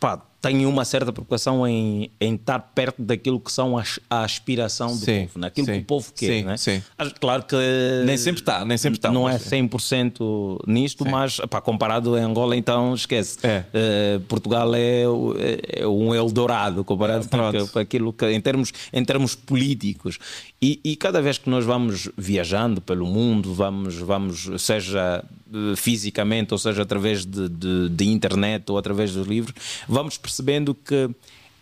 [0.00, 4.88] pá, tem uma certa preocupação em, em estar perto daquilo que são as, a aspiração
[4.88, 6.26] do Sim, povo, naquilo sim, que o povo quer.
[6.26, 6.56] sim, não é?
[6.58, 6.82] sim.
[7.18, 7.56] Claro que
[8.04, 12.18] Nem sempre está, nem sempre está, Não é mas- 100% nisto, mas pá, comparado a
[12.18, 13.38] Angola, então esquece.
[13.42, 13.64] É.
[13.72, 17.66] Eh, Portugal é, é- é um Eldorado comparado Pronto.
[17.68, 20.18] com, aquilo que, em termos, em termos políticos.
[20.60, 25.24] E, e cada vez que nós vamos viajando pelo mundo, vamos, vamos seja
[25.76, 29.54] fisicamente, ou seja através de, de, de internet ou através dos livros,
[29.88, 31.10] vamos percebendo que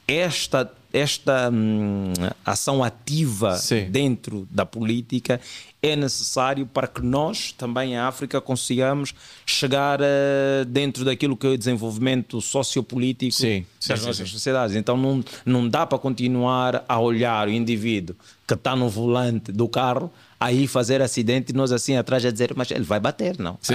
[0.07, 2.13] esta, esta hum,
[2.45, 3.89] ação ativa Sim.
[3.91, 5.41] dentro da política
[5.81, 9.13] é necessário para que nós, também a África, consigamos
[9.45, 14.77] chegar eh, dentro daquilo que é o desenvolvimento sociopolítico Sim, sim, das sim, nossas sociedades.
[14.77, 18.15] Então não, não dá para continuar a olhar o indivíduo
[18.47, 20.13] que está no volante do carro
[20.45, 23.59] aí fazer acidente nós assim atrás a dizer, mas ele vai bater, não.
[23.61, 23.75] Sim.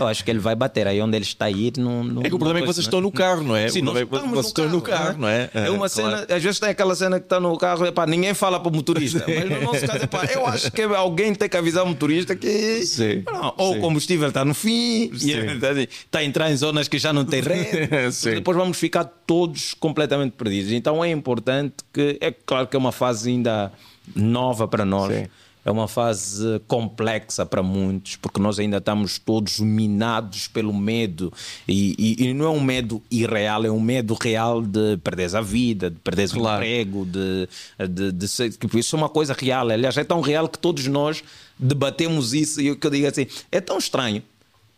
[0.00, 1.72] Eu acho que ele vai bater aí onde ele está a ir.
[1.78, 3.68] Não, não, É que o problema é que vocês estão no carro, não é?
[3.68, 5.50] Sim, nós é estamos vocês estão no carro, não é?
[5.54, 6.34] É uma Ah, cena, claro.
[6.34, 9.24] às vezes tem aquela cena que está no carro, epá, ninguém fala para o motorista,
[9.26, 12.84] mas no nosso caso, epá, eu acho que alguém tem que avisar o motorista que
[12.84, 13.78] Sim, não, ou sim.
[13.78, 17.40] o combustível está no fim, está, está a entrar em zonas que já não tem
[17.40, 18.30] rede, Sim.
[18.34, 20.72] depois vamos ficar todos completamente perdidos.
[20.72, 23.72] Então é importante que, é claro que é uma fase ainda
[24.14, 25.14] nova para nós.
[25.14, 25.26] Sim.
[25.64, 31.30] É uma fase complexa para muitos, porque nós ainda estamos todos minados pelo medo.
[31.66, 35.40] E, e- e não é um medo irreal, é um medo real de perderes a
[35.42, 36.62] vida, de perderes Claro.
[36.62, 37.48] o emprego, de,
[37.88, 39.68] de, de ser- isso é uma coisa real.
[39.68, 41.22] Aliás, é tão real que todos nós
[41.58, 42.60] debatemos isso.
[42.60, 44.22] E o que eu digo assim, é tão estranho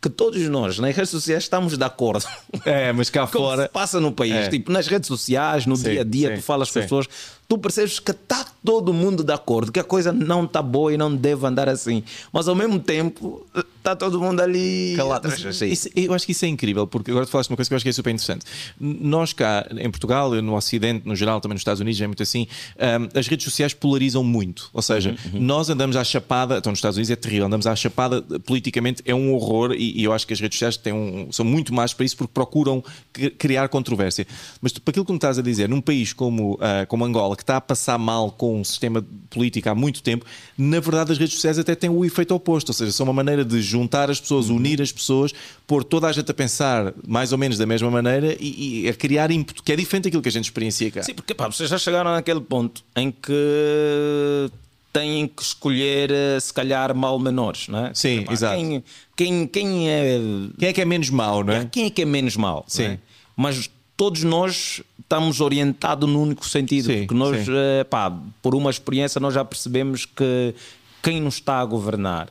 [0.02, 2.24] que todos nós nas redes sociais estamos de acordo.
[2.64, 3.64] É, mas cá fora.
[3.64, 4.48] se passa no país, É.
[4.48, 7.06] tipo, nas redes sociais, no Sim, dia a dia, sim, tu falas com as pessoas,
[7.50, 10.96] tu percebes que está todo mundo de acordo, que a coisa não está boa e
[10.96, 12.04] não deve andar assim.
[12.32, 13.44] Mas ao mesmo tempo,
[13.76, 15.26] está todo mundo ali Calado.
[15.26, 17.74] atrás, isso- eu acho que isso é incrível, porque agora tu falaste uma coisa que
[17.74, 18.46] eu acho que é super interessante.
[18.78, 22.46] Nós cá em Portugal, no Ocidente, no geral, também nos Estados Unidos, é muito assim,
[22.76, 24.70] hum, as redes sociais polarizam muito.
[24.72, 27.74] Ou seja, Uhum, nós andamos à chapada, então nos Estados Unidos é terrível, andamos à
[27.74, 31.32] chapada politicamente, é um horror, e, e eu acho que as redes sociais têm um-
[31.32, 34.24] são muito mais para isso porque procuram cri- criar controvérsia.
[34.60, 37.34] Mas tu, para aquilo que me estás a dizer, num país como, ah, como Angola,
[37.40, 40.26] que está a passar mal com um sistema político há muito tempo,
[40.56, 43.44] na verdade as redes sociais até têm o efeito oposto, ou seja, são uma maneira
[43.44, 45.32] de juntar as pessoas, unir as pessoas,
[45.66, 48.94] pôr toda a gente a pensar mais ou menos da mesma maneira e, e a
[48.94, 51.02] criar ímpeto, que é diferente daquilo que a gente experiencia cá.
[51.02, 54.50] Sim, porque pá, vocês já chegaram naquele ponto em que
[54.92, 57.94] têm que escolher, eh, se calhar, mal menores, não é?
[57.94, 58.56] Sim, Epá, exato.
[58.56, 58.84] Quem,
[59.16, 60.20] quem, quem é
[60.58, 61.64] Quem é que é menos mau, não é?
[61.70, 62.64] Quem é que é menos mal?
[62.66, 62.82] Sim.
[62.82, 62.98] não é?
[63.36, 63.70] Mas
[64.00, 66.86] todos nós estamos orientados no único sentido.
[66.86, 68.10] Sim, porque nós, eh, pá,
[68.40, 70.54] por uma experiência, nós já percebemos que
[71.02, 72.30] quem nos está a governar,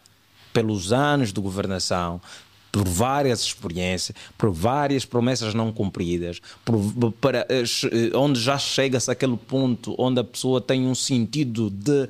[0.52, 2.20] pelos anos de governação,
[2.72, 9.12] por várias experiências, por várias promessas não cumpridas, por, para, eh, eh, onde já chega-se
[9.12, 12.10] àquele ponto onde a pessoa tem um sentido de.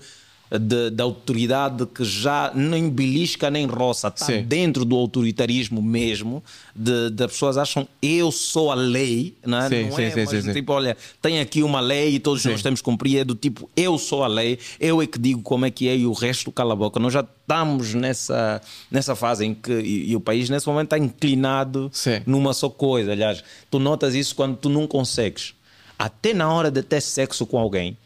[0.51, 4.41] De, de autoridade que já nem belisca nem roça, está Sim.
[4.41, 6.43] dentro do autoritarismo mesmo,
[6.75, 9.69] de, de pessoas acham eu sou a lei, não é?
[9.69, 10.11] Sim, não sim, é?
[10.11, 13.19] sim, Mas sim, tipo, olha, tem aqui uma lei e todos nós temos que cumprir,
[13.19, 15.95] é do tipo eu sou a lei, eu é que digo como é que é
[15.95, 16.99] e o resto cala a boca.
[16.99, 20.97] Nós já estamos nessa, nessa fase em que, e, e o país nesse momento está
[20.97, 21.91] inclinado
[22.25, 23.11] numa só coisa.
[23.11, 25.53] Aliás, tu notas isso quando tu não consegues,
[25.97, 27.97] até na hora de ter sexo com alguém,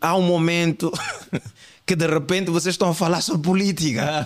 [0.00, 0.92] há um momento
[1.84, 4.24] que de repente vocês estão a falar sobre política.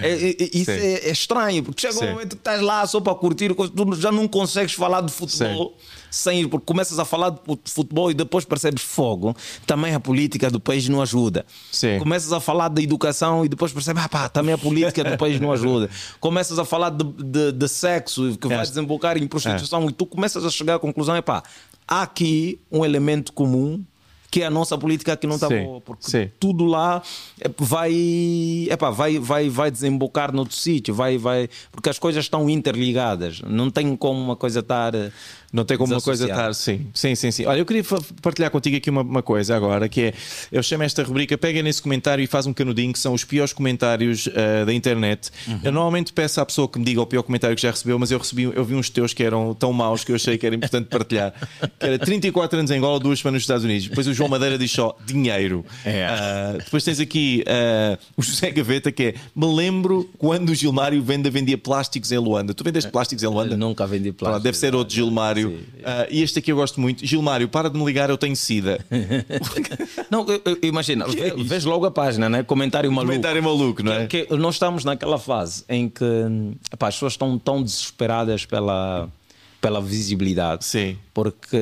[0.00, 0.78] É, é, é, isso Sim.
[0.78, 2.04] é, é estranho, porque chega Sim.
[2.06, 5.76] um momento que estás lá só para curtir, tu já não consegues falar de futebol
[6.10, 9.36] sem ir, porque começas a falar de fu- futebol e depois percebes fogo.
[9.66, 11.44] Também a política do país não ajuda.
[11.72, 11.98] Sim.
[11.98, 15.40] Começas a falar de educação e depois percebes, ah pá, também a política do país
[15.40, 15.90] não ajuda.
[16.20, 18.62] Começas a falar de, de, de sexo que vai É.
[18.62, 21.42] desembocar em prostituição e tu começas a chegar à conclusão, é pá,
[21.86, 23.84] há aqui um elemento comum
[24.30, 26.30] que é a nossa política que não está boa, porque sim.
[26.38, 27.02] tudo lá
[27.40, 27.92] é, vai,
[28.70, 33.70] epá, vai, vai, vai desembocar noutro sítio, vai, vai, porque as coisas estão interligadas, não
[33.70, 34.92] tem como uma coisa estar.
[35.50, 37.46] Não tem como uma coisa estar, sim, sim, sim, sim.
[37.46, 37.82] Olha, eu queria
[38.20, 40.14] partilhar contigo aqui uma, uma coisa agora, que é,
[40.52, 43.52] eu chamo esta rubrica, pega nesse comentário e faz um canudinho, que são os piores
[43.54, 45.30] comentários ah, da internet.
[45.46, 45.60] Uhum.
[45.64, 48.10] Eu normalmente peço à pessoa que me diga o pior comentário que já recebeu, mas
[48.10, 50.54] eu recebi, eu vi uns teus que eram tão maus que eu achei que era
[50.54, 51.32] importante partilhar.
[51.78, 53.88] Que era 34 anos em Angola, duas semanas nos Estados Unidos.
[53.88, 55.64] Depois o João Madeira diz só dinheiro.
[55.82, 56.04] É.
[56.04, 61.02] Ah, depois tens aqui ah, o José Gaveta, que é, me lembro quando o Gilmário
[61.02, 62.52] Venda vendia plásticos em Luanda.
[62.52, 63.56] Tu vendeste plásticos em Luanda?
[63.56, 64.44] Nunca vendi Pronto, plástico.
[64.44, 65.37] deve ser outro Gilmário.
[65.84, 67.04] Ah, e este aqui eu gosto muito.
[67.06, 68.78] Gilmário, para de me ligar, eu tenho sida.
[70.10, 72.42] Não, eu- eu- imagina, vê- vês logo a página, né?
[72.42, 73.10] Comentário maluco.
[73.12, 74.06] Comentário maluco, não é?
[74.06, 76.04] Que nós estamos naquela fase em que
[76.72, 79.08] epá, as pessoas estão tão desesperadas pela,
[79.60, 80.64] pela visibilidade.
[80.64, 80.96] Sim.
[81.12, 81.56] Porque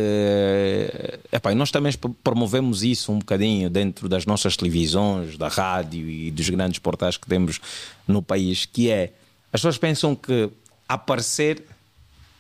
[1.33, 1.93] epá, nós também
[2.23, 7.27] promovemos isso um bocadinho dentro das nossas televisões, da rádio e dos grandes portais que
[7.27, 7.61] temos
[8.07, 9.13] no país, que é
[9.53, 10.51] as pessoas pensam que
[10.89, 11.65] aparecer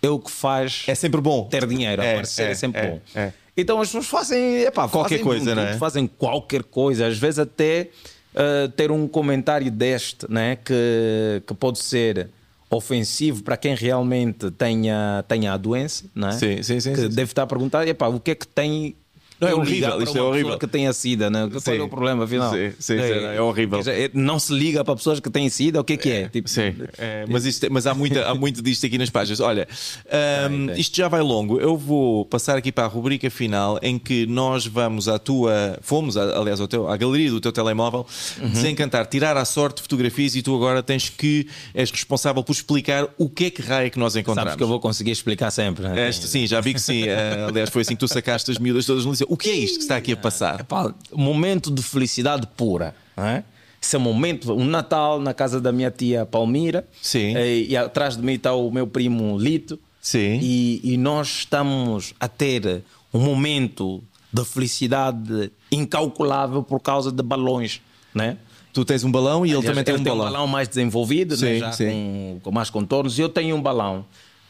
[0.06, 1.44] é o que faz É sempre bom.
[1.44, 3.00] ter dinheiro, É, aparecer é, é, sempre é, bom.
[3.14, 3.32] é.
[3.56, 7.88] Então as pessoas fazem epá, Qualquer fazem coisa, tudo, Fazem qualquer coisa, às vezes até
[8.34, 12.28] uh, ter um comentário deste, né, que, que pode ser
[12.68, 16.32] ofensivo para quem realmente tenha, tenha a doença, não é?
[16.32, 18.94] Sim, sim, sim, que sim, deve estar a perguntar, epá, o que é que tem
[19.40, 20.58] Não, é horrível, isto é horrível.
[20.58, 21.48] que tenha sida, né?
[21.50, 21.76] Qual Sim.
[21.78, 22.50] é o problema, afinal?
[22.52, 23.82] Sim, sim, sim, é horrível.
[23.82, 26.28] quer dizer, Não se liga para pessoas que têm sida, o que é que é?
[26.28, 29.40] Tipo, Sim, é, mas, isto- mas há, muita, há muito disto aqui nas páginas.
[29.40, 30.80] Olha, tem.
[30.80, 31.60] isto já vai longo.
[31.60, 35.78] Eu vou passar aqui para a rubrica final em que nós vamos à tua.
[35.82, 38.06] Fomos, a- aliás, ao teu, à galeria do teu telemóvel
[38.40, 38.48] Uhum.
[38.50, 41.46] desencantar, tirar à sorte fotografias e tu agora tens que.
[41.74, 44.50] és responsável por explicar o que é que raio é que nós encontramos.
[44.52, 45.84] Sabes que eu vou conseguir explicar sempre.
[45.86, 46.08] Né?
[46.08, 47.04] Este, sim, já vi que sim.
[47.16, 49.25] Eh, aliás, foi assim que tu sacaste as miúdas todas no liceu.
[49.28, 50.60] O que é isto que está aqui a passar?
[50.60, 52.94] Epá, momento de felicidade pura.
[53.16, 53.44] Não é?
[53.80, 56.86] Esse é um momento, um Natal na casa da minha tia Palmira.
[57.00, 57.36] Sim.
[57.36, 59.78] E, e atrás de mim está o meu primo Lito.
[60.00, 60.38] Sim.
[60.42, 62.82] E, e nós estamos a ter
[63.12, 67.80] um momento de felicidade incalculável por causa de balões.
[68.14, 68.38] Né?
[68.72, 70.46] Tu tens um balão e ele Aliás, também tem um tem balão.
[70.46, 71.54] mais desenvolvido, né?
[71.54, 71.84] Sim, já sim.
[71.86, 73.18] Com, com mais contornos.
[73.18, 74.04] E eu tenho um balão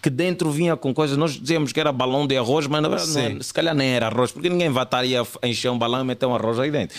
[0.06, 1.16] que dentro vinha com coisas.
[1.16, 3.26] Nós dizíamos que era balão de arroz, mas na verdade não Sim.
[3.34, 6.00] era- se calhar nem era arroz, porque ninguém vai estar aí a encher um balão
[6.02, 6.96] e meter um arroz aí dentro.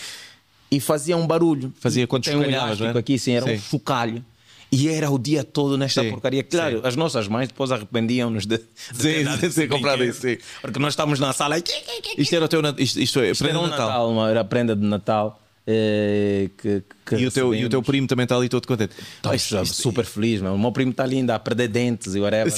[0.70, 1.72] E fazia um barulho.
[1.80, 2.98] Fazia quando Tem um elástico era?
[2.98, 3.58] aqui, sim, era um Sim.
[3.58, 4.22] chocalho.
[4.70, 6.42] E era o dia todo nesta Sim, porcaria.
[6.42, 10.14] Claro, as nossas mães depois arrependiam-nos de, de Sim, sim, sim, comprado brinquedo.
[10.14, 10.36] isso, sim.
[10.60, 11.64] Porque nós estávamos na sala e.
[12.18, 12.60] Isto era o teu.
[12.76, 13.86] Isto, isto é, Isto era prenda um de Natal.
[13.88, 15.40] Natal, uma- era a prenda de Natal.
[15.70, 18.94] Eh, que, que E o, teu, e o teu primo também está ali todo contente.
[19.20, 20.54] Tá, Isto- isto- isto- super feliz, meu.
[20.54, 22.50] O meu primo está lindo a perder dentes e whatever.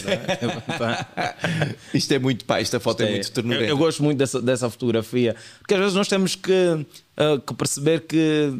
[1.93, 3.65] Isto é muito pá, esta foto é, muito eu, ternurenta.
[3.67, 5.35] eu gosto muito dessa, dessa fotografia.
[5.59, 8.55] Porque às vezes nós temos que, ah, que perceber que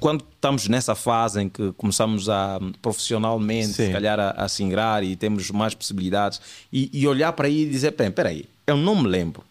[0.00, 3.86] quando estamos nessa fase em que começamos a profissionalmente, Sim.
[3.86, 6.40] se calhar, a, a se ingrar e temos mais possibilidades,
[6.72, 9.44] e, e olhar para aí e dizer: "Pera, espera aí, eu não me lembro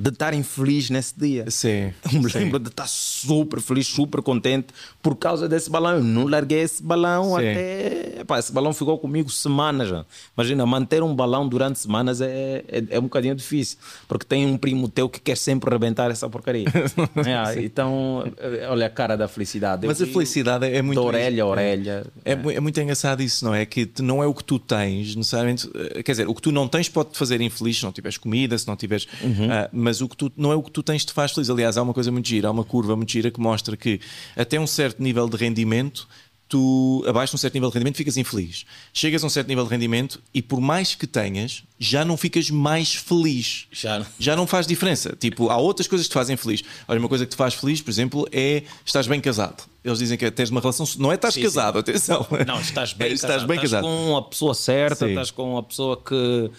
[0.00, 1.44] de estar infeliz nesse dia.
[1.50, 2.38] Sim, Eu me sim.
[2.38, 4.68] lembro de estar super feliz, super contente
[5.02, 5.96] por causa desse balão.
[5.96, 7.34] Eu não larguei esse balão Sim.
[7.50, 8.20] até.
[8.20, 9.88] Epá, esse balão ficou comigo semanas.
[9.88, 10.04] já.
[10.36, 13.76] Imagina, manter um balão durante semanas é, é, é um bocadinho difícil,
[14.08, 16.66] porque tem um primo teu que quer sempre rebentar essa porcaria.
[17.26, 19.86] É, então, eh, olha a cara da felicidade.
[19.86, 21.00] Mas Eu a felicidade é muito.
[21.00, 22.06] De orelha a orelha.
[22.24, 23.64] É, é muito engraçado isso, não é?
[23.66, 25.68] Que não é o que tu tens, necessariamente.
[25.74, 28.16] eh, Quer dizer, o que tu não tens pode te fazer infeliz se não tiveres
[28.18, 29.06] comida, se não tiveres.
[29.22, 29.48] Uhum.
[29.50, 31.50] ah, mas o que tu, não é o que tu tens que te faz feliz.
[31.50, 34.00] Aliás, há uma coisa muito gira, há uma curva muito gira que mostra que
[34.36, 36.06] até um certo nível de rendimento.
[36.48, 38.64] Tu, abaixo de um certo nível de rendimento, ficas infeliz.
[38.92, 42.50] Chegas a um certo nível de rendimento e, por mais que tenhas, já não ficas
[42.50, 43.66] mais feliz.
[43.70, 44.06] Já não.
[44.18, 45.16] já não faz diferença.
[45.18, 46.62] Tipo, há outras coisas que te fazem feliz.
[46.88, 49.62] Olha, uma coisa que te faz feliz, por exemplo, é estás bem casado.
[49.84, 50.86] Eles dizem que é teres uma relação.
[50.98, 52.26] Não é estás Sim, casado, atenção.
[52.46, 53.48] Não, estás bem estás casado.
[53.48, 53.84] bem estás casado.
[53.84, 55.10] com a pessoa certa, Sim.
[55.12, 56.50] estás com a pessoa que,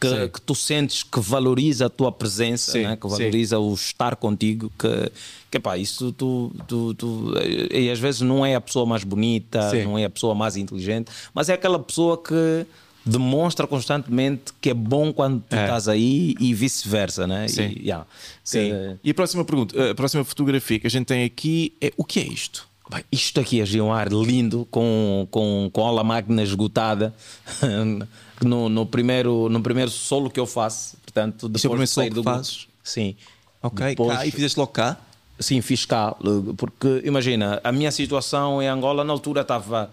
[0.00, 0.28] que, Sim.
[0.28, 2.96] que tu sentes que valoriza a tua presença, Sim, né?
[2.96, 3.16] que sim.
[3.16, 5.12] valoriza o estar contigo, que,
[5.50, 7.34] que pá, isso tu, tu, tu-
[7.70, 9.84] e às vezes não é a pessoa mais bonita, Sim.
[9.84, 12.64] não é a pessoa mais inteligente, mas é aquela pessoa que
[13.04, 15.64] demonstra constantemente que é bom quando tu É.
[15.64, 17.48] estás aí e vice-versa, né?
[17.48, 17.62] Sim.
[17.76, 18.06] E, yeah,
[18.44, 18.70] Sim.
[18.70, 22.04] que- E a próxima pergunta, a próxima fotografia que a gente tem aqui é o
[22.04, 22.68] que é isto?
[22.90, 27.14] Bem, isto aqui é Gilmar lindo, com, com, com aula máquina esgotada,
[28.46, 30.96] no, no, primeiro, no primeiro solo que eu faço.
[31.04, 32.66] Portanto, depois Isto é o primeiro de sair solo que do fazes?
[32.82, 33.16] Sim.
[33.62, 34.96] Ok, Depois- cá, e fizeste logo cá?
[35.38, 36.14] Sim, fiz cá.
[36.56, 39.90] Porque, imagina, a minha situação em Angola na altura estava.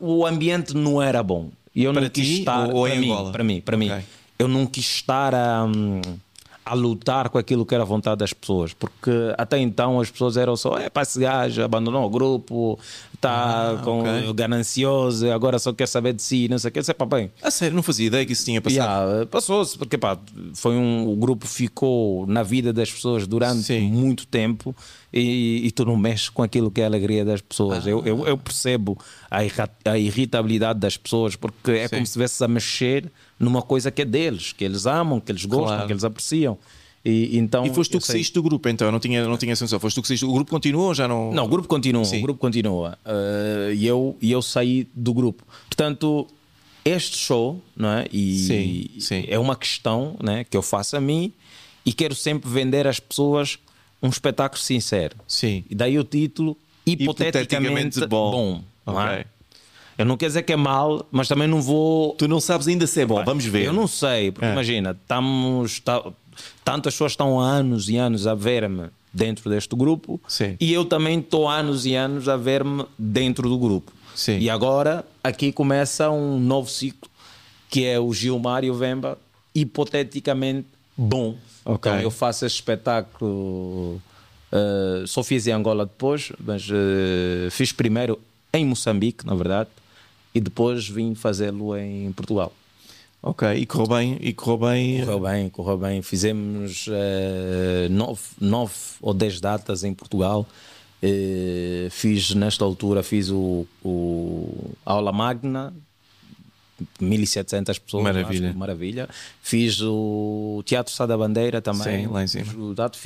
[0.00, 1.50] O ambiente não era bom.
[1.74, 2.68] E eu Para não quis ti estar.
[2.70, 3.32] ou- para em mim, Angola?
[3.32, 3.90] Para mim, para mim.
[3.90, 4.04] Ok.
[4.38, 6.00] Eu não quis estar a, hum,
[6.68, 10.36] a lutar com aquilo que era a vontade das pessoas, porque até então as pessoas
[10.36, 12.78] eram só, é para esse gajo, abandonou o grupo,
[13.14, 14.32] está Ah, com ok.
[14.34, 17.30] ganancioso, agora só quer saber de si, não sei o que, sei pá, bem.
[17.42, 19.08] A sério, não fazia ideia que isso tinha passado.
[19.10, 20.18] Yeah, Passou-se, porque pá,
[20.54, 23.90] foi um, o grupo ficou na vida das pessoas durante Sim.
[23.90, 24.74] muito tempo
[25.12, 27.86] e, e tu não mexes com aquilo que é a alegria das pessoas.
[27.86, 28.98] Eu, eu, eu percebo
[29.30, 31.96] a irritabilidade das pessoas porque é Sim.
[31.96, 35.44] como se estivesse a mexer numa coisa que é deles, que eles amam, que eles
[35.44, 35.86] gostam, Claro.
[35.86, 36.58] que eles apreciam.
[37.04, 39.36] E, então, E foste tu eu que saíste do grupo, então, eu não tinha, não
[39.38, 39.78] tinha essa noção.
[39.78, 40.24] Foste tu que saíste.
[40.26, 41.32] O grupo continuou ou já não?
[41.32, 42.04] Não, o grupo continua.
[42.04, 42.18] Sim.
[42.18, 42.98] O grupo continua.
[43.04, 45.44] Eh, e eu, e eu saí do grupo.
[45.66, 46.26] Portanto,
[46.84, 48.06] este show, não é?
[48.12, 49.24] E Sim, sim.
[49.28, 51.32] é uma questão né, que eu faço a mim
[51.86, 53.58] e quero sempre vender às pessoas
[54.02, 55.16] um espetáculo sincero.
[55.26, 55.64] Sim.
[55.70, 58.62] E daí o título hipoteticamente, Hipoteticamente bom.
[58.86, 59.24] não é?
[59.98, 62.86] Eu não quero dizer que é mal, mas também não vou Tu não sabes ainda
[62.86, 63.64] se é bom, vamos ver.
[63.66, 64.52] eu não sei, porque É.
[64.52, 65.80] imagina, estamos.
[65.80, 66.04] tá-
[66.64, 70.56] tantas pessoas estão há anos e anos a ver-me dentro deste grupo Sim.
[70.60, 73.92] e eu também estou há anos e anos a ver-me dentro do grupo.
[74.14, 74.38] Sim.
[74.38, 77.10] E agora aqui começa um novo ciclo
[77.68, 79.18] que é o Gilmar e o Vemba,
[79.54, 80.66] hipoteticamente
[80.96, 81.36] bom.
[81.64, 81.90] Ok.
[81.90, 84.00] Então eu faço esse espetáculo.
[84.50, 88.18] eh, só fiz em Angola depois, mas eh, fiz primeiro
[88.52, 89.68] em Moçambique, na verdade,
[90.38, 92.52] e depois vim fazê-lo em Portugal.
[93.20, 95.00] Ok, e correu bem, e correu bem.
[95.00, 96.00] Correu bem, correu bem.
[96.00, 100.46] Fizemos eh, nove, nove ou dez datas em Portugal.
[101.02, 105.72] Eh, fiz nesta altura fiz o, o aula magna
[107.00, 108.46] 1700 pessoas Maravilha.
[108.46, 109.08] acho que maravilha
[109.42, 112.44] fiz o teatro Sá da Bandeira também Sim, lá em cima.
[112.44, 112.98] Fiz dato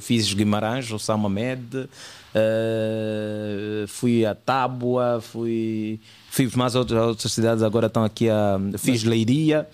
[0.00, 1.88] fiz Guimarães o Sama Med
[2.34, 6.00] eh, fui a Tábua fui
[6.30, 9.68] fiz mais outras, outras cidades agora estão aqui a fiz Leiria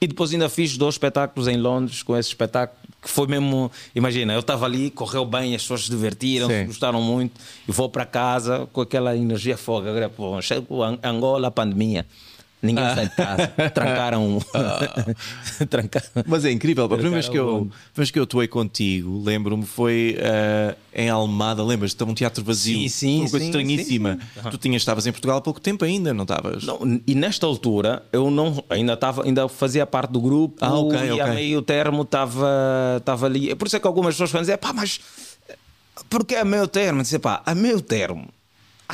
[0.00, 3.70] e depois ainda fiz dois espetáculos em Londres com esse espetáculo que foi mesmo.
[3.94, 6.66] Imagina, eu estava ali, correu bem, as pessoas se divertiram, Sim.
[6.66, 9.90] gostaram muito, e vou para casa com aquela energia foga.
[9.90, 12.06] Agora, pô, chego a Angola, pandemia.
[12.62, 13.48] Ninguém sai de casa.
[13.74, 14.38] Trancaram.
[15.68, 16.06] Trancaram.
[16.26, 19.66] Mas é incrível, a primeira vez que eu, a vez que eu atuei contigo, lembro-me,
[19.66, 21.90] foi eh, em Almada, lembras?
[21.90, 22.78] Estava um teatro vazio.
[22.82, 24.18] Sim, sim, Uma coisa sim, estranhíssima.
[24.50, 26.62] Tu tinhas, estavas em Portugal há pouco tempo ainda, não estavas?
[26.64, 30.98] Não, e nesta altura eu não ainda estava ainda fazia parte do grupo Ah, ok,
[30.98, 31.34] e a ok.
[31.34, 35.00] meio termo estava ali é por isso é que algumas pessoas vão dizer pá mas
[36.08, 38.28] porque a meio termo disse, pá a meio termo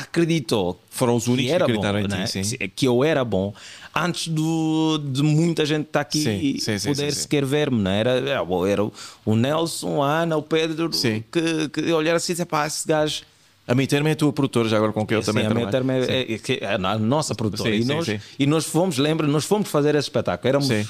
[0.01, 2.25] acreditou Foram os únicos que era acreditaram bom, em ti, né?
[2.43, 2.57] sim.
[2.75, 3.53] que eu era bom
[3.95, 7.21] antes do, de muita gente estar aqui Sim, e sim, sim, poder sim, sim.
[7.21, 7.99] sequer ver-me né?
[7.99, 11.23] era, era, bom, era o Nelson, a Ana, o Pedro Sim.
[11.31, 13.23] que, que olhar assim e dizer pá esse gajo
[13.67, 15.49] A minha termo é a tua produtora, já agora com quem eu também Sim, a
[15.51, 15.65] trabalho.
[15.85, 17.69] Meterme é, é- é que é a nossa produtora.
[17.71, 18.19] Sim, e, sim, nós, sim.
[18.39, 20.47] e nós fomos, lembra, nós fomos fazer esse espetáculo.
[20.47, 20.87] Éramos Sim.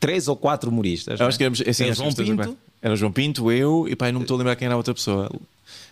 [0.00, 1.20] três ou quatro humoristas.
[1.20, 1.46] Acho que né?
[1.46, 2.58] éramos, assim, Era que João a Pinto.
[2.80, 4.76] Era o João Pinto, eu e pá, não me estou a lembrar quem era a
[4.76, 5.30] outra pessoa.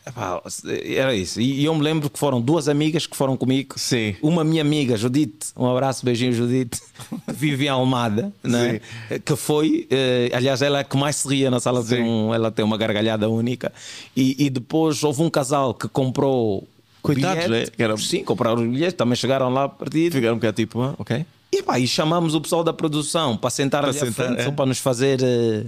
[0.04, 0.42] Epá,
[0.84, 1.40] Era isso.
[1.40, 3.74] E eu me lembro que foram duas amigas que foram comigo.
[3.78, 4.16] Sim.
[4.20, 8.80] Uma minha amiga, Judite, um abraço, beijinho, Judite, que vive em Almada, né?
[9.24, 12.50] que foi, eh, aliás, ela é que mais se ria na sala, tem um, ela
[12.50, 13.72] tem uma gargalhada única.
[14.16, 16.66] E, e depois houve um casal que comprou.
[17.00, 17.72] Coitados, bilhete.
[17.78, 17.84] né?
[17.84, 20.12] Era- Sim, compraram os bilhetes, também chegaram lá a partir.
[20.12, 21.24] Ficaram um bocado tipo, ah, ok.
[21.52, 24.44] E, pá, e chamamos o pessoal da produção para sentar Para ali sentar, frente, é.
[24.44, 25.20] só para nos fazer.
[25.22, 25.64] eh,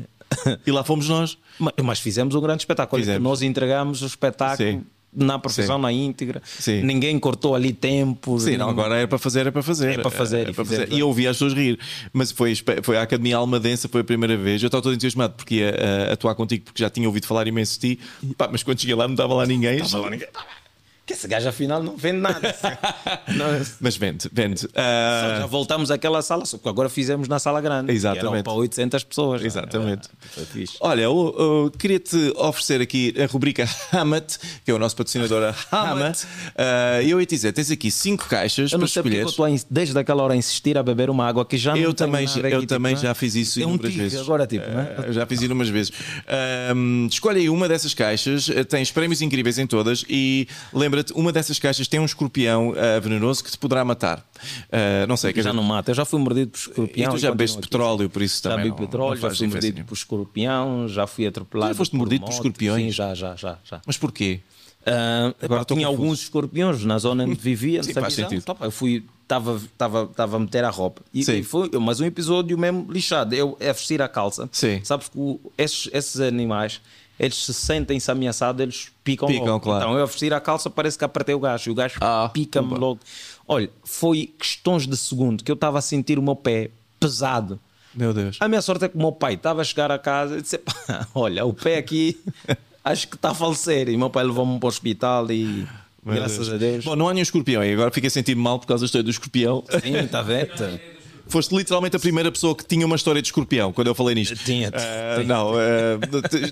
[0.67, 1.39] E lá fomos nós.
[1.83, 3.01] mas, fizemos um grande espetáculo.
[3.01, 3.23] Fizemos.
[3.23, 4.83] Nós entregamos o espetáculo Sim.
[5.13, 5.83] na profissão, Sim.
[5.83, 6.43] na íntegra.
[6.45, 6.83] Sim.
[6.83, 8.39] Ninguém cortou ali tempo.
[8.41, 9.99] Sim, não, agora era para fazer, era para fazer.
[9.99, 10.93] É para fazer, Era e para fazer.
[10.93, 11.79] E eu ouvi as pessoas rir.
[12.13, 14.63] Mas foi, foi a Academia Almadense, foi a primeira vez.
[14.63, 17.81] Eu estava todo entusiasmado porque ia uh, atuar contigo, porque já tinha ouvido falar imenso
[17.81, 18.01] de ti.
[18.37, 19.79] Pá, mas quando cheguei lá não estava lá ninguém.
[21.07, 22.55] Que esse gajo afinal não vende nada.
[23.29, 23.47] Não,
[23.81, 24.61] Mas vende, vende.
[24.61, 27.89] só Ah, já voltamos àquela sala, só que agora fizemos na sala grande.
[27.89, 28.27] que Exatamente.
[28.33, 29.43] eram para 800 pessoas.
[29.43, 29.47] é?
[29.47, 30.09] Exatamente.
[30.53, 30.77] Fixe.
[30.81, 36.27] Olha, eu, eu queria-te oferecer aqui a rubrica Hammett, que é o nosso patrocinador Hammett.
[36.57, 39.19] Ah, E eu ia te dizer: tens aqui cinco caixas Eu para não sei porque
[39.19, 41.93] eu estou desde aquela hora a insistir a beber uma água que já não Eu
[41.93, 44.21] tenho também, nada eu aqui, também tipo, já fiz isso É um inúmeras vezes.
[44.21, 45.09] agora, tipo, é?
[45.09, 45.93] Eh, já fiz inúmeras vezes.
[46.71, 50.49] Ahm, escolhe aí uma dessas caixas, tens prémios incríveis em todas e
[50.95, 54.25] lembra-te, uma dessas caixas tem um escorpião ah, venenoso que te poderá matar.
[54.73, 55.91] Ah, não sei, já dizer, não mata.
[55.91, 57.13] Eu já fui mordido por e escorpião.
[57.13, 58.65] tu já e bebeste petróleo, por isso Já também.
[58.67, 61.73] bebi não- petróleo, já fui mordido por escorpião, já fui atropelado.
[61.73, 62.35] Já foste por mordido por moto.
[62.37, 62.83] escorpiões?
[62.85, 63.59] Sim, já, já, já.
[63.65, 63.81] já.
[63.87, 64.41] Mas porquê?
[64.87, 67.83] Ah, Agora tinha alguns escorpiões na zona onde vivia.
[67.85, 68.29] Sim, faz visão.
[68.31, 68.57] sentido.
[68.61, 71.01] Eu fui, estava tava, tava a meter a roupa.
[71.13, 73.35] E, e foi, mas um episódio mesmo lixado.
[73.35, 74.47] Eu é vestir a calça.
[74.53, 74.81] Sim.
[74.85, 76.81] Sabes que o- esses, esses animais.
[77.19, 79.61] Eles se sentem-se ameaçados, eles picam, Picam, logo.
[79.61, 79.85] claro.
[79.85, 82.29] Então eu a vestir a calça parece que apertei o gajo e o gajo Ah,
[82.33, 82.99] pica-me logo.
[83.47, 87.61] Olha, foi questões de segundo que eu estava a sentir o meu pé pesado.
[87.95, 88.37] Meu Deus.
[88.41, 90.59] A minha sorte é que o meu pai estava a chegar a casa e disse:
[90.59, 92.19] "Pá, Olha, o pé aqui
[92.85, 93.89] acho que está a falecer.
[93.89, 95.65] E o meu pai levou-me para o hospital e
[96.05, 96.53] Meu graças Deus.
[96.53, 96.85] a Deus.
[96.85, 97.73] Bom, não há nenhum escorpião aí.
[97.73, 99.63] Agora fiquei a sentir mal por causa da história do escorpião.
[99.81, 100.51] Sim, está vendo?
[101.27, 104.37] Foste literalmente a primeira pessoa que tinha uma história de escorpião quando eu falei nisto.
[104.37, 105.27] Tinha, Ah, tinha.
[105.27, 105.99] não, ah,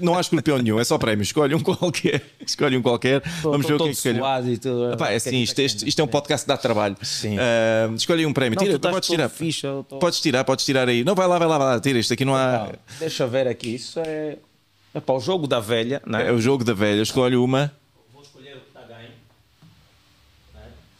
[0.00, 1.22] não há escorpião nenhum, é só prémio.
[1.22, 2.22] Escolhe um qualquer.
[2.44, 3.22] Escolhe um qualquer.
[3.42, 4.46] Vamos ver o que é que calhou.
[4.52, 4.92] e tudo.
[4.94, 6.96] Epá, é assim, isto, isto- isto é um podcast que dá trabalho.
[7.02, 7.36] Sim.
[7.38, 8.58] Ah, escolhe um prémio.
[8.58, 9.30] Não, Tira, podes tirar.
[9.64, 11.04] eu tô- Podes tirar, podes tirar aí.
[11.04, 11.80] Não, vai lá, vai lá, vai lá.
[11.80, 12.64] Tira isto aqui, não há.
[12.64, 13.74] Ah, Deixa ver aqui.
[13.74, 14.38] Isso é.
[14.94, 16.28] É para o jogo da velha, não é?
[16.28, 17.00] É o jogo da velha.
[17.02, 17.72] Escolhe uma.
[18.12, 19.10] Vou escolher o que está ganho.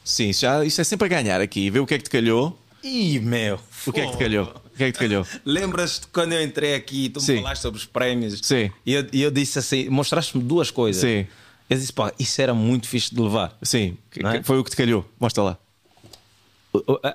[0.05, 1.71] Sim, já, isto é sempre a ganhar aqui.
[1.71, 2.59] Vê o que é que te calhou.
[2.83, 3.59] Ih, meu.
[3.87, 4.45] O que é que te calhou?
[4.45, 5.27] O que é que te calhou?
[5.45, 7.35] Lembras-te quando eu entrei aqui, tu Sim.
[7.35, 8.41] me falaste sobre os prémios?
[8.43, 8.71] Sim.
[8.85, 11.03] E eu, e eu disse assim: mostraste-me duas coisas.
[11.03, 11.27] Sim.
[11.71, 13.57] Eu disse, pá, isso era muito fixe de levar.
[13.63, 14.43] Sim, é?
[14.43, 15.09] foi o que te calhou.
[15.19, 15.59] Mostra lá.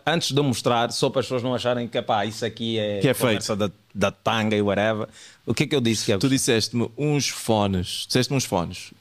[0.06, 3.00] Antes de eu mostrar, só para as pessoas não acharem que pá, isso aqui é,
[3.00, 5.08] Que é conversa da, da tanga e whatever.
[5.46, 6.06] O que é que eu disse?
[6.06, 8.06] Que é Tu disseste-me uns fones.
[8.08, 8.94] Disseste-me uns fones.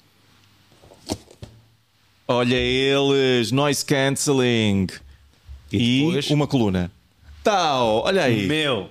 [2.28, 4.88] Olha eles, noise cancelling.
[5.72, 6.30] E, E depois?
[6.30, 6.90] uma coluna.
[7.42, 8.46] Tal, olha aí.
[8.46, 8.88] Meu.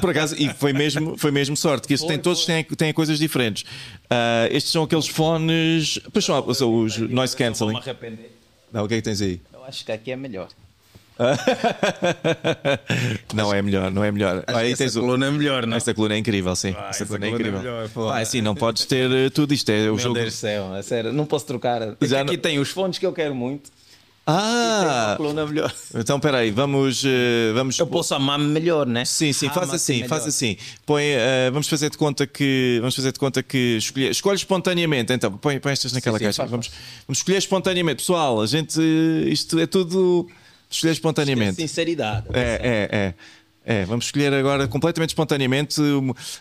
[0.00, 3.18] Por acaso, e foi mesmo, foi mesmo sorte, que estes têm, todos têm, têm coisas
[3.18, 3.64] diferentes.
[4.08, 5.98] Ah, estes são aqueles fones.
[6.12, 7.80] Pois são, são os noise cancelling.
[8.72, 9.40] Não, o que é que tens aí?
[9.52, 10.46] Eu acho que aqui é melhor.
[13.34, 14.44] não é melhor, não é melhor.
[14.46, 15.76] Ah, aí essa tens o- coluna é melhor, não?
[15.76, 16.74] Esta coluna é incrível, sim.
[16.78, 17.72] Ah, esta essa coluna é coluna é incrível.
[17.72, 18.06] melhor, pô.
[18.08, 19.68] Pá, assim, não podes ter eh, tudo isto.
[19.70, 20.14] É o Meu jogo.
[20.14, 21.12] Deus do céu, é sério.
[21.12, 21.82] Não posso trocar.
[21.82, 23.70] É Já aqui não- tem os fones que eu quero muito.
[24.30, 25.14] Ah!
[25.16, 25.74] Coluna é melhor.
[25.94, 27.02] Então, espera aí, vamos.
[27.04, 27.78] eh, vamos...
[27.78, 29.04] Eu posso amar-me melhor, né?
[29.04, 30.08] Sim, sim, faz Ama-te assim, melhor.
[30.08, 30.56] faz assim.
[30.86, 32.78] Põe, eh, vamos fazer de conta que.
[32.80, 35.12] Vamos fazer de conta que escolhe, escolhe espontaneamente.
[35.12, 36.36] Então, põe, põe estas naquela sim, caixa.
[36.42, 36.70] faz, vamos,
[37.06, 37.96] vamos escolher espontaneamente.
[37.96, 38.80] Pessoal, a gente.
[39.26, 40.28] Isto é tudo.
[40.70, 41.56] Escolher espontaneamente.
[41.56, 42.26] Sinceridade.
[42.32, 43.14] É, é, é.
[43.70, 45.80] É, vamos escolher agora completamente espontaneamente.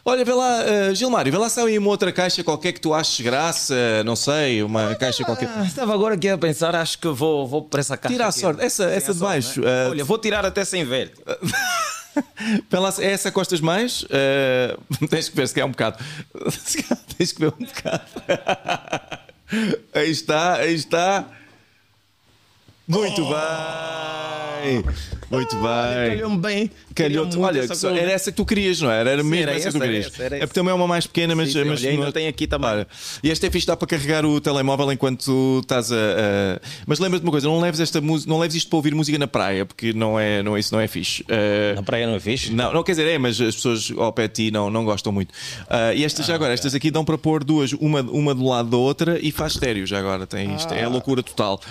[0.03, 2.81] Olha, vê lá, eh, Gilmário, vê lá se há aí uma outra caixa qualquer que
[2.81, 5.47] tu aches graça, não sei, uma caixa qualquer.
[5.55, 8.15] Ah, estava agora aqui a pensar, acho que vou, vou para essa caixa.
[8.15, 8.63] Tira a sorte.
[8.63, 9.67] Essa- essa de sorte, baixo, né?
[9.85, 11.13] ah, Olha, vou tirar até sem ver.
[12.91, 14.03] Se- é essa que gostas mais?
[14.09, 14.75] Eh,
[15.07, 15.97] tens que ver se quer um bocado.
[17.17, 18.03] Tens que ver um bocado.
[19.93, 21.25] aí está, aí está.
[22.89, 24.83] Muito bem!
[25.29, 26.09] Muito bem!
[26.09, 26.71] Calhou-me bem.
[26.95, 27.37] Calhou-te.
[27.37, 29.11] Olha, essa era essa que tu querias, não era?
[29.11, 30.05] Era mesmo era essa, que tu era querias.
[30.07, 31.53] essa, era é porque também é uma mais pequena, mas.
[31.53, 32.67] Sim, sim, mas olha, ainda tem aqui também.
[32.67, 32.87] Olha,
[33.23, 35.95] E esta é fixe, dá para carregar o telemóvel enquanto estás a.
[35.95, 39.19] a- Mas lembra-te uma coisa, não leves, esta música, não leves isto para ouvir música
[39.19, 41.23] na praia, porque não é, não, isso não é fixe.
[41.29, 42.51] Eh, Na praia não é fixe?
[42.51, 45.13] não, não quer dizer, é, mas as pessoas ao pé de ti não, não gostam
[45.13, 45.31] muito.
[45.69, 48.69] Ah, e estas já agora, estas aqui dão para pôr duas, uma, uma do lado
[48.71, 50.25] da outra e faz estéreo já agora.
[50.25, 51.61] Tem isto, é a loucura total.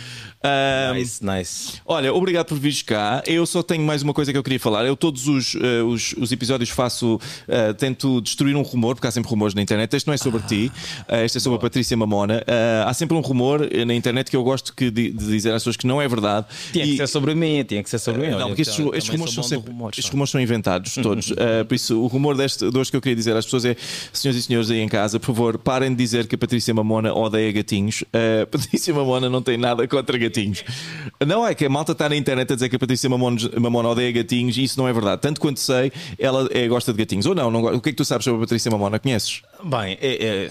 [0.42, 1.72] Ah, Nice, nice.
[1.84, 3.22] Olha, obrigado por vires cá.
[3.26, 4.86] Eu só tenho mais uma coisa que eu queria falar.
[4.86, 9.10] Eu todos os, eh, os, os episódios faço, eh, tento destruir um rumor, porque há
[9.10, 9.94] sempre rumores na internet.
[9.94, 10.70] Este não é sobre ti,
[11.08, 12.42] eh, este é sobre a Patrícia Mamona.
[12.86, 15.76] Há sempre um rumor na internet que eu gosto que, de, de dizer às pessoas
[15.76, 16.46] que não é verdade.
[16.72, 18.36] Tinha E- que ser sobre mim, tinha que ser sobre mim.
[18.36, 19.70] não, porque estes, eu estes rumores são sempre.
[19.70, 21.30] rumores, estes rumores são inventados, todos.
[21.32, 23.76] Uh, por isso, o rumor deste, de hoje que eu queria dizer às pessoas é:
[24.12, 27.12] senhoras e senhores aí em casa, por favor, parem de dizer que a Patrícia Mamona
[27.12, 28.02] odeia gatinhos.
[28.02, 30.27] Uh, Patrícia Mamona não tem nada contra gatinhos.
[31.26, 33.88] Não é que a malta está na internet a dizer que a Patrícia Mamona, Mamona
[33.90, 35.20] odeia gatinhos e isso não é verdade.
[35.22, 37.26] Tanto quanto sei, ela é, gosta de gatinhos.
[37.26, 38.98] Ou não, não, o que é que tu sabes sobre a Patrícia Mamona?
[38.98, 39.42] Conheces?
[39.64, 40.50] Bem, é- é-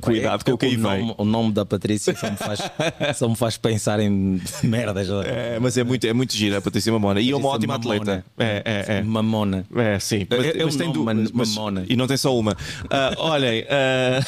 [0.00, 1.14] Cuidado com o que aí vem.
[1.16, 2.60] o nome da Patrícia só me faz,
[3.16, 5.08] só me faz pensar em merdas.
[5.26, 7.20] É, mas é muito, é muito gira a Patrícia Mamona.
[7.20, 7.94] E é uma ótima Mamona.
[8.02, 8.24] atleta.
[8.38, 9.02] É, é, é.
[9.02, 9.64] Mamona.
[9.74, 10.26] É, sim.
[10.28, 11.84] Mas, É- é mas tem nome, du- man- mas- Mamona.
[11.88, 12.56] E não tem só uma.
[12.90, 14.24] Ah, olhem, ah,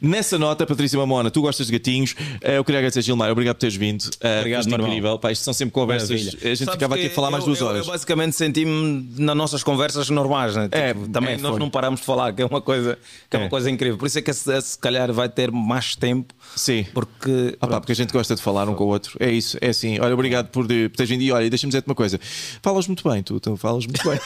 [0.00, 2.14] nessa nota, Patrícia Mamona, tu gostas de gatinhos.
[2.44, 4.04] Ah, eu queria agradecer, Gilmar, obrigado por teres vindo.
[4.22, 4.86] Ah, Obrigado, irmão.
[4.88, 5.18] incrível.
[5.18, 6.08] Pá, isto são sempre conversas.
[6.10, 6.30] Maravilha.
[6.42, 7.86] A gente Sabes ficava aqui a falar mais eu- duas eu- horas.
[7.86, 10.64] Eu basicamente senti-me nas nossas conversas normais, né?
[10.64, 12.98] Tipo, É, também é, nós não paramos de falar, que é uma coisa,
[13.30, 13.40] que é.
[13.40, 13.42] É.
[13.44, 13.98] uma coisa incrível.
[13.98, 16.32] Por isso é que se, se calhar vai ter mais tempo.
[16.56, 16.86] Sim.
[16.92, 17.56] Porque.
[17.60, 19.16] Ah, pá, porque a gente gosta de falar um com o outro.
[19.18, 19.98] É isso, é assim.
[20.00, 21.22] Olha, obrigado por, por teres vindo.
[21.22, 22.20] E olha, deixa-me dizer-te uma coisa.
[22.62, 24.18] Falas muito bem, tu, tu falas muito bem.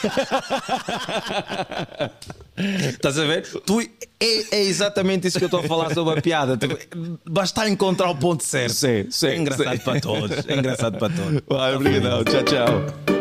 [2.89, 3.47] Estás a ver?
[3.65, 3.81] Tu,
[4.19, 6.57] é, é exatamente isso que eu estou a falar sobre a piada.
[6.57, 6.67] Tu,
[7.29, 8.73] basta encontrar o ponto certo.
[8.73, 9.83] Sim, sim, é engraçado sim.
[9.83, 10.47] para todos.
[10.47, 11.41] É engraçado para todos.
[11.47, 12.23] Vai, obrigadão.
[12.23, 13.16] Tchau, tchau.